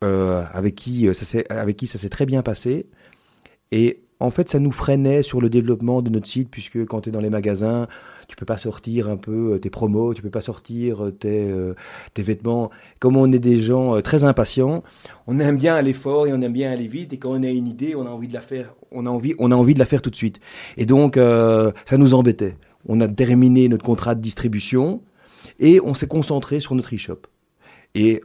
euh, 0.04 0.44
avec, 0.54 0.76
qui, 0.76 1.08
euh, 1.08 1.14
ça 1.14 1.26
s'est- 1.26 1.52
avec 1.52 1.78
qui 1.78 1.88
ça 1.88 1.98
s'est 1.98 2.10
très 2.10 2.26
bien 2.26 2.42
passé. 2.44 2.86
Et 3.72 4.02
en 4.20 4.32
fait, 4.32 4.50
ça 4.50 4.58
nous 4.60 4.72
freinait 4.72 5.22
sur 5.22 5.42
le 5.42 5.50
développement 5.50 6.02
de 6.02 6.10
notre 6.10 6.28
site, 6.28 6.50
puisque 6.50 6.84
quand 6.86 7.02
tu 7.02 7.10
es 7.10 7.12
dans 7.12 7.20
les 7.20 7.30
magasins, 7.30 7.88
tu 8.28 8.36
peux 8.36 8.46
pas 8.46 8.58
sortir 8.58 9.10
un 9.10 9.18
peu 9.18 9.54
euh, 9.54 9.60
tes 9.60 9.70
promos, 9.70 10.14
tu 10.16 10.22
peux 10.24 10.32
pas 10.32 10.42
sortir 10.42 11.06
euh, 11.06 11.12
tes, 11.12 11.48
euh, 11.50 11.76
tes 12.16 12.24
vêtements. 12.24 12.72
Comme 13.00 13.16
on 13.16 13.32
est 13.32 13.40
des 13.40 13.62
gens 13.62 14.02
très 14.02 14.24
impatients, 14.24 14.84
on 15.28 15.38
aime 15.40 15.58
bien 15.58 15.76
aller 15.76 15.94
fort 15.94 16.26
et 16.26 16.34
on 16.34 16.42
aime 16.42 16.54
bien 16.54 16.72
aller 16.72 16.88
vite. 16.88 17.14
Et 17.14 17.18
quand 17.20 17.32
on 17.32 17.44
a 17.44 17.50
une 17.50 17.68
idée, 17.68 17.96
on 17.96 18.08
a 18.08 18.10
envie 18.10 18.28
de 18.28 18.34
la 18.34 18.42
faire, 18.42 18.74
on 18.92 19.06
a 19.06 19.10
envie, 19.10 19.36
on 19.38 19.52
a 19.52 19.56
envie 19.56 19.76
de 19.76 19.80
la 19.80 19.86
faire 19.86 20.02
tout 20.02 20.10
de 20.10 20.16
suite. 20.16 20.40
Et 20.78 20.86
donc, 20.88 21.18
euh, 21.18 21.72
ça 21.86 21.98
nous 21.98 22.14
embêtait. 22.16 22.58
On 22.88 23.02
a 23.02 23.08
terminé 23.08 23.68
notre 23.70 23.84
contrat 23.84 24.16
de 24.16 24.22
distribution 24.22 25.02
et 25.60 25.80
on 25.82 25.94
s'est 25.94 26.08
concentré 26.08 26.60
sur 26.60 26.74
notre 26.74 26.96
e-shop. 26.96 27.28
Et 27.94 28.22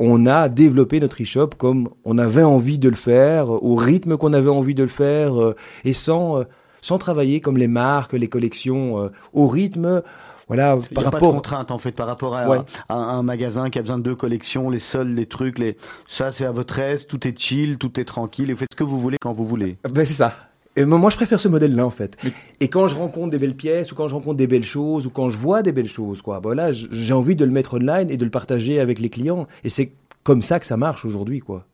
on 0.00 0.26
a 0.26 0.48
développé 0.48 1.00
notre 1.00 1.22
e-shop 1.22 1.50
comme 1.58 1.88
on 2.04 2.18
avait 2.18 2.42
envie 2.44 2.78
de 2.78 2.88
le 2.88 2.96
faire, 2.96 3.50
au 3.50 3.74
rythme 3.74 4.16
qu'on 4.16 4.32
avait 4.32 4.48
envie 4.48 4.74
de 4.74 4.82
le 4.84 4.88
faire, 4.88 5.40
euh, 5.40 5.56
et 5.84 5.92
sans, 5.92 6.38
euh, 6.38 6.44
sans 6.80 6.98
travailler 6.98 7.40
comme 7.40 7.56
les 7.58 7.68
marques, 7.68 8.12
les 8.12 8.28
collections, 8.28 9.02
euh, 9.02 9.08
au 9.32 9.48
rythme, 9.48 10.02
voilà, 10.46 10.78
Il 10.80 10.92
y 10.92 10.94
par 10.94 11.06
a 11.06 11.10
pas 11.10 11.18
de 11.18 11.24
rapport. 11.24 11.34
contrainte 11.34 11.70
en 11.70 11.78
fait 11.78 11.92
par 11.92 12.06
rapport 12.06 12.34
à, 12.36 12.48
Ouais. 12.48 12.58
à 12.88 12.94
un 12.94 13.22
magasin 13.22 13.68
qui 13.70 13.78
a 13.78 13.82
besoin 13.82 13.98
de 13.98 14.02
deux 14.04 14.14
collections, 14.14 14.70
les 14.70 14.78
soldes, 14.78 15.14
les 15.16 15.26
trucs, 15.26 15.58
les 15.58 15.76
ça 16.06 16.32
c'est 16.32 16.46
à 16.46 16.52
votre 16.52 16.78
aise, 16.78 17.06
tout 17.06 17.26
est 17.28 17.38
chill, 17.38 17.76
tout 17.76 17.98
est 18.00 18.04
tranquille, 18.04 18.48
et 18.48 18.52
vous 18.54 18.60
faites 18.60 18.68
ce 18.72 18.76
que 18.76 18.84
vous 18.84 18.98
voulez 19.00 19.18
quand 19.20 19.32
vous 19.34 19.44
voulez. 19.44 19.76
Ben, 19.90 20.04
c'est 20.06 20.14
ça. 20.14 20.32
Et 20.80 20.84
moi, 20.84 21.10
je 21.10 21.16
préfère 21.16 21.40
ce 21.40 21.48
modèle-là, 21.48 21.84
en 21.84 21.90
fait. 21.90 22.16
Mais- 22.22 22.32
Et 22.60 22.68
quand 22.68 22.86
je 22.88 22.94
rencontre 22.94 23.30
des 23.30 23.38
belles 23.38 23.56
pièces, 23.56 23.90
ou 23.92 23.94
quand 23.94 24.08
je 24.08 24.14
rencontre 24.14 24.36
des 24.36 24.46
belles 24.46 24.64
choses, 24.64 25.06
ou 25.06 25.10
quand 25.10 25.28
je 25.30 25.36
vois 25.36 25.62
des 25.62 25.72
belles 25.72 25.88
choses, 25.88 26.22
quoi, 26.22 26.40
ben 26.40 26.54
là, 26.54 26.72
j'ai 26.72 27.12
envie 27.12 27.34
de 27.36 27.44
le 27.44 27.50
mettre 27.50 27.74
online 27.74 28.10
et 28.10 28.16
de 28.16 28.24
le 28.24 28.30
partager 28.30 28.78
avec 28.80 28.98
les 29.00 29.08
clients. 29.10 29.46
Et 29.64 29.68
c'est 29.70 29.92
comme 30.22 30.40
ça 30.42 30.60
que 30.60 30.66
ça 30.66 30.76
marche 30.76 31.04
aujourd'hui, 31.04 31.40
quoi. 31.40 31.66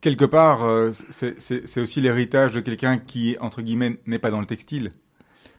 Quelque 0.00 0.24
part, 0.24 0.64
euh, 0.64 0.92
c'est- 1.10 1.80
aussi 1.80 2.00
l'héritage 2.00 2.52
de 2.52 2.60
quelqu'un 2.60 2.98
qui, 2.98 3.36
entre 3.40 3.60
guillemets, 3.60 3.98
n'est 4.06 4.20
pas 4.20 4.30
dans 4.30 4.40
le 4.40 4.46
textile. 4.46 4.92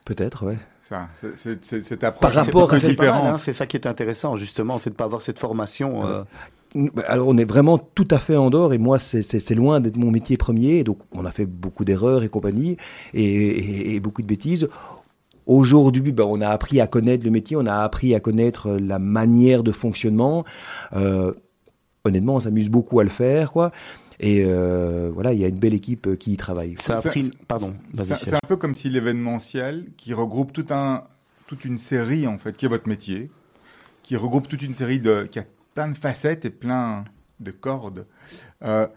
Peut-être, 0.05 0.45
ouais. 0.45 0.57
Ça, 0.81 1.07
c'est- 1.35 1.97
Par 2.21 2.31
rapport 2.45 2.71
à 2.73 2.79
différente. 2.91 3.25
hein, 3.33 3.37
c'est 3.39 3.53
ça 3.53 3.65
qui 3.65 3.75
est 3.75 3.87
intéressant 3.87 4.35
justement, 4.35 4.77
c'est 4.77 4.91
de 4.91 4.95
pas 4.95 5.03
avoir 5.05 5.21
cette 5.21 5.39
formation. 5.39 6.05
euh, 6.05 6.19
Ben, 6.19 6.25
Alors, 7.07 7.27
on 7.29 7.37
est 7.37 7.45
vraiment 7.49 7.77
tout 7.77 8.07
à 8.11 8.17
fait 8.17 8.35
en 8.35 8.49
dehors, 8.49 8.73
et 8.73 8.77
moi, 8.77 8.99
c'est- 8.99 9.21
c'est 9.23 9.39
c'est 9.39 9.55
loin 9.55 9.79
d'être 9.79 9.97
mon 9.97 10.11
métier 10.11 10.35
premier. 10.37 10.83
Donc, 10.83 10.99
on 11.13 11.23
a 11.25 11.31
fait 11.31 11.45
beaucoup 11.45 11.85
d'erreurs 11.85 12.23
et 12.23 12.29
compagnie, 12.29 12.75
et, 13.13 13.23
et- 13.23 13.95
et 13.95 13.99
beaucoup 13.99 14.21
de 14.21 14.27
bêtises. 14.27 14.67
Aujourd'hui, 15.47 16.11
ben, 16.11 16.23
on 16.23 16.41
a 16.41 16.49
appris 16.49 16.81
à 16.81 16.87
connaître 16.87 17.23
le 17.23 17.31
métier, 17.31 17.55
on 17.55 17.65
a 17.67 17.75
appris 17.75 18.15
à 18.15 18.19
connaître 18.19 18.71
la 18.71 18.97
manière 18.99 19.61
de 19.61 19.71
fonctionnement. 19.71 20.43
Euh, 20.93 21.33
honnêtement, 22.03 22.35
on 22.35 22.39
s'amuse 22.39 22.69
beaucoup 22.69 22.99
à 22.99 23.03
le 23.03 23.09
faire, 23.09 23.51
quoi. 23.51 23.71
Et 24.19 24.43
euh, 24.45 25.11
voilà, 25.13 25.33
il 25.33 25.39
y 25.39 25.45
a 25.45 25.47
une 25.49 25.59
belle 25.59 25.73
équipe 25.73 26.17
qui 26.17 26.33
y 26.33 26.37
travaille. 26.37 26.75
ça 26.79 26.93
a 26.93 26.97
Ça- 26.97 27.09
pris. 27.09 27.23
ça- 27.23 27.33
Pardon. 27.47 27.73
C'est 28.03 28.33
un 28.33 28.39
peu 28.47 28.55
comme 28.57 28.73
si 28.73 28.89
l'événementiel, 28.89 29.85
qui 29.97 30.13
regroupe 30.13 30.51
tout 30.51 30.65
un, 30.71 31.03
toute 31.47 31.63
une 31.63 31.77
série, 31.77 32.25
en 32.25 32.37
fait, 32.39 32.57
qui 32.57 32.65
est 32.65 32.69
votre 32.69 32.87
métier, 32.87 33.29
qui 34.03 34.15
regroupe 34.15 34.47
toute 34.47 34.61
une 34.63 34.73
série 34.73 34.99
de, 34.99 35.23
qui 35.29 35.39
a 35.39 35.45
plein 35.75 35.89
de 35.89 35.95
facettes 35.95 36.45
et 36.45 36.49
plein 36.49 37.05
de 37.39 37.51
cordes, 37.51 38.07
euh, 38.63 38.87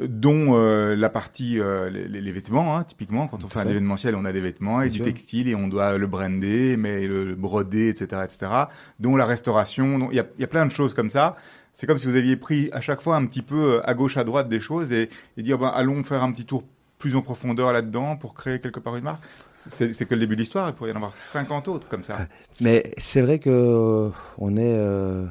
dont 0.00 0.56
euh, 0.58 0.96
la 0.96 1.10
partie, 1.10 1.60
euh, 1.60 1.90
les, 1.90 2.32
vêtements, 2.32 2.76
hein, 2.76 2.82
typiquement, 2.82 3.28
quand 3.28 3.44
on 3.44 3.48
fait 3.48 3.60
un 3.60 3.68
événementiel, 3.68 4.16
on 4.16 4.24
a 4.24 4.32
des 4.32 4.40
vêtements 4.40 4.80
et 4.80 4.88
Bien 4.88 4.92
du 4.92 4.96
sûr. 4.96 5.06
textile 5.06 5.48
et 5.48 5.54
on 5.54 5.68
doit 5.68 5.98
le 5.98 6.06
brander, 6.06 6.76
mais 6.76 7.06
le, 7.06 7.24
le 7.24 7.34
broder, 7.34 7.90
etc., 7.90 8.22
etc., 8.24 8.50
dont 8.98 9.16
la 9.16 9.26
restauration, 9.26 10.08
il 10.10 10.16
y 10.16 10.20
a, 10.20 10.26
il 10.38 10.40
y 10.40 10.44
a 10.44 10.48
plein 10.48 10.66
de 10.66 10.72
choses 10.72 10.94
comme 10.94 11.10
ça. 11.10 11.36
C'est 11.72 11.86
comme 11.86 11.98
si 11.98 12.06
vous 12.06 12.16
aviez 12.16 12.36
pris 12.36 12.70
à 12.72 12.80
chaque 12.80 13.02
fois 13.02 13.16
un 13.16 13.26
petit 13.26 13.42
peu 13.42 13.82
à 13.84 13.94
gauche, 13.94 14.16
à 14.16 14.24
droite 14.24 14.48
des 14.48 14.60
choses 14.60 14.92
et, 14.92 15.10
et 15.36 15.42
dire, 15.42 15.58
ben, 15.58 15.68
allons 15.68 16.02
faire 16.04 16.22
un 16.22 16.32
petit 16.32 16.46
tour 16.46 16.64
plus 16.98 17.16
en 17.16 17.20
profondeur 17.22 17.70
là-dedans 17.72 18.16
pour 18.16 18.32
créer 18.32 18.60
quelque 18.60 18.80
part 18.80 18.96
une 18.96 19.04
marque. 19.04 19.22
C'est 19.52 20.08
que 20.08 20.14
le 20.14 20.20
début 20.20 20.36
de 20.36 20.40
l'histoire, 20.40 20.68
il 20.68 20.74
pourrait 20.74 20.90
y 20.90 20.92
en 20.94 20.96
avoir 20.96 21.12
50 21.26 21.68
autres 21.68 21.88
comme 21.88 22.02
ça. 22.02 22.16
Mais 22.62 22.82
c'est 22.96 23.20
vrai 23.20 23.38
que 23.38 24.10
on 24.38 24.56
est, 24.56 24.78
euh, 24.78 25.26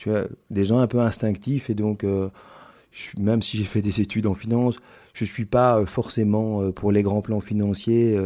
suis 0.00 0.10
euh, 0.10 0.26
des 0.50 0.64
gens 0.64 0.78
un 0.78 0.86
peu 0.86 1.00
instinctifs 1.00 1.70
et 1.70 1.74
donc 1.74 2.04
euh, 2.04 2.28
je 2.92 3.00
suis- 3.02 3.20
même 3.20 3.42
si 3.42 3.56
j'ai 3.56 3.64
fait 3.64 3.82
des 3.82 4.00
études 4.00 4.26
en 4.26 4.34
finance, 4.34 4.76
je 5.14 5.24
suis 5.24 5.44
pas 5.44 5.78
euh, 5.78 5.86
forcément 5.86 6.62
euh, 6.62 6.72
pour 6.72 6.92
les 6.92 7.02
grands 7.02 7.22
plans 7.22 7.40
financiers. 7.40 8.18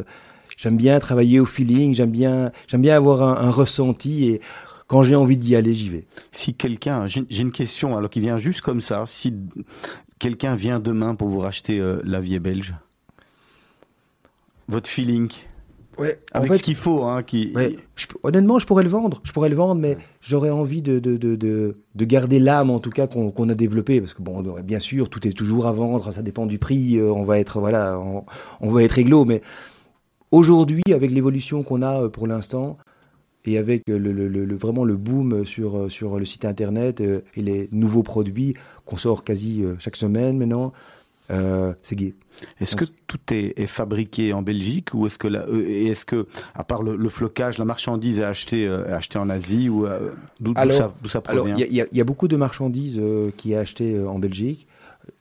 j'aime 0.56 0.76
bien 0.76 0.98
travailler 0.98 1.40
au 1.40 1.46
feeling, 1.46 1.94
j'aime 1.94 2.10
bien, 2.10 2.52
j'aime 2.68 2.82
bien 2.82 2.96
avoir 2.96 3.22
un, 3.22 3.50
ressenti 3.50 4.28
et 4.28 4.40
quand 4.87 5.02
j'ai 5.02 5.16
envie 5.16 5.37
d'y 5.37 5.56
aller, 5.56 5.74
j'y 5.74 5.88
vais. 5.88 6.06
Si 6.30 6.54
quelqu'un, 6.54 7.06
j'ai 7.06 7.24
une 7.30 7.52
question 7.52 7.96
alors 7.96 8.10
qui 8.10 8.20
vient 8.20 8.38
juste 8.38 8.60
comme 8.60 8.80
ça, 8.80 9.04
si 9.06 9.34
quelqu'un 10.18 10.54
vient 10.54 10.78
demain 10.78 11.14
pour 11.14 11.28
vous 11.28 11.40
racheter 11.40 11.80
euh, 11.80 12.00
la 12.04 12.20
vie 12.20 12.38
belge, 12.38 12.74
votre 14.68 14.88
feeling, 14.88 15.30
Ouais, 15.98 16.18
avec 16.33 16.50
ce 16.59 16.62
qu'il 16.62 16.74
faut, 16.74 17.02
hein, 17.04 17.22
qui. 17.22 17.52
Ouais, 17.54 17.76
je- 17.96 18.07
honnêtement, 18.22 18.59
je 18.59 18.66
pourrais 18.66 18.83
le 18.83 18.88
vendre. 18.88 19.20
Je 19.24 19.33
pourrais 19.33 19.48
le 19.48 19.57
vendre, 19.57 19.80
mais 19.80 19.96
j'aurais 20.20 20.50
envie 20.50 20.83
de, 20.83 20.98
de, 20.98 21.16
de, 21.16 21.37
de, 21.37 21.76
de 21.94 22.04
garder 22.04 22.38
l'âme, 22.40 22.70
en 22.70 22.80
tout 22.80 22.90
cas, 22.90 23.07
qu'on 23.07 23.48
a 23.48 23.54
développée. 23.54 24.00
Parce 24.00 24.14
que, 24.14 24.22
bon, 24.22 24.42
bien 24.62 24.78
sûr, 24.78 25.09
tout 25.09 25.26
est 25.26 25.33
toujours 25.33 25.66
à 25.66 25.72
vendre, 25.72 26.12
ça 26.12 26.22
dépend 26.22 26.46
du 26.46 26.59
prix, 26.59 26.98
euh, 26.98 27.12
on 27.12 27.22
va 27.24 27.38
être, 27.38 27.61
voilà, 27.61 27.98
on, 28.00 28.24
on 28.61 28.70
va 28.70 28.83
être 28.83 28.92
réglo. 28.92 29.24
Mais 29.24 29.40
aujourd'hui, 30.30 30.83
avec 30.92 31.11
l'évolution 31.11 31.62
qu'on 31.62 31.83
a 31.83 32.02
euh, 32.04 32.09
pour 32.09 32.26
l'instant, 32.26 32.78
et 33.46 33.59
avec 33.59 33.83
euh, 33.90 33.98
le, 33.98 34.12
le, 34.12 34.26
le- 34.28 34.44
le- 34.46 34.57
vraiment 34.57 34.85
le 34.85 34.96
boom 34.96 35.44
sur, 35.44 35.90
sur 35.92 36.18
le 36.18 36.24
site 36.24 36.44
internet 36.44 37.00
euh, 37.00 37.20
et 37.37 37.42
les 37.42 37.68
nouveaux 37.72 38.02
produits 38.02 38.54
qu'on 38.87 38.96
sort 38.96 39.22
quasi 39.22 39.62
chaque 39.78 39.96
semaine 39.96 40.38
maintenant, 40.38 40.72
euh, 41.30 41.72
c'est 41.83 41.94
gay. 41.96 42.14
Est-ce 42.61 42.77
que 42.77 42.85
tout 43.07 43.20
est, 43.31 43.59
est 43.59 43.66
fabriqué 43.66 44.33
en 44.33 44.42
Belgique 44.42 44.92
ou 44.94 45.07
est-ce 45.07 45.18
que 45.18 45.29
la, 45.29 45.40
euh, 45.47 45.64
et 45.66 45.87
est-ce 45.87 46.05
que 46.05 46.27
à 46.55 46.64
part 46.64 46.83
le, 46.83 46.97
le 46.97 47.09
flocage, 47.09 47.59
la 47.59 47.64
marchandise 47.64 48.18
est 48.20 48.25
achetée, 48.25 48.66
euh, 48.66 48.94
achetée 48.97 49.18
en 49.18 49.31
Asie 49.31 49.68
ou 49.68 49.87
euh, 49.87 50.11
d'où 50.40 50.53
d'où 50.53 50.61
Alors- 50.61 50.77
ça, 50.77 50.94
d'où 51.03 51.09
ça 51.09 51.23
Alors, 51.27 51.44
provient 51.47 51.64
il 51.68 51.75
y, 51.75 51.81
a- 51.81 51.87
y 51.92 51.99
y 51.99 52.03
beaucoup 52.03 52.29
de 52.29 52.37
marchandises 52.37 52.99
euh, 53.01 53.31
qui 53.37 53.53
est 53.53 53.57
achetées 53.57 53.94
euh, 53.94 54.09
en 54.09 54.18
Belgique. 54.18 54.66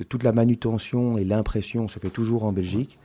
Toute 0.10 0.23
la 0.23 0.32
manutention 0.32 1.17
et 1.17 1.26
l'impression 1.26 1.88
se 1.88 1.99
fait 1.99 2.10
toujours 2.10 2.45
en 2.45 2.52
Belgique. 2.54 2.97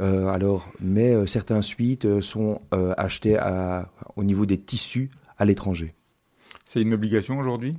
Euh, 0.00 0.26
alors, 0.26 0.70
mais 0.80 1.14
euh, 1.14 1.24
certains 1.24 1.62
suites 1.62 2.04
euh, 2.04 2.20
sont 2.20 2.60
euh, 2.74 2.92
achetés 2.98 3.38
à, 3.38 3.88
au 4.16 4.24
niveau 4.24 4.44
des 4.44 4.58
tissus 4.58 5.10
à 5.38 5.44
l'étranger. 5.46 5.94
C'est 6.64 6.82
une 6.82 6.92
obligation 6.92 7.38
aujourd'hui? 7.38 7.72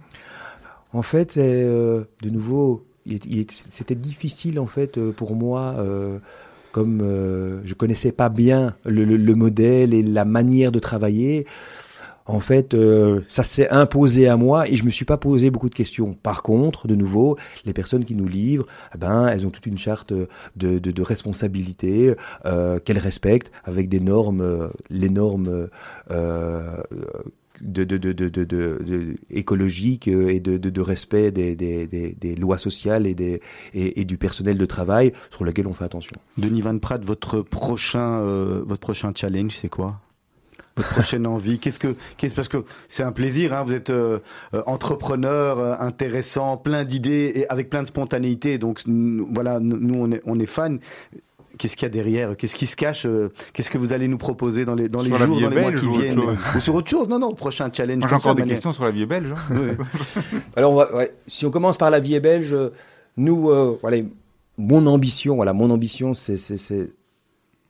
En 0.94 1.02
fait, 1.04 1.34
c'est, 1.34 1.44
euh, 1.64 2.06
de 2.24 2.30
nouveau, 2.30 2.87
c'était 3.50 3.96
difficile 3.96 4.60
en 4.60 4.68
fait 4.68 4.98
euh, 4.98 5.12
pour 5.12 5.36
moi, 5.36 5.76
euh, 5.78 6.20
comme 6.72 7.02
euh, 7.02 7.62
je 7.66 7.74
connaissais 7.74 8.12
pas 8.12 8.30
bien 8.30 8.76
le, 8.86 9.06
le- 9.06 9.18
le 9.18 9.36
modèle 9.36 9.94
et 9.94 10.04
la 10.04 10.26
manière 10.26 10.72
de 10.72 10.80
travailler. 10.80 11.46
En 12.30 12.42
fait, 12.42 12.74
euh, 12.74 13.22
ça 13.30 13.44
s'est 13.44 13.70
imposé 13.70 14.28
à 14.28 14.36
moi 14.36 14.68
et 14.68 14.76
je 14.76 14.84
me 14.84 14.90
suis 14.90 15.06
pas 15.06 15.16
posé 15.16 15.50
beaucoup 15.50 15.70
de 15.70 15.76
questions. 15.76 16.14
Par 16.22 16.44
contre, 16.44 16.86
de 16.86 16.94
nouveau, 16.94 17.38
les 17.64 17.72
personnes 17.72 18.04
qui 18.04 18.16
nous 18.16 18.28
livrent, 18.28 18.68
eh 18.94 18.98
ben, 18.98 19.28
elles 19.28 19.48
ont 19.48 19.50
toute 19.50 19.66
une 19.66 19.78
charte 19.78 20.12
de, 20.12 20.28
de, 20.80 21.02
responsabilité 21.02 22.16
qu'elles 22.44 22.98
respectent 22.98 23.50
avec 23.64 23.88
des 23.88 24.02
normes, 24.02 24.70
les 24.90 25.10
normes 25.10 25.70
de, 27.62 27.84
de, 27.84 27.98
de, 27.98 29.16
écologiques 29.30 30.08
euh, 30.08 30.30
et 30.30 30.40
de, 30.40 30.82
respect 30.82 31.32
des, 31.32 31.56
des, 31.56 31.88
des, 31.88 32.36
lois 32.36 32.58
sociales 32.58 33.08
et, 33.08 33.16
des, 33.16 33.42
et, 33.74 34.06
du 34.06 34.18
personnel 34.18 34.58
de 34.58 34.66
travail 34.66 35.14
sur 35.32 35.44
lequel 35.44 35.68
on 35.68 35.74
fait 35.74 35.86
attention. 35.86 36.16
Denis 36.38 36.62
Van 36.62 36.78
Pratt, 36.78 37.04
votre 37.04 37.42
prochain, 37.42 38.20
euh, 38.20 38.64
votre 38.66 38.82
prochain 38.82 39.12
challenge, 39.16 39.56
c'est 39.60 39.70
quoi? 39.70 40.00
Votre 40.76 40.90
prochaine 40.90 41.26
envie? 41.28 41.60
Qu'est-ce 41.60 41.80
que, 41.80 41.96
qu'est-ce 42.18 42.36
parce 42.36 42.48
que 42.48 42.64
c'est 42.88 43.04
un 43.04 43.12
plaisir. 43.12 43.54
Hein, 43.54 43.64
vous 43.64 43.74
êtes 43.74 43.90
euh, 43.90 44.20
entrepreneur, 44.66 45.82
intéressant, 45.82 46.58
plein 46.58 46.84
d'idées 46.84 47.32
et 47.36 47.50
avec 47.50 47.70
plein 47.70 47.82
de 47.82 47.88
spontanéité. 47.88 48.58
Donc 48.58 48.82
voilà, 48.86 49.60
nous 49.60 49.96
on 49.96 50.12
est, 50.12 50.22
on 50.26 50.40
est 50.40 50.46
fans. 50.46 50.78
Qu'est-ce 51.58 51.76
qu'il 51.76 51.86
y 51.86 51.88
a 51.88 51.90
derrière 51.90 52.36
Qu'est-ce 52.38 52.56
qui 52.56 52.66
se 52.66 52.76
cache 52.76 53.06
euh, 53.06 53.30
Qu'est-ce 53.54 53.70
que 53.70 53.78
vous 53.78 53.94
allez 53.94 54.08
nous 54.08 54.18
proposer 54.18 54.66
dans 54.66 54.76
les 54.76 54.90
dans 54.90 55.04
Sur 55.04 55.18
jours, 55.18 55.40
dans 55.42 55.50
les 55.50 55.62
mois 55.62 55.72
qui 55.74 55.88
viennent 55.90 56.20
Ou 56.20 56.60
sur 56.60 56.76
autre 56.76 56.90
chose 56.90 57.08
Non, 57.10 57.20
non. 57.20 57.34
Prochain 57.34 57.70
challenge. 57.74 58.04
J'ai 58.08 58.16
encore 58.16 58.22
ça, 58.22 58.34
des 58.36 58.42
manière- 58.42 58.56
questions 58.56 58.74
sur 58.74 58.84
la 58.86 58.92
vie 58.92 59.06
belge. 59.06 59.34
hein. 59.52 59.56
Alors, 60.56 60.72
on 60.72 60.76
va, 60.76 60.96
ouais, 60.96 61.14
si 61.28 61.46
on 61.46 61.50
commence 61.52 61.78
par 61.78 61.90
la 61.90 62.00
vie 62.00 62.16
est 62.16 62.20
belge, 62.20 62.56
nous, 63.18 63.50
euh, 63.50 63.78
voilà, 63.82 63.98
mon 64.58 64.86
ambition, 64.88 65.36
voilà, 65.36 65.54
mon 65.54 65.70
ambition, 65.70 66.14
c'est, 66.14 66.38
c'est, 66.38 66.58
c'est, 66.58 66.92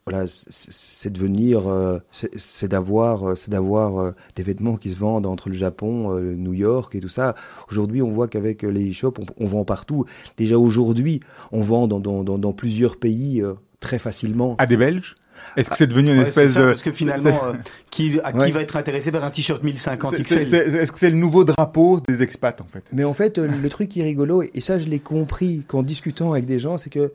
voilà, 0.06 0.26
c'est- 0.28 0.72
c'est 0.72 1.10
de 1.10 1.20
venir, 1.20 1.68
euh, 1.68 2.00
c'est 2.12 2.30
c'est 2.40 2.70
d'avoir, 2.70 3.30
euh, 3.30 3.36
c'est 3.36 3.52
d'avoir 3.52 3.98
euh, 4.00 4.12
des 4.38 4.44
vêtements 4.44 4.78
qui 4.78 4.90
se 4.90 4.96
vendent 4.96 5.26
entre 5.26 5.50
le 5.50 5.56
Japon, 5.56 6.16
euh, 6.16 6.34
New 6.34 6.54
York 6.54 6.96
et 6.96 7.02
tout 7.02 7.10
ça. 7.10 7.36
Aujourd'hui, 7.70 8.02
on 8.02 8.10
voit 8.10 8.30
qu'avec 8.30 8.62
les 8.64 8.92
e-shops, 8.92 9.20
on, 9.20 9.26
on 9.44 9.48
vend 9.48 9.66
partout. 9.66 10.06
Déjà 10.38 10.58
aujourd'hui, 10.58 11.20
on 11.52 11.62
vend 11.62 11.88
dans, 11.90 12.00
dans, 12.00 12.24
dans, 12.24 12.38
dans 12.38 12.54
plusieurs 12.54 12.96
pays 12.98 13.42
euh, 13.42 13.54
très 13.80 14.00
facilement. 14.00 14.56
À 14.58 14.66
des 14.66 14.78
Belges? 14.78 15.16
Est-ce 15.56 15.70
que 15.70 15.76
c'est 15.78 15.88
devenu 15.88 16.10
une 16.12 16.18
Ouais, 16.20 16.28
espèce 16.28 16.54
ça, 16.54 16.62
de. 16.62 16.66
parce 16.70 16.82
que 16.82 16.92
finalement, 16.92 17.46
euh, 17.46 17.54
qui, 17.92 18.20
à 18.24 18.32
qui 18.32 18.40
Ouais. 18.40 18.52
va 18.52 18.62
être 18.62 18.76
intéressé 18.76 19.12
par 19.12 19.24
un 19.24 19.30
t-shirt 19.30 19.62
1050 19.64 20.16
c'est- 20.16 20.24
XL 20.24 20.46
c'est- 20.46 20.72
c'est- 20.72 20.78
Est-ce 20.78 20.92
que 20.92 20.98
c'est 20.98 21.12
le 21.12 21.18
nouveau 21.18 21.44
drapeau 21.44 22.00
des 22.08 22.24
expats 22.24 22.60
en 22.60 22.66
fait? 22.66 22.84
Mais 22.92 23.04
en 23.04 23.14
fait, 23.14 23.38
euh, 23.38 23.48
le 23.62 23.70
truc 23.70 23.90
qui 23.90 24.02
est 24.02 24.04
rigolo, 24.04 24.42
et 24.42 24.62
ça 24.62 24.80
je 24.80 24.86
l'ai 24.86 25.00
compris 25.00 25.64
qu'en 25.68 25.84
discutant 25.84 26.32
avec 26.34 26.46
des 26.46 26.60
gens, 26.60 26.78
c'est 26.78 26.90
que 26.90 27.14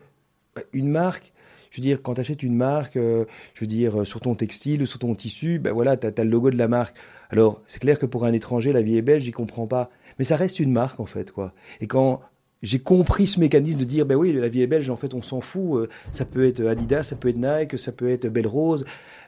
Une 0.75 0.91
marque, 0.91 1.33
je 1.71 1.79
veux 1.79 1.83
dire, 1.83 2.03
quand 2.03 2.13
tu 2.15 2.21
achètes 2.21 2.43
une 2.43 2.55
marque, 2.55 2.97
euh, 2.99 3.25
je 3.55 3.61
veux 3.63 3.67
dire, 3.67 4.03
euh, 4.03 4.05
sur 4.05 4.21
ton 4.21 4.35
textile 4.35 4.83
ou 4.83 4.87
sur 4.87 4.99
ton 4.99 5.15
tissu, 5.15 5.59
ben 5.59 5.73
voilà, 5.73 5.97
tu 5.97 6.07
as, 6.07 6.25
le 6.25 6.29
logo 6.31 6.51
de 6.51 6.59
la 6.59 6.69
marque. 6.69 6.95
Alors, 7.31 7.63
c'est 7.67 7.81
clair 7.81 7.99
que 7.99 8.05
pour 8.05 8.27
un 8.27 8.35
étranger, 8.35 8.71
la 8.71 8.83
vie 8.83 8.99
est 8.99 9.03
belle, 9.03 9.25
j'y 9.25 9.31
comprends 9.33 9.67
pas. 9.67 9.89
Mais 10.19 10.27
ça 10.27 10.37
reste 10.37 10.61
une 10.61 10.71
marque, 10.71 11.01
en 11.01 11.07
fait, 11.07 11.33
quoi. 11.33 11.55
Et 11.81 11.87
quand 11.87 12.21
j'ai 12.63 12.79
compris 12.79 13.27
ce 13.27 13.41
mécanisme 13.41 13.79
de 13.79 13.85
dire, 13.85 14.07
ben 14.07 14.15
oui, 14.15 14.33
la 14.33 14.49
vie 14.49 14.63
est 14.63 14.67
belge, 14.67 14.89
en 14.91 14.97
fait, 14.97 15.15
on 15.15 15.23
s'en 15.23 15.41
fout. 15.41 15.79
euh, 15.81 15.89
Ça 16.13 16.25
peut 16.25 16.45
être 16.47 16.65
Adidas, 16.67 17.03
ça 17.03 17.17
peut 17.17 17.29
être 17.29 17.37
Nike, 17.39 17.79
ça 17.79 17.93
peut 17.93 18.09
être 18.09 18.29
Belle 18.29 18.47
Rose. 18.47 18.85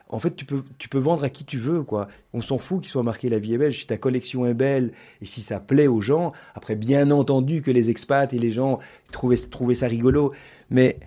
En 0.07 0.19
fait, 0.19 0.35
tu 0.35 0.45
peux, 0.45 0.61
tu 0.77 0.87
peux 0.87 0.99
vendre 0.99 1.23
à 1.23 1.29
qui 1.29 1.45
tu 1.45 1.57
veux, 1.57 1.81
quoi. 1.81 2.07
On 2.31 2.39
s'en 2.41 2.57
fout 2.59 2.79
qu'il 2.81 2.91
soit 2.91 3.01
marqué 3.03 3.27
la 3.27 3.39
vie 3.39 3.55
est 3.55 3.57
belge. 3.57 3.79
Si 3.79 3.87
ta 3.87 3.97
collection 3.97 4.45
est 4.45 4.53
belle 4.53 4.91
et 5.21 5.25
si 5.25 5.41
ça 5.41 5.59
plaît 5.59 5.87
aux 5.87 5.99
gens, 6.01 6.31
après, 6.53 6.75
bien 6.75 7.09
entendu 7.11 7.61
que 7.63 7.71
les 7.71 7.89
expats 7.89 8.31
et 8.31 8.37
les 8.37 8.51
gens 8.51 8.79
trouvaient, 9.11 9.35
trouvaient 9.37 9.73
ça 9.75 9.87
rigolo. 9.87 10.31
Mais 10.69 10.99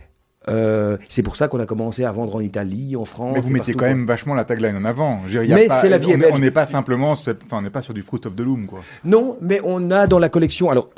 euh, 0.49 0.97
c'est 1.09 1.23
pour 1.23 1.37
ça 1.37 1.47
qu'on 1.47 1.61
a 1.61 1.67
commencé 1.67 2.05
à 2.05 2.11
vendre 2.11 2.35
en 2.35 2.41
Italie, 2.41 2.97
en 2.97 3.05
France. 3.05 3.35
Mais 3.35 3.41
vous 3.41 3.49
et 3.51 3.53
mettez 3.53 3.73
quand 3.73 3.79
quoi. 3.81 3.89
même 3.89 4.05
vachement 4.05 4.35
la 4.35 4.45
tagline 4.45 4.75
en 4.77 4.85
avant. 4.85 5.23
Dire, 5.29 5.43
Mais 5.49 5.69
c'est 5.81 5.89
la 5.89 5.99
vie 5.99 6.11
est 6.11 6.15
on 6.15 6.17
est- 6.17 6.21
belge. 6.21 6.33
On 6.35 6.39
n'est 6.41 6.51
pas 6.51 6.67
simplement, 6.67 7.13
enfin, 7.13 7.35
on 7.53 7.63
n'est 7.63 7.71
pas 7.71 7.83
sur 7.83 7.95
du 7.95 8.03
fruit 8.03 8.21
of 8.25 8.35
the 8.35 8.41
loom, 8.41 8.67
quoi. 8.67 8.81
Non, 9.05 9.37
mais 9.41 9.61
on 9.65 9.91
a 9.93 10.07
dans 10.09 10.19
la 10.19 10.29
collection. 10.29 10.71
Alors, 10.71 10.91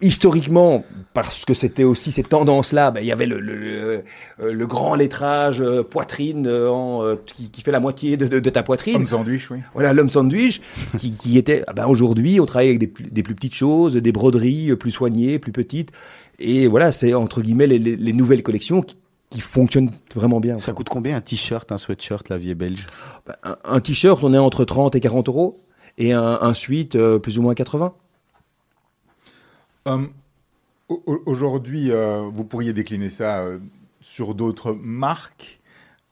historiquement, 0.00 0.84
parce 1.14 1.44
que 1.44 1.54
c'était 1.54 1.84
aussi 1.84 2.12
cette 2.12 2.28
tendance-là, 2.28 2.90
ben, 2.90 3.00
il 3.00 3.06
y 3.06 3.12
avait 3.12 3.26
le, 3.26 3.40
le, 3.40 3.56
le, 3.56 4.04
euh, 4.40 4.52
le 4.52 4.66
grand 4.66 4.94
lettrage 4.94 5.60
euh, 5.60 5.82
poitrine 5.82 6.46
euh, 6.46 6.70
en, 6.70 7.04
euh, 7.04 7.16
qui, 7.34 7.50
qui 7.50 7.62
fait 7.62 7.72
la 7.72 7.80
moitié 7.80 8.16
de, 8.16 8.26
de- 8.26 8.38
de 8.40 8.50
ta 8.50 8.62
poitrine. 8.62 8.94
Comme 8.94 9.06
sandwich, 9.06 9.50
oui. 9.50 9.58
Voilà, 9.74 9.92
l'homme 9.92 10.10
sandwich, 10.10 10.60
qui, 10.96 11.12
qui 11.12 11.36
était. 11.38 11.64
ah 11.66 11.72
ben, 11.72 11.86
Aujourd'hui, 11.86 12.40
on 12.40 12.46
travaille 12.46 12.68
avec 12.68 12.78
des, 12.78 12.86
plus- 12.86 13.10
des 13.10 13.22
plus 13.22 13.34
petites 13.34 13.54
choses, 13.54 13.94
des 13.96 14.12
broderies 14.12 14.70
euh, 14.70 14.76
plus 14.76 14.90
soignées, 14.92 15.38
plus 15.38 15.52
petites. 15.52 15.90
Et 16.38 16.68
voilà, 16.68 16.92
c'est 16.92 17.14
entre 17.14 17.40
guillemets 17.42 17.66
les, 17.66 17.78
les- 17.78 17.96
les 17.96 18.12
nouvelles 18.12 18.42
collections 18.44 18.82
qui, 18.82 18.96
qui 19.30 19.40
fonctionnent 19.40 19.90
vraiment 20.14 20.38
bien. 20.40 20.58
Ça 20.60 20.72
coûte 20.72 20.88
combien 20.88 21.16
un 21.16 21.20
t-shirt, 21.20 21.70
un 21.72 21.76
sweatshirt, 21.78 22.28
la 22.28 22.38
vie 22.38 22.50
est 22.50 22.54
belge? 22.54 22.86
Ben, 23.26 23.34
un, 23.42 23.56
un 23.64 23.80
t-shirt, 23.80 24.22
on 24.22 24.32
est 24.32 24.38
entre 24.38 24.64
30 24.64 24.94
et 24.94 25.00
40 25.00 25.28
euros. 25.28 25.56
Et 26.00 26.12
un, 26.12 26.38
un 26.40 26.54
suite, 26.54 26.94
euh, 26.94 27.18
plus 27.18 27.38
ou 27.40 27.42
moins 27.42 27.54
80. 27.54 27.92
Hum, 29.88 30.08
au- 30.88 31.02
au- 31.06 31.22
Aujourd'hui, 31.26 31.90
euh, 31.90 32.28
vous 32.32 32.44
pourriez 32.44 32.72
décliner 32.72 33.10
ça 33.10 33.40
euh, 33.40 33.58
sur 34.00 34.34
d'autres 34.34 34.72
marques 34.72 35.60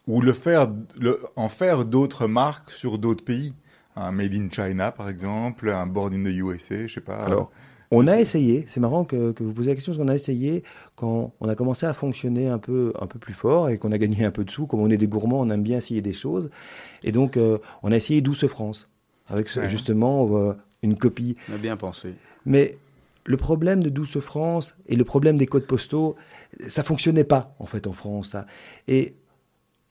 ou 0.06 0.20
le 0.20 0.32
faire, 0.32 0.70
le- 0.98 1.20
en 1.36 1.48
faire 1.48 1.84
d'autres 1.84 2.26
marques 2.26 2.70
sur 2.70 2.98
d'autres 2.98 3.24
pays? 3.24 3.52
Un 3.96 4.12
Made 4.12 4.34
in 4.34 4.48
China, 4.50 4.92
par 4.92 5.08
exemple, 5.08 5.70
un 5.70 5.86
Born 5.86 6.12
in 6.14 6.22
the 6.24 6.34
USA, 6.36 6.86
je 6.86 6.92
sais 6.94 7.00
pas. 7.00 7.16
Alors, 7.16 7.50
on 7.90 8.06
a 8.08 8.18
essayé, 8.20 8.66
c'est 8.68 8.80
marrant 8.80 9.04
que, 9.04 9.32
que 9.32 9.42
vous 9.42 9.54
posiez 9.54 9.70
la 9.70 9.74
question, 9.74 9.92
parce 9.92 10.02
qu'on 10.02 10.08
a 10.10 10.14
essayé 10.14 10.62
quand 10.96 11.32
on 11.40 11.48
a 11.48 11.54
commencé 11.54 11.86
à 11.86 11.94
fonctionner 11.94 12.48
un 12.48 12.58
peu, 12.58 12.92
un 13.00 13.06
peu 13.06 13.18
plus 13.18 13.32
fort 13.32 13.70
et 13.70 13.78
qu'on 13.78 13.92
a 13.92 13.98
gagné 13.98 14.24
un 14.24 14.30
peu 14.30 14.44
de 14.44 14.50
sous. 14.50 14.66
Comme 14.66 14.80
on 14.80 14.90
est 14.90 14.98
des 14.98 15.08
gourmands, 15.08 15.40
on 15.40 15.48
aime 15.50 15.62
bien 15.62 15.78
essayer 15.78 16.02
des 16.02 16.12
choses. 16.12 16.50
Et 17.04 17.12
donc, 17.12 17.36
euh, 17.38 17.58
on 17.82 17.90
a 17.92 17.96
essayé 17.96 18.20
Douce 18.20 18.46
France, 18.46 18.88
avec 19.28 19.48
ce- 19.48 19.60
Ouais. 19.60 19.68
justement 19.68 20.28
euh, 20.36 20.52
une 20.82 20.96
copie. 20.98 21.36
On 21.50 21.54
a 21.54 21.58
bien 21.58 21.76
pensé. 21.78 22.14
Mais 22.44 22.76
le 23.26 23.36
problème 23.36 23.82
de 23.82 23.88
Douce 23.88 24.18
France 24.18 24.76
et 24.86 24.96
le 24.96 25.04
problème 25.04 25.36
des 25.36 25.46
codes 25.46 25.66
postaux, 25.66 26.16
ça 26.68 26.82
fonctionnait 26.82 27.24
pas 27.24 27.54
en 27.58 27.66
fait 27.66 27.86
en 27.86 27.92
France. 27.92 28.30
ça. 28.30 28.46
Et 28.88 29.16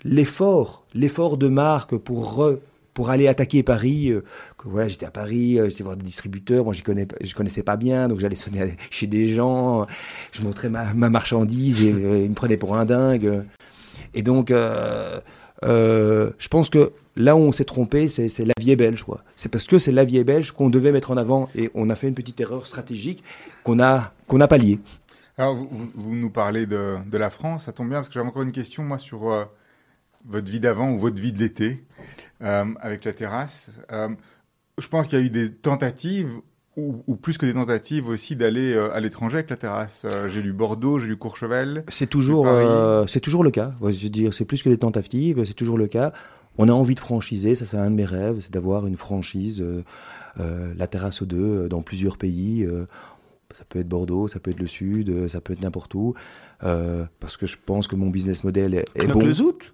l'effort, 0.04 0.86
l'effort 0.94 1.38
de 1.38 1.48
marque 1.48 1.98
pour 1.98 2.58
pour 2.96 3.10
aller 3.10 3.28
attaquer 3.28 3.62
Paris, 3.62 4.10
euh, 4.10 4.24
que 4.58 4.70
voilà, 4.70 4.88
j'étais 4.88 5.06
à 5.06 5.12
Paris, 5.12 5.60
euh, 5.60 5.70
j'étais 5.70 5.84
voir 5.84 5.98
des 5.98 6.06
distributeurs, 6.06 6.64
moi 6.64 6.74
je 6.74 6.82
connais, 6.82 7.06
je 7.22 7.36
connaissais 7.36 7.62
pas 7.62 7.76
bien, 7.76 8.08
donc 8.08 8.20
j'allais 8.20 8.36
sonner 8.36 8.76
chez 8.90 9.06
des 9.06 9.28
gens, 9.28 9.86
je 10.32 10.42
montrais 10.42 10.70
ma, 10.70 10.94
ma 10.94 11.10
marchandise 11.10 11.84
et 11.84 11.92
euh, 11.92 12.24
ils 12.24 12.30
me 12.30 12.36
prenaient 12.36 12.58
pour 12.58 12.76
un 12.78 12.86
dingue. 12.86 13.44
Et 14.14 14.24
donc, 14.24 14.50
euh, 15.64 16.32
je 16.38 16.48
pense 16.48 16.70
que 16.70 16.92
là 17.16 17.36
où 17.36 17.40
on 17.40 17.52
s'est 17.52 17.66
trompé, 17.66 18.08
c'est 18.08 18.40
la 18.40 18.54
vie 18.60 18.72
est 18.72 18.76
belge. 18.76 19.06
C'est 19.36 19.50
parce 19.50 19.66
que 19.66 19.80
c'est 19.80 19.92
la 19.92 20.04
vie 20.04 20.18
est 20.18 20.24
belge 20.24 20.52
qu'on 20.52 20.70
devait 20.70 20.92
mettre 20.92 21.12
en 21.12 21.18
avant 21.18 21.50
et 21.56 21.70
on 21.74 21.90
a 21.90 21.96
fait 21.96 22.08
une 22.08 22.16
petite 22.16 22.40
erreur 22.40 22.68
stratégique 22.68 23.24
qu'on 23.64 23.80
a 23.80 24.14
qu'on 24.28 24.42
a. 24.42 24.48
Alors, 25.38 25.56
vous, 25.56 26.16
nous 26.16 26.30
parlez 26.30 26.66
de, 26.66 27.18
la 27.18 27.30
France, 27.30 27.66
ça 27.66 27.74
tombe 27.74 27.90
bien 27.90 27.98
parce 27.98 28.08
que 28.08 28.14
j'avais 28.14 28.28
encore 28.28 28.44
une 28.44 28.54
question, 28.54 28.84
moi, 28.84 28.98
sur 28.98 29.32
euh, 29.32 29.44
votre 30.26 30.50
vie 30.50 30.62
d'avant 30.62 30.92
ou 30.92 30.98
votre 30.98 31.22
vie 31.22 31.34
de 31.34 31.40
l'été 31.40 31.84
euh, 32.42 32.66
avec 32.80 33.04
la 33.04 33.14
terrasse. 33.14 33.72
Je 34.78 34.88
pense 34.88 35.08
qu'il 35.08 35.20
y 35.20 35.22
a 35.22 35.26
eu 35.26 35.30
des 35.30 35.54
tentatives, 35.54 36.30
ou, 36.78 37.04
ou 37.08 37.16
plus 37.16 37.38
que 37.38 37.46
des 37.46 37.54
tentatives 37.54 38.08
aussi, 38.10 38.36
d'aller 38.36 38.74
euh, 38.74 38.94
à 38.94 39.00
l'étranger 39.00 39.36
avec 39.38 39.50
la 39.50 39.56
terrasse. 39.58 40.06
Euh, 40.06 40.28
j'ai 40.28 40.42
lu 40.42 40.54
Bordeaux, 40.54 41.00
j'ai 41.00 41.08
lu 41.08 41.18
Courchevel. 41.18 41.84
C'est 41.88 42.10
toujours 42.10 42.48
euh, 42.48 43.06
c'est 43.08 43.20
toujours 43.22 43.44
le 43.44 43.52
cas. 43.52 43.74
Je 43.82 43.86
veux 44.04 44.10
dire, 44.10 44.34
c'est 44.34 44.46
plus 44.46 44.62
que 44.64 44.70
des 44.70 44.78
tentatives, 44.78 45.44
c'est 45.46 45.54
toujours 45.54 45.78
le 45.78 45.88
cas. 45.88 46.12
On 46.58 46.70
a 46.70 46.72
envie 46.72 46.96
de 46.96 47.00
franchiser, 47.02 47.56
ça 47.56 47.66
c'est 47.66 47.78
un 47.78 47.90
de 47.92 47.96
mes 47.96 48.06
rêves, 48.06 48.38
c'est 48.40 48.52
d'avoir 48.54 48.88
une 48.88 48.96
franchise, 48.96 49.62
euh, 49.62 49.84
euh, 50.40 50.74
la 50.78 50.88
terrasse 50.88 51.22
aux 51.22 51.26
deux, 51.26 51.68
dans 51.68 51.82
plusieurs 51.82 52.18
pays. 52.18 52.64
euh, 52.66 52.86
ça 53.54 53.64
peut 53.68 53.80
être 53.80 53.88
Bordeaux, 53.88 54.28
ça 54.28 54.40
peut 54.40 54.52
être 54.52 54.60
le 54.60 54.68
Sud, 54.68 55.10
euh, 55.10 55.28
ça 55.30 55.40
peut 55.40 55.54
être 55.54 55.62
n'importe 55.62 55.94
où. 55.96 56.14
euh, 56.64 57.06
parce 57.22 57.38
que 57.38 57.46
je 57.46 57.58
pense 57.66 57.88
que 57.88 57.96
mon 57.96 58.10
business 58.10 58.44
model 58.44 58.74
est, 58.74 58.86
est 58.96 59.08
bon. 59.08 59.20
le 59.26 59.34
zout 59.34 59.74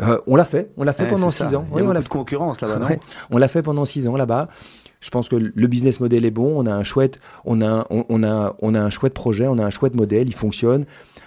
Euh, 0.00 0.18
on 0.26 0.36
l'a 0.36 0.44
fait, 0.44 0.70
on 0.76 0.82
l'a 0.84 0.92
fait 0.92 1.04
Ouais, 1.04 1.10
pendant 1.10 1.30
six 1.30 1.54
ans. 1.54 1.64
Il 1.70 1.72
y 1.72 1.74
Oui, 1.76 1.80
a 1.80 1.84
on 1.84 1.86
beaucoup 1.86 1.94
l'a 1.94 2.00
de 2.02 2.08
concurrence 2.08 2.60
là-bas, 2.60 2.78
non? 2.78 2.86
Ouais, 2.86 3.00
on 3.30 3.38
l'a 3.38 3.48
fait 3.48 3.62
pendant 3.62 3.84
six 3.84 4.06
ans 4.08 4.16
là-bas. 4.16 4.48
Je 5.00 5.10
pense 5.10 5.28
que 5.28 5.36
le 5.36 5.66
business 5.66 6.00
model 6.00 6.24
est 6.24 6.30
bon. 6.30 6.54
On 6.56 6.66
a 6.66 6.72
un 6.72 6.84
chouette, 6.84 7.20
on 7.44 7.60
a, 7.60 7.86
on, 7.90 8.22
a, 8.22 8.56
on 8.60 8.74
a 8.74 8.80
un 8.80 8.90
chouette 8.90 9.14
projet, 9.14 9.46
on 9.46 9.58
a 9.58 9.64
un 9.64 9.70
chouette 9.70 9.94
modèle, 9.94 10.28
il 10.28 10.34
fonctionne. 10.34 10.84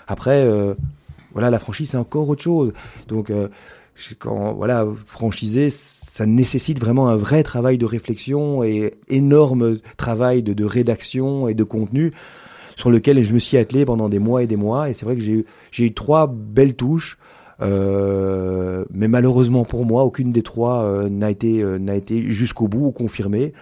Après, 0.07 0.43
euh, 0.43 0.74
voilà, 1.34 1.49
la 1.49 1.59
franchise 1.59 1.91
c'est 1.91 1.97
encore 1.97 2.28
autre 2.28 2.41
chose. 2.41 2.74
Donc, 3.07 3.30
euh, 3.30 3.47
quand 4.17 4.53
voilà, 4.53 4.86
franchiser, 5.05 5.70
ça 5.70 6.26
nécessite 6.26 6.80
vraiment 6.80 7.09
un 7.09 7.15
vrai 7.15 7.43
travail 7.43 7.78
de 7.78 7.86
réflexion 7.86 8.63
et 8.63 8.95
énorme 9.09 9.78
travail 9.97 10.43
de, 10.43 10.65
rédaction 10.65 11.47
et 11.47 11.53
de 11.53 11.63
contenu 11.63 12.11
sur 12.76 12.89
lequel 12.89 13.24
je 13.24 13.34
me 13.34 13.39
suis 13.39 13.57
attelé 13.57 13.86
pendant 13.86 14.09
des 14.09 14.20
mois 14.20 14.43
et 14.43 14.47
des 14.47 14.55
mois. 14.55 14.89
Et 14.89 14.93
c'est 14.93 15.05
vrai 15.05 15.15
que 15.15 15.22
j'ai 15.22 15.34
eu, 15.34 15.45
j'ai 15.72 15.86
eu 15.86 15.93
trois 15.93 16.28
belles 16.28 16.76
touches. 16.76 17.17
Euh, 17.62 18.86
mais 18.91 19.07
malheureusement 19.07 19.66
pour 19.66 19.86
moi, 19.86 20.03
aucune 20.03 20.32
des 20.32 20.43
trois 20.43 20.84
euh, 20.84 21.10
n'a 21.10 21.30
été, 21.30 21.62
euh, 21.62 21.78
n'a 21.78 21.95
été 21.95 22.22
jusqu'au 22.32 22.68
bout 22.68 22.88
ou 22.88 22.91
confirmée. 22.91 23.53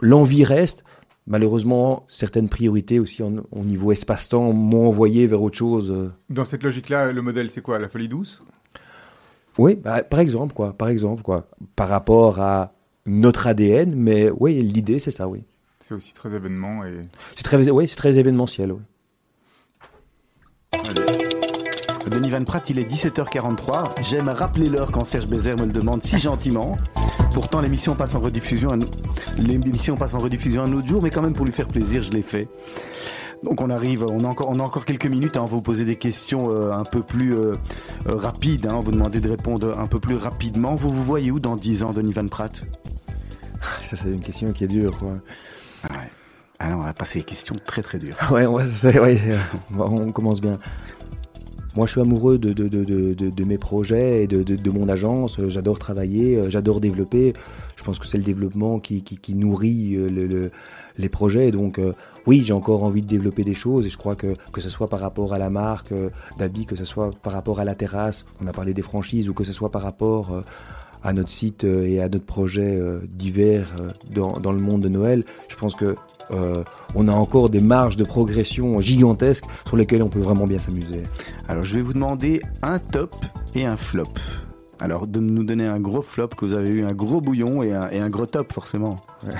L'envie 0.00 0.44
reste. 0.44 0.84
Malheureusement, 1.26 2.04
certaines 2.08 2.48
priorités 2.48 2.98
aussi 2.98 3.22
en- 3.22 3.36
au 3.52 3.64
niveau 3.64 3.92
espace-temps 3.92 4.52
m'ont 4.52 4.88
envoyé 4.88 5.26
vers 5.26 5.42
autre 5.42 5.56
chose. 5.56 5.90
euh. 5.90 6.10
Dans 6.30 6.44
cette 6.44 6.62
logique-là, 6.64 7.12
le 7.12 7.22
modèle, 7.22 7.50
c'est 7.50 7.60
quoi? 7.60 7.78
La 7.78 7.88
folie 7.88 8.08
douce? 8.08 8.42
Oui, 9.58 9.74
bah, 9.76 10.02
par 10.02 10.20
exemple, 10.20 10.54
quoi. 10.54 10.72
Par 10.72 10.88
exemple, 10.88 11.22
quoi. 11.22 11.46
Par 11.76 11.88
rapport 11.88 12.40
à 12.40 12.72
notre 13.06 13.46
ADN, 13.46 13.94
mais 13.94 14.30
oui, 14.40 14.54
l'idée, 14.62 14.98
c'est 14.98 15.10
ça, 15.10 15.28
oui. 15.28 15.44
C'est 15.78 15.94
aussi 15.94 16.14
très 16.14 16.34
événement 16.34 16.84
et... 16.84 17.02
C'est 17.34 17.42
très, 17.44 17.70
oui, 17.70 17.86
c'est 17.86 17.96
très 17.96 18.18
événementiel, 18.18 18.72
oui. 18.72 18.80
Denis 22.10 22.30
Van 22.30 22.42
Pratt, 22.42 22.68
il 22.68 22.78
est 22.80 22.90
17h43. 22.90 24.02
J'aime 24.02 24.28
rappeler 24.28 24.68
l'heure 24.68 24.90
quand 24.90 25.04
Serge 25.04 25.26
Bézère 25.26 25.56
me 25.56 25.64
le 25.64 25.72
demande 25.72 26.02
si 26.02 26.18
gentiment. 26.18 26.76
Pourtant, 27.32 27.60
l'émission 27.60 27.94
passe 27.94 28.16
en 28.16 28.20
rediffusion, 28.20 28.72
un... 28.72 28.78
l'émission 29.38 29.96
passe 29.96 30.14
en 30.14 30.18
rediffusion 30.18 30.62
un 30.64 30.72
autre 30.72 30.88
jour, 30.88 31.00
mais 31.02 31.10
quand 31.10 31.22
même 31.22 31.34
pour 31.34 31.46
lui 31.46 31.52
faire 31.52 31.68
plaisir, 31.68 32.02
je 32.02 32.10
l'ai 32.10 32.22
fait. 32.22 32.48
Donc 33.44 33.60
on 33.60 33.70
arrive, 33.70 34.04
on 34.04 34.24
a 34.24 34.26
encore, 34.26 34.50
on 34.50 34.58
a 34.58 34.62
encore 34.62 34.84
quelques 34.86 35.06
minutes 35.06 35.36
à 35.36 35.40
vous 35.42 35.62
poser 35.62 35.84
des 35.84 35.94
questions 35.94 36.50
euh, 36.50 36.72
un 36.72 36.82
peu 36.82 37.00
plus 37.00 37.36
euh, 37.36 37.54
euh, 38.08 38.16
rapides. 38.16 38.66
Hein, 38.66 38.82
vous 38.84 38.90
demandez 38.90 39.20
de 39.20 39.30
répondre 39.30 39.78
un 39.78 39.86
peu 39.86 40.00
plus 40.00 40.16
rapidement. 40.16 40.74
Vous 40.74 40.90
vous 40.90 41.04
voyez 41.04 41.30
où 41.30 41.38
dans 41.38 41.54
10 41.54 41.84
ans, 41.84 41.92
Denis 41.92 42.12
Van 42.12 42.26
Pratt? 42.26 42.64
Ça, 43.82 43.96
c'est 43.96 44.08
une 44.08 44.20
question 44.20 44.52
qui 44.52 44.64
est 44.64 44.68
dure, 44.68 44.98
quoi. 44.98 45.14
ah 45.88 45.92
ouais. 45.92 46.10
Ah 46.58 46.68
non, 46.68 46.80
on 46.80 46.82
va 46.82 46.92
passer 46.92 47.20
des 47.20 47.24
questions 47.24 47.56
très 47.64 47.82
très 47.82 47.98
dures. 47.98 48.16
Ouais, 48.30 48.44
ouais, 48.46 48.64
on 49.78 50.12
commence 50.12 50.42
bien. 50.42 50.58
Moi, 51.76 51.86
je 51.86 51.92
suis 51.92 52.00
amoureux 52.00 52.36
de, 52.38 52.52
de, 52.52 52.66
de, 52.66 53.14
de, 53.14 53.44
mes 53.44 53.58
projets 53.58 54.24
et 54.24 54.26
de, 54.26 54.42
de, 54.42 54.56
de 54.56 54.70
mon 54.70 54.88
agence. 54.88 55.38
Euh, 55.38 55.48
J'adore 55.48 55.78
travailler, 55.78 56.36
euh, 56.36 56.50
j'adore 56.50 56.80
développer. 56.80 57.32
Je 57.76 57.84
pense 57.84 57.98
que 58.00 58.06
c'est 58.06 58.18
le 58.18 58.24
développement 58.24 58.80
qui, 58.80 59.02
qui, 59.04 59.18
qui 59.18 59.36
nourrit 59.36 59.94
euh, 59.94 60.10
le, 60.10 60.26
le- 60.26 60.50
les 60.98 61.08
projets. 61.08 61.52
Donc, 61.52 61.78
euh, 61.78 61.92
oui, 62.26 62.42
j'ai 62.44 62.52
encore 62.52 62.82
envie 62.82 63.02
de 63.02 63.06
développer 63.06 63.44
des 63.44 63.54
choses 63.54 63.86
et 63.86 63.88
je 63.88 63.96
crois 63.96 64.16
que 64.16 64.34
que 64.52 64.60
ce 64.60 64.68
soit 64.68 64.88
par 64.88 64.98
rapport 65.00 65.32
à 65.32 65.38
la 65.38 65.48
marque 65.48 65.92
euh, 65.92 66.10
d'habits, 66.38 66.66
que 66.66 66.74
ce 66.76 66.84
soit 66.84 67.12
par 67.22 67.32
rapport 67.32 67.60
à 67.60 67.64
la 67.64 67.76
terrasse, 67.76 68.24
on 68.42 68.46
a 68.48 68.52
parlé 68.52 68.74
des 68.74 68.82
franchises, 68.82 69.28
ou 69.28 69.34
que 69.34 69.44
ce 69.44 69.52
soit 69.52 69.70
par 69.70 69.82
rapport 69.82 70.42
à 71.02 71.12
notre 71.12 71.30
site 71.30 71.64
et 71.64 72.00
à 72.02 72.08
notre 72.08 72.26
projet 72.26 72.78
divers 73.08 73.68
dans, 74.14 74.38
dans 74.38 74.52
le 74.52 74.60
monde 74.60 74.82
de 74.82 74.88
Noël, 74.90 75.24
je 75.48 75.56
pense 75.56 75.74
que 75.74 75.94
euh, 76.32 76.62
on 76.94 77.08
a 77.08 77.12
encore 77.12 77.50
des 77.50 77.60
marges 77.60 77.96
de 77.96 78.04
progression 78.04 78.80
gigantesques 78.80 79.44
sur 79.66 79.76
lesquelles 79.76 80.02
on 80.02 80.08
peut 80.08 80.20
vraiment 80.20 80.46
bien 80.46 80.58
s'amuser. 80.58 81.02
Alors 81.48 81.64
je 81.64 81.74
vais 81.74 81.82
vous 81.82 81.92
demander 81.92 82.40
un 82.62 82.78
top 82.78 83.14
et 83.54 83.66
un 83.66 83.76
flop. 83.76 84.08
Alors 84.80 85.06
de 85.06 85.20
nous 85.20 85.44
donner 85.44 85.66
un 85.66 85.78
gros 85.80 86.02
flop 86.02 86.28
que 86.28 86.44
vous 86.46 86.54
avez 86.56 86.68
eu 86.70 86.84
un 86.84 86.92
gros 86.92 87.20
bouillon 87.20 87.62
et 87.62 87.72
un, 87.72 87.88
et 87.90 87.98
un 87.98 88.08
gros 88.08 88.26
top 88.26 88.52
forcément. 88.52 89.00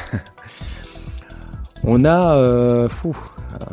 On 1.83 2.05
a, 2.05 2.37
euh, 2.37 2.89
fou, 2.91 3.17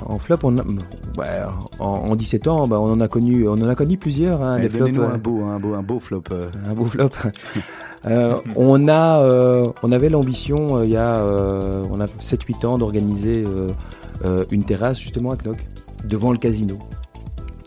en 0.05 0.17
flop, 0.17 0.37
on 0.43 0.57
a, 0.57 0.61
ouais, 0.63 1.41
en, 1.79 1.85
en 1.85 2.15
17 2.15 2.47
ans, 2.47 2.65
bah, 2.65 2.79
on 2.79 2.93
en 2.93 3.01
a 3.01 3.09
connu, 3.09 3.47
on 3.49 3.53
en 3.53 3.67
a 3.67 3.75
connu 3.75 3.97
plusieurs, 3.97 4.41
hein, 4.41 4.59
des 4.59 4.69
flops. 4.69 4.97
Euh, 4.97 5.13
un 5.13 5.17
beau, 5.17 5.43
un 5.43 5.59
beau, 5.59 5.73
un 5.73 5.83
beau 5.83 5.99
flop. 5.99 6.23
euh. 6.31 6.47
un 6.69 6.73
beau 6.73 6.85
flop. 6.85 7.09
Euh, 8.05 8.39
on 8.55 8.87
a, 8.87 9.21
euh, 9.21 9.69
on 9.83 9.91
avait 9.91 10.09
l'ambition 10.09 10.77
euh, 10.77 10.85
il 10.85 10.91
y 10.91 10.97
a, 10.97 11.23
on 11.23 11.99
a 11.99 12.05
7-8 12.05 12.65
ans 12.65 12.77
d'organiser 12.77 13.43
une 14.51 14.63
terrasse 14.63 14.99
justement 14.99 15.31
à 15.31 15.35
Knock 15.35 15.57
devant 16.05 16.31
le 16.31 16.37
casino. 16.37 16.77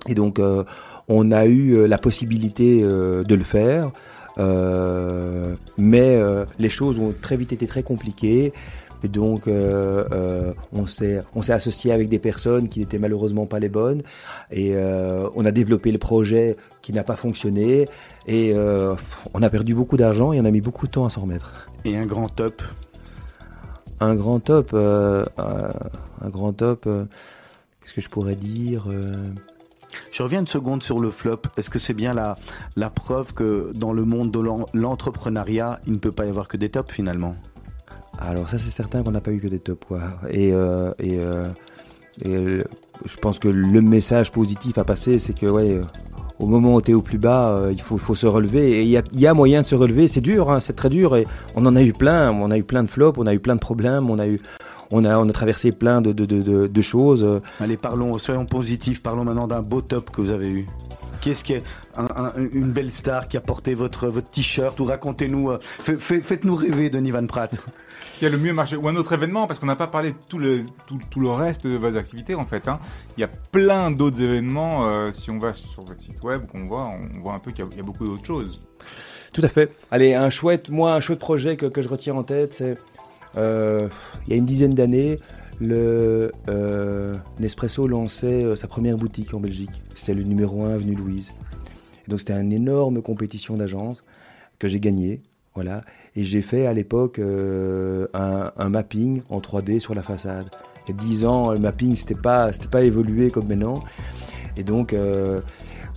Et 0.08 0.14
donc 0.14 0.40
on 1.08 1.32
a 1.32 1.46
eu 1.46 1.86
la 1.86 1.98
possibilité 1.98 2.82
de 2.82 3.34
le 3.34 3.44
faire, 3.44 3.90
mais 5.78 6.18
les 6.58 6.68
choses 6.68 6.98
ont 6.98 7.14
très 7.20 7.36
vite 7.36 7.52
été 7.52 7.66
très 7.66 7.82
compliquées. 7.82 8.52
Et 9.02 9.08
donc, 9.08 9.48
euh, 9.48 10.04
euh, 10.12 10.52
on 10.72 10.86
s'est 10.86 11.22
on 11.34 11.42
s'est 11.42 11.52
associé 11.54 11.90
avec 11.92 12.08
des 12.08 12.18
personnes 12.18 12.68
qui 12.68 12.80
n'étaient 12.80 12.98
malheureusement 12.98 13.46
pas 13.46 13.58
les 13.58 13.70
bonnes, 13.70 14.02
et 14.50 14.72
euh, 14.74 15.28
on 15.34 15.44
a 15.46 15.50
développé 15.52 15.90
le 15.90 15.98
projet 15.98 16.56
qui 16.82 16.92
n'a 16.92 17.02
pas 17.02 17.16
fonctionné, 17.16 17.88
et 18.26 18.54
on 19.34 19.42
a 19.42 19.50
perdu 19.50 19.74
beaucoup 19.74 19.96
d'argent 19.96 20.32
et 20.32 20.40
on 20.40 20.44
a 20.44 20.50
mis 20.50 20.60
beaucoup 20.60 20.86
de 20.86 20.92
temps 20.92 21.06
à 21.06 21.10
s'en 21.10 21.22
remettre. 21.22 21.68
Et 21.84 21.96
un 21.96 22.06
grand 22.06 22.28
top. 22.28 22.62
Un 24.00 24.14
grand 24.14 24.40
top, 24.40 24.74
un 24.74 26.28
grand 26.28 26.52
top. 26.52 26.84
Qu'est-ce 26.84 27.92
que 27.94 28.00
je 28.00 28.08
pourrais 28.08 28.36
dire 28.36 28.86
Je 30.10 30.22
reviens 30.22 30.40
une 30.40 30.46
seconde 30.46 30.82
sur 30.82 31.00
le 31.00 31.10
flop. 31.10 31.42
Est-ce 31.56 31.70
que 31.70 31.78
c'est 31.78 31.94
bien 31.94 32.14
la, 32.14 32.36
la 32.76 32.90
preuve 32.90 33.34
que 33.34 33.72
dans 33.74 33.92
le 33.92 34.04
monde 34.04 34.30
de 34.30 34.40
l'en- 34.40 34.66
l'entrepreneuriat, 34.72 35.80
il 35.86 35.92
ne 35.94 35.98
peut 35.98 36.12
pas 36.12 36.26
y 36.26 36.28
avoir 36.28 36.48
que 36.48 36.56
des 36.56 36.70
tops 36.70 36.92
finalement? 36.94 37.34
Alors 38.20 38.48
ça 38.48 38.58
c'est 38.58 38.70
certain 38.70 39.02
qu'on 39.02 39.10
n'a 39.12 39.20
pas 39.20 39.32
eu 39.32 39.40
que 39.40 39.48
des 39.48 39.58
tops 39.58 39.86
quoi. 39.86 40.00
Et, 40.30 40.52
euh, 40.52 40.92
et, 40.98 41.18
euh, 41.18 41.48
et, 42.22 42.34
euh, 42.36 42.62
je 43.04 43.16
pense 43.16 43.38
que 43.38 43.48
le 43.48 43.80
message 43.80 44.30
positif 44.30 44.76
à 44.78 44.84
passer 44.84 45.18
c'est 45.18 45.32
que 45.32 45.46
ouais, 45.46 45.70
euh, 45.78 45.82
au 46.38 46.46
moment 46.46 46.74
où 46.76 46.80
tu 46.82 46.90
es 46.92 46.94
au 46.94 47.02
plus 47.02 47.18
bas, 47.18 47.50
euh, 47.50 47.68
il 47.70 47.80
faut, 47.82 47.98
faut 47.98 48.14
se 48.14 48.26
relever. 48.26 48.70
Et 48.78 48.82
il 48.82 48.88
y 48.88 49.20
y 49.20 49.26
a 49.26 49.34
moyen 49.34 49.60
de 49.60 49.66
se 49.66 49.74
relever. 49.74 50.08
C'est 50.08 50.22
dur, 50.22 50.50
hein, 50.50 50.60
c'est 50.60 50.72
très 50.74 50.88
dur. 50.88 51.14
Et 51.16 51.26
on 51.54 51.66
en 51.66 51.76
a 51.76 51.82
eu 51.82 51.92
plein. 51.92 52.32
On 52.32 52.50
a 52.50 52.56
eu 52.56 52.62
plein 52.62 52.82
de 52.82 52.90
flops, 52.90 53.18
on 53.18 53.26
a 53.26 53.34
eu 53.34 53.40
plein 53.40 53.56
de 53.56 53.60
problèmes, 53.60 54.08
on 54.08 54.18
a 54.18 54.26
eu, 54.26 54.40
on 54.90 55.04
a, 55.04 55.18
on 55.18 55.28
a 55.28 55.32
traversé 55.32 55.70
plein 55.70 56.00
de, 56.00 56.12
de, 56.12 56.24
de, 56.24 56.66
de, 56.66 56.82
choses. 56.82 57.42
Allez, 57.60 57.76
parlons, 57.76 58.16
soyons 58.16 58.46
positifs. 58.46 59.02
Parlons 59.02 59.24
maintenant 59.24 59.48
d'un 59.48 59.60
beau 59.60 59.82
top 59.82 60.08
que 60.10 60.22
vous 60.22 60.30
avez 60.30 60.48
eu. 60.48 60.66
Qu'est-ce 61.20 61.44
qui 61.44 61.52
est 61.52 61.62
un- 61.94 62.08
un- 62.16 62.32
une 62.54 62.70
belle 62.70 62.94
star 62.94 63.28
qui 63.28 63.36
a 63.36 63.42
porté 63.42 63.74
votre, 63.74 64.08
votre 64.08 64.30
t-shirt 64.30 64.80
ou 64.80 64.86
racontez-nous, 64.86 65.50
fait- 65.80 65.96
fait- 65.98 66.22
faites-nous 66.22 66.56
rêver, 66.56 66.88
Denis 66.88 67.10
Van 67.10 67.26
Pratt. 67.26 67.50
Qui 68.20 68.26
a 68.26 68.28
le 68.28 68.36
mieux 68.36 68.52
marché 68.52 68.76
Ou 68.76 68.86
un 68.86 68.96
autre 68.96 69.14
événement, 69.14 69.46
parce 69.46 69.58
qu'on 69.58 69.64
n'a 69.64 69.76
pas 69.76 69.86
parlé 69.86 70.12
de 70.12 70.16
tout 70.28 70.36
le, 70.36 70.60
tout, 70.86 71.20
le 71.20 71.30
reste 71.30 71.66
de 71.66 71.74
vos 71.78 71.96
activités 71.96 72.34
en 72.34 72.44
fait. 72.44 72.68
hein. 72.68 72.78
Il 73.16 73.22
y 73.22 73.24
a 73.24 73.28
plein 73.28 73.90
d'autres 73.90 74.20
événements. 74.20 74.86
euh, 74.86 75.10
si 75.10 75.30
on 75.30 75.38
va 75.38 75.54
sur 75.54 75.82
votre 75.84 76.02
site 76.02 76.22
web, 76.22 76.42
qu'on 76.46 76.66
voit, 76.66 76.90
on 77.16 77.20
voit 77.22 77.32
un 77.32 77.38
peu 77.38 77.50
qu'il 77.50 77.64
y 77.64 77.80
a- 77.80 77.82
beaucoup 77.82 78.04
d'autres 78.06 78.26
choses. 78.26 78.60
Tout 79.32 79.40
à 79.42 79.48
fait. 79.48 79.74
Allez, 79.90 80.12
un 80.12 80.28
chouette, 80.28 80.68
moi, 80.68 80.92
un 80.92 81.00
chouette 81.00 81.18
projet 81.18 81.56
que, 81.56 81.80
je 81.80 81.88
retiens 81.88 82.14
en 82.14 82.22
tête, 82.22 82.52
c'est 82.52 82.76
euh, 83.38 83.88
il 84.26 84.30
y 84.32 84.34
a 84.34 84.36
une 84.36 84.44
dizaine 84.44 84.74
d'années, 84.74 85.18
le 85.58 86.30
euh, 86.50 87.14
Nespresso 87.38 87.86
lançait 87.86 88.54
sa 88.54 88.68
première 88.68 88.98
boutique 88.98 89.32
en 89.32 89.40
Belgique. 89.40 89.82
C'était 89.94 90.12
le 90.12 90.24
numéro 90.24 90.62
1 90.64 90.74
avenue 90.74 90.94
Louise. 90.94 91.32
Donc 92.06 92.18
c'était 92.20 92.38
une 92.38 92.52
énorme 92.52 93.00
compétition 93.00 93.56
d'agence 93.56 94.04
que 94.58 94.68
j'ai 94.68 94.78
gagné. 94.78 95.22
Voilà. 95.54 95.82
Et 96.16 96.24
j'ai 96.24 96.42
fait 96.42 96.66
à 96.66 96.72
l'époque 96.72 97.18
euh, 97.18 98.06
un, 98.14 98.52
un 98.56 98.68
mapping 98.68 99.22
en 99.30 99.40
3D 99.40 99.80
sur 99.80 99.94
la 99.94 100.02
façade. 100.02 100.46
Il 100.88 100.94
y 100.94 100.98
a 100.98 101.00
10 101.00 101.24
ans, 101.24 101.52
le 101.52 101.58
mapping, 101.58 101.94
c'était 101.96 102.14
pas, 102.14 102.52
c'était 102.52 102.68
pas 102.68 102.82
évolué 102.82 103.30
comme 103.30 103.46
maintenant. 103.48 103.82
Et 104.56 104.64
donc, 104.64 104.92
euh, 104.92 105.40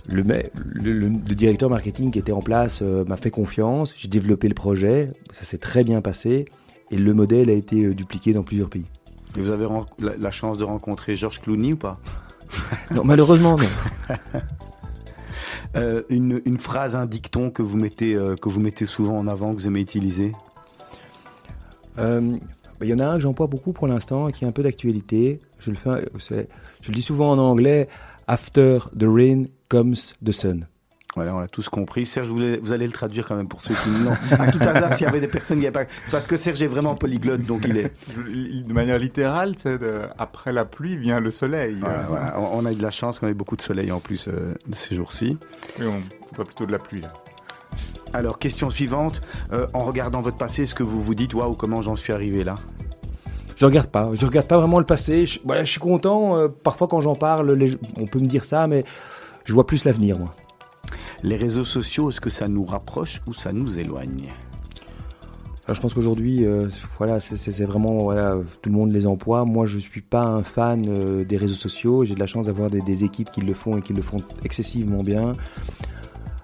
le, 0.06 0.22
le, 0.22 0.92
le- 0.92 1.08
le 1.08 1.34
directeur 1.34 1.70
marketing 1.70 2.10
qui 2.10 2.18
était 2.18 2.32
en 2.32 2.42
place 2.42 2.80
euh, 2.82 3.04
m'a 3.06 3.16
fait 3.16 3.30
confiance. 3.30 3.94
J'ai 3.96 4.08
développé 4.08 4.48
le 4.48 4.54
projet. 4.54 5.12
Ça 5.32 5.44
s'est 5.44 5.58
très 5.58 5.84
bien 5.84 6.00
passé. 6.00 6.46
Et 6.90 6.96
le 6.96 7.14
modèle 7.14 7.48
a 7.48 7.54
été 7.54 7.94
dupliqué 7.94 8.32
dans 8.32 8.42
plusieurs 8.42 8.68
pays. 8.68 8.84
Et 9.36 9.40
vous 9.40 9.50
avez 9.50 9.66
la, 9.98 10.12
la 10.16 10.30
chance 10.30 10.58
de 10.58 10.64
rencontrer 10.64 11.16
Georges 11.16 11.40
Clooney 11.40 11.72
ou 11.72 11.76
pas? 11.76 11.98
Non, 12.94 13.02
malheureusement, 13.04 13.56
non. 13.56 13.66
Euh, 15.76 16.02
une, 16.08 16.40
une 16.44 16.58
phrase, 16.58 16.94
un 16.94 17.06
dicton 17.06 17.50
que 17.50 17.62
vous 17.62 17.76
mettez, 17.76 18.14
euh, 18.14 18.36
que 18.36 18.48
vous 18.48 18.60
mettez 18.60 18.86
souvent 18.86 19.16
en 19.16 19.26
avant, 19.26 19.50
que 19.50 19.56
vous 19.56 19.66
aimez 19.66 19.80
utiliser. 19.80 20.32
Euh, 21.98 22.20
bah, 22.78 22.86
Il 22.86 22.88
y 22.88 22.94
en 22.94 23.00
a 23.00 23.06
un 23.06 23.14
que 23.14 23.20
j'emploie 23.20 23.48
beaucoup 23.48 23.72
pour 23.72 23.88
l'instant, 23.88 24.30
qui 24.30 24.44
est 24.44 24.48
un 24.48 24.52
peu 24.52 24.62
d'actualité. 24.62 25.40
Je 25.58 25.72
je 25.72 26.88
le 26.88 26.94
dis 26.94 27.02
souvent 27.02 27.32
en 27.32 27.38
anglais. 27.38 27.88
After 28.26 28.78
the 28.96 29.04
rain 29.06 29.44
comes 29.68 30.14
the 30.24 30.32
sun. 30.32 30.66
Voilà, 31.16 31.34
on 31.34 31.38
l'a 31.38 31.46
tous 31.46 31.68
compris. 31.68 32.06
Serge, 32.06 32.26
vous 32.28 32.38
allez, 32.38 32.56
vous 32.58 32.72
allez 32.72 32.86
le 32.86 32.92
traduire 32.92 33.24
quand 33.24 33.36
même 33.36 33.46
pour 33.46 33.62
ceux 33.62 33.74
qui 33.74 33.88
l'ont. 33.90 34.12
À 34.36 34.50
tout 34.50 34.58
hasard, 34.60 34.94
s'il 34.94 35.06
y 35.06 35.08
avait 35.08 35.20
des 35.20 35.28
personnes 35.28 35.58
qui 35.58 35.64
n'avaient 35.64 35.84
pas. 35.86 35.92
Parce 36.10 36.26
que 36.26 36.36
Serge 36.36 36.60
est 36.62 36.66
vraiment 36.66 36.94
polyglotte, 36.96 37.42
donc 37.42 37.64
il 37.68 37.76
est. 37.76 37.92
De 38.16 38.72
manière 38.72 38.98
littérale, 38.98 39.54
c'est 39.56 39.78
de- 39.78 40.02
après 40.18 40.52
la 40.52 40.64
pluie 40.64 40.96
vient 40.96 41.20
le 41.20 41.30
soleil. 41.30 41.76
Voilà, 41.80 41.98
Euh, 42.00 42.02
voilà. 42.08 42.40
On 42.40 42.66
a 42.66 42.72
eu 42.72 42.74
de 42.74 42.82
la 42.82 42.90
chance 42.90 43.18
qu'on 43.20 43.28
ait 43.28 43.34
beaucoup 43.34 43.56
de 43.56 43.62
soleil 43.62 43.92
en 43.92 44.00
plus 44.00 44.26
euh, 44.28 44.54
ces 44.72 44.96
jours-ci. 44.96 45.38
Mais 45.78 45.86
on 45.86 46.02
voit 46.34 46.44
plutôt 46.44 46.66
de 46.66 46.72
la 46.72 46.78
pluie 46.80 47.00
là. 47.00 47.12
Alors, 48.12 48.38
question 48.38 48.68
suivante. 48.70 49.20
Euh, 49.52 49.66
en 49.72 49.80
regardant 49.80 50.20
votre 50.20 50.36
passé, 50.36 50.62
est-ce 50.62 50.74
que 50.74 50.82
vous 50.84 51.00
vous 51.02 51.14
dites, 51.14 51.34
waouh, 51.34 51.54
comment 51.54 51.80
j'en 51.82 51.96
suis 51.96 52.12
arrivé 52.12 52.44
là? 52.44 52.56
Je 53.56 53.64
regarde 53.66 53.88
pas. 53.88 54.10
Je 54.14 54.26
regarde 54.26 54.48
pas 54.48 54.58
vraiment 54.58 54.80
le 54.80 54.84
passé. 54.84 55.26
Je, 55.26 55.38
voilà, 55.44 55.64
je 55.64 55.70
suis 55.70 55.80
content. 55.80 56.36
euh, 56.36 56.48
parfois, 56.48 56.88
quand 56.88 57.00
j'en 57.00 57.14
parle, 57.14 57.52
les- 57.52 57.76
on 57.96 58.06
peut 58.06 58.18
me 58.18 58.26
dire 58.26 58.44
ça, 58.44 58.66
mais 58.66 58.84
je 59.44 59.52
vois 59.52 59.66
plus 59.66 59.84
l'avenir, 59.84 60.18
moi. 60.18 60.34
Les 61.24 61.36
réseaux 61.36 61.64
sociaux, 61.64 62.10
est-ce 62.10 62.20
que 62.20 62.28
ça 62.28 62.48
nous 62.48 62.64
rapproche 62.66 63.22
ou 63.26 63.32
ça 63.32 63.50
nous 63.50 63.78
éloigne? 63.78 64.28
Alors, 65.64 65.74
je 65.74 65.80
pense 65.80 65.94
qu'aujourd'hui, 65.94 66.44
euh, 66.44 66.68
voilà, 66.98 67.18
c'est- 67.20 67.64
vraiment 67.64 67.96
voilà, 68.00 68.36
tout 68.60 68.68
le 68.68 68.76
monde 68.76 68.92
les 68.92 69.06
emploie. 69.06 69.46
Moi, 69.46 69.64
je 69.64 69.78
suis 69.78 70.02
pas 70.02 70.22
un 70.22 70.42
fan 70.42 70.84
euh, 70.86 71.24
des 71.24 71.38
réseaux 71.38 71.54
sociaux. 71.54 72.04
J'ai 72.04 72.14
de 72.14 72.20
la 72.20 72.26
chance 72.26 72.44
d'avoir 72.46 72.68
des, 72.70 72.82
des 72.82 73.04
équipes 73.04 73.30
qui 73.30 73.40
le 73.40 73.54
font 73.54 73.78
et 73.78 73.80
qui 73.80 73.94
le 73.94 74.02
font 74.02 74.18
excessivement 74.44 75.02
bien. 75.02 75.32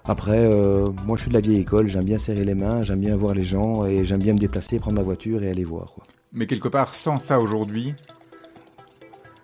Après, 0.07 0.39
euh, 0.47 0.89
moi, 1.05 1.18
je 1.18 1.22
suis 1.24 1.28
de 1.28 1.35
la 1.35 1.43
vieille 1.43 1.61
école. 1.61 1.87
J'aime 1.87 2.07
bien 2.07 2.16
serrer 2.16 2.47
les 2.47 2.55
mains, 2.55 2.81
j'aime 2.81 3.01
bien 3.01 3.14
voir 3.14 3.35
les 3.35 3.43
gens 3.43 3.85
et 3.85 4.07
j'aime 4.07 4.20
bien 4.22 4.33
me 4.33 4.39
déplacer, 4.39 4.78
prendre 4.78 4.97
ma 4.97 5.03
voiture 5.05 5.43
et 5.43 5.51
aller 5.51 5.64
voir. 5.64 5.93
Quoi. 5.93 6.05
Mais 6.33 6.47
quelque 6.47 6.68
part, 6.68 6.95
sans 6.95 7.18
ça 7.18 7.39
aujourd'hui, 7.39 7.95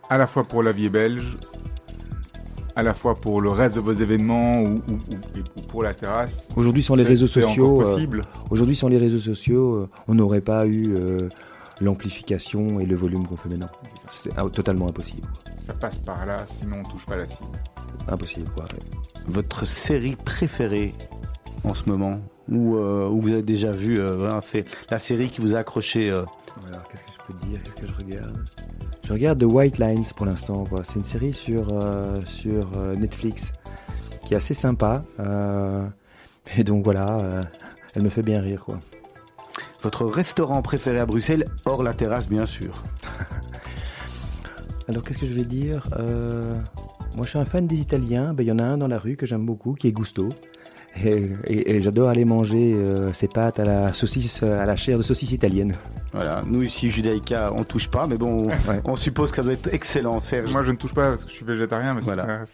à 0.09 0.16
la 0.16 0.26
fois 0.26 0.45
pour 0.45 0.62
la 0.62 0.72
vie 0.72 0.89
belge, 0.89 1.37
à 2.76 2.82
la 2.82 2.94
fois 2.94 3.14
pour 3.14 3.40
le 3.40 3.48
reste 3.50 3.74
de 3.76 3.80
vos 3.80 3.92
événements 3.92 4.60
ou, 4.60 4.82
ou- 4.88 4.92
ou- 4.92 5.58
ou 5.58 5.62
pour 5.62 5.82
la 5.82 5.94
terrasse. 5.94 6.50
Aujourd'hui, 6.56 6.82
sans 6.82 6.94
les 6.94 7.02
réseaux 7.02 7.26
sociaux, 7.26 7.82
euh, 7.82 8.22
aujourd'hui, 8.50 8.76
sans 8.76 8.88
les 8.88 8.98
réseaux 8.98 9.18
sociaux, 9.18 9.74
euh, 9.74 9.88
on 10.08 10.14
n'aurait 10.14 10.42
pas 10.42 10.66
eu 10.66 10.94
euh, 10.94 11.28
l'amplification 11.80 12.78
et 12.80 12.86
le 12.86 12.94
volume 12.96 13.26
qu'on 13.26 13.36
fait 13.36 13.48
maintenant. 13.48 13.70
C'est 14.10 14.30
totalement 14.52 14.88
impossible. 14.88 15.26
Ça 15.60 15.72
passe 15.72 15.98
par 15.98 16.24
là, 16.26 16.38
sinon 16.46 16.76
on 16.84 16.88
touche 16.88 17.06
pas 17.06 17.16
la 17.16 17.26
cible. 17.26 17.48
Impossible, 18.08 18.48
quoi. 18.54 18.64
ouais. 18.64 18.98
Votre 19.26 19.66
série 19.66 20.14
préférée 20.16 20.94
en 21.64 21.74
ce 21.74 21.82
moment 21.88 22.20
Ou 22.48 22.76
euh, 22.76 23.08
où 23.08 23.20
vous 23.22 23.32
avez 23.32 23.42
déjà 23.42 23.72
vu 23.72 23.98
euh, 23.98 24.30
c'est 24.46 24.64
la 24.90 24.98
série 25.00 25.30
qui 25.30 25.40
vous 25.40 25.54
a 25.56 25.58
accroché 25.58 26.10
euh, 26.10 26.22
Alors, 26.64 26.86
qu'est-ce 26.88 27.04
que 27.04 27.11
je 27.12 27.18
peux 27.26 27.38
te 27.38 27.46
dire? 27.46 27.61
Qu'est-ce 27.62 27.76
que 27.76 27.86
je 27.86 27.92
regarde? 27.94 28.44
Je 29.04 29.12
regarde 29.12 29.38
The 29.40 29.44
White 29.52 29.78
Lines 29.78 30.04
pour 30.16 30.26
l'instant. 30.26 30.64
C'est 30.84 30.94
une 30.96 31.04
série 31.04 31.32
sur, 31.32 31.68
euh, 31.70 32.20
sur 32.24 32.66
euh, 32.76 32.96
Netflix 32.96 33.52
qui 34.24 34.34
est 34.34 34.36
assez 34.36 34.54
sympa. 34.54 35.04
euh, 35.20 35.86
et 36.57 36.64
donc 36.64 36.84
voilà, 36.84 37.44
elle 37.94 38.02
me 38.02 38.09
fait 38.09 38.22
bien 38.22 38.40
rire. 38.40 38.64
quoi. 38.64 38.80
Votre 39.82 40.07
restaurant 40.07 40.62
préféré 40.62 40.98
à 40.98 41.07
Bruxelles, 41.07 41.46
hors 41.64 41.82
la 41.82 41.92
terrasse 41.92 42.28
bien 42.28 42.46
sûr. 42.46 42.82
Alors, 44.88 45.02
qu'est-ce 45.02 45.18
que 45.18 45.26
je 45.26 45.34
vais 45.34 45.44
dire? 45.44 45.88
Moi, 47.16 47.24
je 47.24 47.30
suis 47.30 47.38
un 47.38 47.44
fan 47.44 47.66
des 47.66 47.76
Italiens. 47.76 48.34
Ben, 48.34 48.44
Il 48.44 48.46
y 48.46 48.52
en 48.52 48.59
a 48.59 48.64
un 48.64 48.78
dans 48.78 48.86
la 48.88 48.98
rue 48.98 49.16
que 49.16 49.26
j'aime 49.26 49.44
beaucoup, 49.44 49.74
qui 49.74 49.88
est 49.88 49.92
Gusto. 49.92 50.28
Et, 51.05 51.28
et- 51.47 51.76
et 51.76 51.82
j'adore 51.82 52.09
aller 52.09 52.24
manger 52.24 52.74
euh, 52.74 53.12
ses 53.12 53.28
pâtes 53.28 53.59
à 53.61 53.64
la 53.64 53.92
saucisse, 53.92 54.42
à 54.42 54.64
la 54.64 54.76
chair 54.76 54.97
de 54.97 55.03
saucisse 55.03 55.30
italienne. 55.32 55.72
Voilà, 56.12 56.40
nous 56.47 56.62
ici 56.62 56.88
Judaïka, 56.90 57.53
on 57.55 57.64
touche 57.64 57.88
pas, 57.88 58.07
mais 58.07 58.16
bon, 58.16 58.47
Ouais. 58.47 58.80
on 58.84 58.97
suppose 58.97 59.30
que 59.30 59.36
ça 59.36 59.42
doit 59.42 59.53
être 59.53 59.68
excellent, 59.74 60.20
Serge. 60.20 60.51
Moi, 60.51 60.62
je 60.64 60.70
ne 60.70 60.76
touche 60.76 60.94
pas 60.94 61.09
parce 61.11 61.24
que 61.24 61.30
je 61.30 61.34
suis 61.36 61.44
végétarien, 61.44 61.92
mais 61.94 62.01
c'est 62.01 62.14
Voilà. 62.14 62.44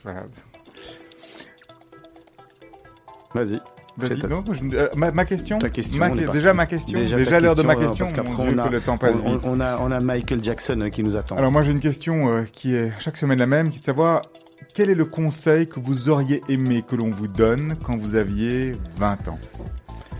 Vas-y. 3.34 3.60
Vas-y, 3.98 4.22
non, 4.26 4.42
je- 4.50 4.76
euh, 4.76 4.88
ma, 4.96 5.10
ma 5.10 5.24
question, 5.26 5.58
Ta 5.58 5.68
question, 5.68 5.98
Ma- 5.98 6.08
déjà 6.10 6.54
ma 6.54 6.64
question, 6.64 6.98
Déjà 6.98 7.16
déjà, 7.16 7.40
l'heure 7.40 7.54
de 7.54 7.62
ma 7.62 7.74
question, 7.76 8.06
parce 8.06 8.16
mon 8.16 8.24
qu'après, 8.30 8.44
Dieu, 8.46 8.54
on 8.56 8.58
a- 8.58 8.66
que 8.68 8.72
le 8.72 8.80
temps 8.80 8.96
passe 8.96 9.12
On, 9.22 9.32
vite. 9.32 9.40
on 9.44 9.60
a, 9.60 9.78
on 9.80 9.90
a 9.90 10.00
Michael 10.00 10.42
Jackson 10.42 10.88
qui 10.90 11.04
nous 11.04 11.14
attend. 11.14 11.36
Alors 11.36 11.52
moi 11.52 11.62
j'ai 11.62 11.72
une 11.72 11.80
question 11.80 12.30
euh, 12.30 12.42
qui 12.50 12.74
est 12.74 12.90
chaque 13.00 13.18
semaine 13.18 13.38
la 13.38 13.46
même, 13.46 13.68
qui 13.68 13.76
est 13.76 13.80
de 13.80 13.84
savoir 13.84 14.22
quel 14.74 14.90
est 14.90 14.94
le 14.94 15.04
conseil 15.04 15.66
que 15.66 15.80
vous 15.80 16.08
auriez 16.08 16.42
aimé 16.48 16.82
que 16.86 16.96
l'on 16.96 17.10
vous 17.10 17.28
donne 17.28 17.76
quand 17.82 17.96
vous 17.96 18.14
aviez 18.16 18.72
20 18.96 19.28
ans 19.28 19.38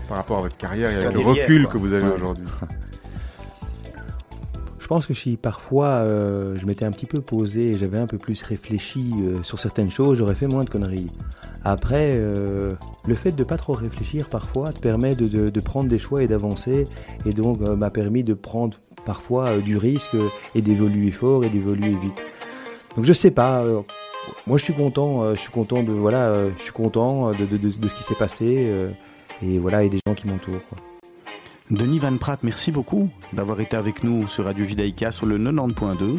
par 0.07 0.17
rapport 0.17 0.39
à 0.39 0.41
votre 0.41 0.57
carrière 0.57 0.91
et 0.91 0.95
avec 0.95 1.13
le 1.13 1.19
recul 1.19 1.63
quoi. 1.63 1.73
que 1.73 1.77
vous 1.77 1.93
avez 1.93 2.05
Ouais. 2.07 2.15
aujourd'hui? 2.15 2.45
Je 4.79 4.87
pense 4.87 5.07
que 5.07 5.13
si 5.13 5.37
parfois 5.37 5.87
euh, 5.87 6.55
je 6.59 6.65
m'étais 6.65 6.83
un 6.85 6.91
petit 6.91 7.05
peu 7.05 7.21
posé 7.21 7.71
et 7.71 7.75
j'avais 7.77 7.97
un 7.97 8.05
peu 8.05 8.17
plus 8.17 8.41
réfléchi 8.43 9.13
euh, 9.21 9.41
sur 9.41 9.57
certaines 9.57 9.89
choses, 9.89 10.17
j'aurais 10.17 10.35
fait 10.35 10.47
moins 10.47 10.65
de 10.65 10.69
conneries. 10.69 11.09
Après, 11.63 12.09
euh, 12.17 12.73
le 13.07 13.15
fait 13.15 13.31
de 13.31 13.43
pas 13.45 13.55
trop 13.55 13.71
réfléchir 13.73 14.29
parfois 14.29 14.73
te 14.73 14.79
permet 14.79 15.15
de, 15.15 15.29
de- 15.29 15.49
de 15.49 15.59
prendre 15.61 15.87
des 15.89 15.97
choix 15.97 16.21
et 16.21 16.27
d'avancer, 16.27 16.87
et 17.25 17.33
donc 17.33 17.61
euh, 17.61 17.77
m'a 17.77 17.89
permis 17.89 18.25
de 18.25 18.33
prendre 18.33 18.77
parfois 19.05 19.47
euh, 19.47 19.61
du 19.61 19.77
risque 19.77 20.17
et 20.53 20.61
d'évoluer 20.61 21.11
fort 21.11 21.45
et 21.45 21.49
d'évoluer 21.49 21.95
vite. 21.95 22.21
Donc 22.97 23.05
je 23.05 23.13
sais 23.13 23.31
pas. 23.31 23.63
Moi, 24.47 24.57
je 24.57 24.63
suis 24.63 24.73
content. 24.73 25.23
euh, 25.23 25.35
je 25.35 25.39
suis 25.41 25.51
content 25.51 25.83
de 25.83 25.91
voilà. 25.91 26.23
euh, 26.27 26.49
je 26.57 26.63
suis 26.63 26.71
content 26.71 27.31
de, 27.31 27.45
de, 27.45 27.57
de, 27.57 27.69
de 27.71 27.87
ce 27.87 27.93
qui 27.95 28.03
s'est 28.03 28.15
passé 28.15 28.65
euh, 28.67 28.89
et 29.41 29.59
voilà 29.59 29.83
et 29.83 29.89
des 29.89 29.99
gens 30.07 30.13
qui 30.13 30.27
m'entourent. 30.27 30.55
Denis 31.71 31.97
Van 31.97 32.15
Pratt, 32.17 32.39
merci 32.43 32.71
beaucoup 32.71 33.09
d'avoir 33.31 33.59
été 33.61 33.75
avec 33.77 34.03
nous 34.03 34.27
sur 34.27 34.45
Radio 34.45 34.65
Judaïka 34.65 35.11
sur 35.11 35.25
le 35.25 35.37
90.2. 35.39 36.17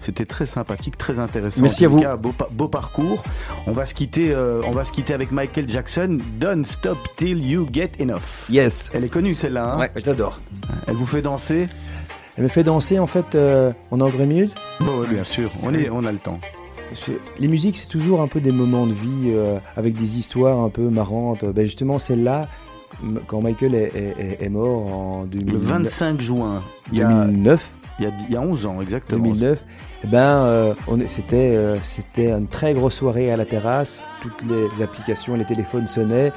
C'était 0.00 0.26
très 0.26 0.46
sympathique, 0.46 0.96
très 0.98 1.18
intéressant. 1.18 1.62
Merci 1.62 1.84
En 1.86 1.88
à 1.88 1.90
vous. 1.92 2.00
cas, 2.00 2.16
beau, 2.16 2.32
pa- 2.32 2.48
beau 2.52 2.68
parcours. 2.68 3.24
On 3.66 3.72
va 3.72 3.86
se 3.86 3.94
quitter, 3.94 4.36
on 4.36 4.70
va 4.70 4.84
se 4.84 4.92
quitter 4.92 5.14
avec 5.14 5.32
Michael 5.32 5.68
Jackson. 5.68 6.18
Don't 6.38 6.62
stop 6.64 6.98
till 7.16 7.44
you 7.44 7.66
get 7.72 7.92
enough. 7.98 8.44
Yes. 8.50 8.90
Elle 8.94 9.04
est 9.04 9.08
connue 9.08 9.34
celle-là. 9.34 9.74
hein? 9.74 9.78
Ouais, 9.80 9.90
j'adore. 10.04 10.38
Elle 10.86 10.94
vous 10.96 11.06
fait 11.06 11.22
danser? 11.22 11.66
Elle 12.36 12.44
me 12.44 12.48
fait 12.48 12.62
danser 12.62 12.98
en 12.98 13.06
fait. 13.06 13.34
on 13.90 14.00
a 14.00 14.04
encore 14.04 14.20
une 14.20 14.26
minute. 14.28 14.54
Bon, 14.78 15.00
ouais, 15.00 15.06
bien 15.08 15.24
sûr. 15.24 15.50
On 15.62 15.72
est, 15.74 15.88
on 15.90 16.04
a 16.04 16.12
le 16.12 16.18
temps. 16.18 16.38
Les 17.38 17.48
musiques, 17.48 17.76
c'est 17.76 17.88
toujours 17.88 18.20
un 18.22 18.28
peu 18.28 18.40
des 18.40 18.52
moments 18.52 18.86
de 18.86 18.92
vie 18.94 19.26
euh, 19.28 19.58
avec 19.76 19.94
des 19.96 20.18
histoires 20.18 20.60
un 20.60 20.68
peu 20.70 20.88
marrantes. 20.88 21.44
Ben 21.44 21.64
justement, 21.64 21.98
celle-là, 21.98 22.48
quand 23.26 23.40
Michael 23.42 23.74
est, 23.74 23.92
est- 23.94 24.14
est- 24.18 24.42
est 24.44 24.48
mort 24.48 24.86
en 24.92 25.24
2000 25.24 25.52
Le 25.52 25.58
25 25.58 26.20
juin, 26.20 26.62
il 26.92 26.98
y 26.98 27.02
a, 27.02 27.24
2009, 27.26 27.70
il 27.98 28.04
y 28.04 28.08
a, 28.08 28.10
il 28.28 28.32
y 28.34 28.36
a 28.36 28.40
11 28.40 28.66
ans 28.66 28.80
exactement. 28.80 29.22
2009, 29.24 29.64
eh 30.04 30.06
ben, 30.06 30.18
euh, 30.18 30.74
c'était 31.08 31.56
euh, 31.56 31.76
c'était 31.82 32.30
une 32.30 32.46
très 32.46 32.72
grosse 32.74 32.94
soirée 32.94 33.30
à 33.30 33.36
la 33.36 33.44
terrasse. 33.44 34.02
Toutes 34.20 34.42
les 34.48 34.82
applications, 34.82 35.34
les 35.34 35.44
téléphones 35.44 35.86
sonnaient. 35.86 36.32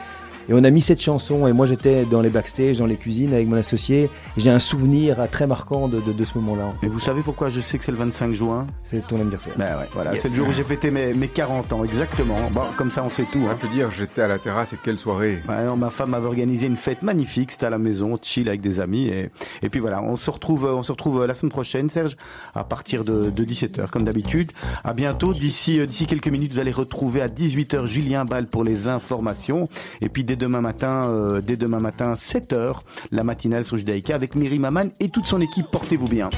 Et 0.50 0.54
on 0.54 0.64
a 0.64 0.70
mis 0.72 0.82
cette 0.82 1.02
chanson. 1.02 1.47
Et 1.47 1.54
moi, 1.54 1.66
j'étais 1.66 2.06
dans 2.06 2.22
les 2.22 2.30
backstage, 2.30 2.78
dans 2.80 2.86
les 2.88 2.95
cuisines 2.97 3.34
avec 3.34 3.47
mon 3.47 3.56
associé. 3.58 4.10
J'ai 4.36 4.50
un 4.50 4.60
souvenir 4.60 5.20
euh, 5.20 5.28
très 5.30 5.45
marquant 5.47 5.88
de, 5.88 6.02
de- 6.02 6.12
de 6.12 6.24
ce 6.24 6.38
moment-là. 6.39 6.74
Et 6.84 6.88
vous 6.88 7.00
savez 7.00 7.22
pourquoi 7.22 7.50
je 7.50 7.62
sais 7.62 7.78
que 7.78 7.86
c'est 7.86 7.91
le 7.91 7.97
25 7.97 8.34
juin 8.34 8.66
C'est 8.84 9.06
ton 9.08 9.22
anniversaire. 9.22 9.54
Ben 9.58 9.78
ouais, 9.78 9.88
voilà, 9.93 10.14
Yes. 10.14 10.24
c'est 10.24 10.30
le 10.30 10.36
jour 10.36 10.47
où 10.47 10.52
j'ai 10.54 10.64
fêté 10.64 10.89
mes, 10.91 11.14
mes 11.14 11.28
40 11.28 11.72
ans, 11.74 11.84
exactement. 11.84 12.36
Bon, 12.52 12.62
comme 12.78 12.89
ça, 12.91 13.04
on 13.04 13.10
sait 13.10 13.26
tout. 13.32 13.39
On 13.45 13.50
Hein. 13.50 13.58
peut 13.60 13.68
dire, 13.68 13.91
j'étais 13.91 14.22
à 14.24 14.28
la 14.28 14.39
terrasse 14.39 14.74
et 14.74 14.78
quelle 14.84 14.97
soirée. 14.97 15.39
Ouais, 15.47 15.64
non, 15.66 15.76
ma 15.78 15.89
femme 15.91 16.14
avait 16.16 16.26
organisé 16.26 16.66
une 16.68 16.78
fête 16.78 17.04
magnifique, 17.04 17.52
c'était 17.52 17.68
à 17.68 17.70
la 17.70 17.78
maison, 17.78 18.18
chill 18.22 18.47
avec 18.50 18.62
des 18.62 18.80
amis 18.80 19.08
et, 19.08 19.30
et 19.62 19.70
puis 19.70 19.80
voilà, 19.80 20.02
on 20.02 20.16
se 20.16 20.30
retrouve 20.32 20.66
on 20.66 20.82
se 20.84 20.91
retrouve 20.91 21.26
la 21.26 21.34
semaine 21.36 21.52
prochaine 21.52 21.89
Serge 21.89 22.18
à 22.56 22.64
partir 22.64 23.04
de, 23.04 23.30
de 23.30 23.43
17h 23.45 23.89
comme 23.89 24.04
d'habitude. 24.04 24.52
À 24.84 24.93
bientôt, 24.93 25.34
d'ici 25.34 25.80
euh, 25.80 25.86
d'ici 25.86 26.08
quelques 26.08 26.28
minutes, 26.30 26.54
vous 26.54 26.60
allez 26.60 26.72
retrouver 26.72 27.22
à 27.22 27.28
18h 27.28 27.86
Julien 27.86 28.26
Ball 28.26 28.47
pour 28.47 28.64
les 28.64 28.88
informations 28.88 29.68
et 30.02 30.10
puis 30.10 30.24
dès 30.24 30.36
demain 30.40 30.62
matin 30.62 31.08
euh, 31.10 31.42
dès 31.42 31.58
demain 31.58 31.80
matin 31.80 32.14
7h 32.14 32.80
la 33.12 33.24
matinale 33.24 33.64
sur 33.64 33.78
Judaïka 33.78 34.16
avec 34.16 34.34
Miri 34.34 34.58
Maman 34.58 34.86
et 35.00 35.10
toute 35.10 35.28
son 35.28 35.40
équipe, 35.42 35.68
portez-vous 35.72 36.08
bien. 36.08 36.30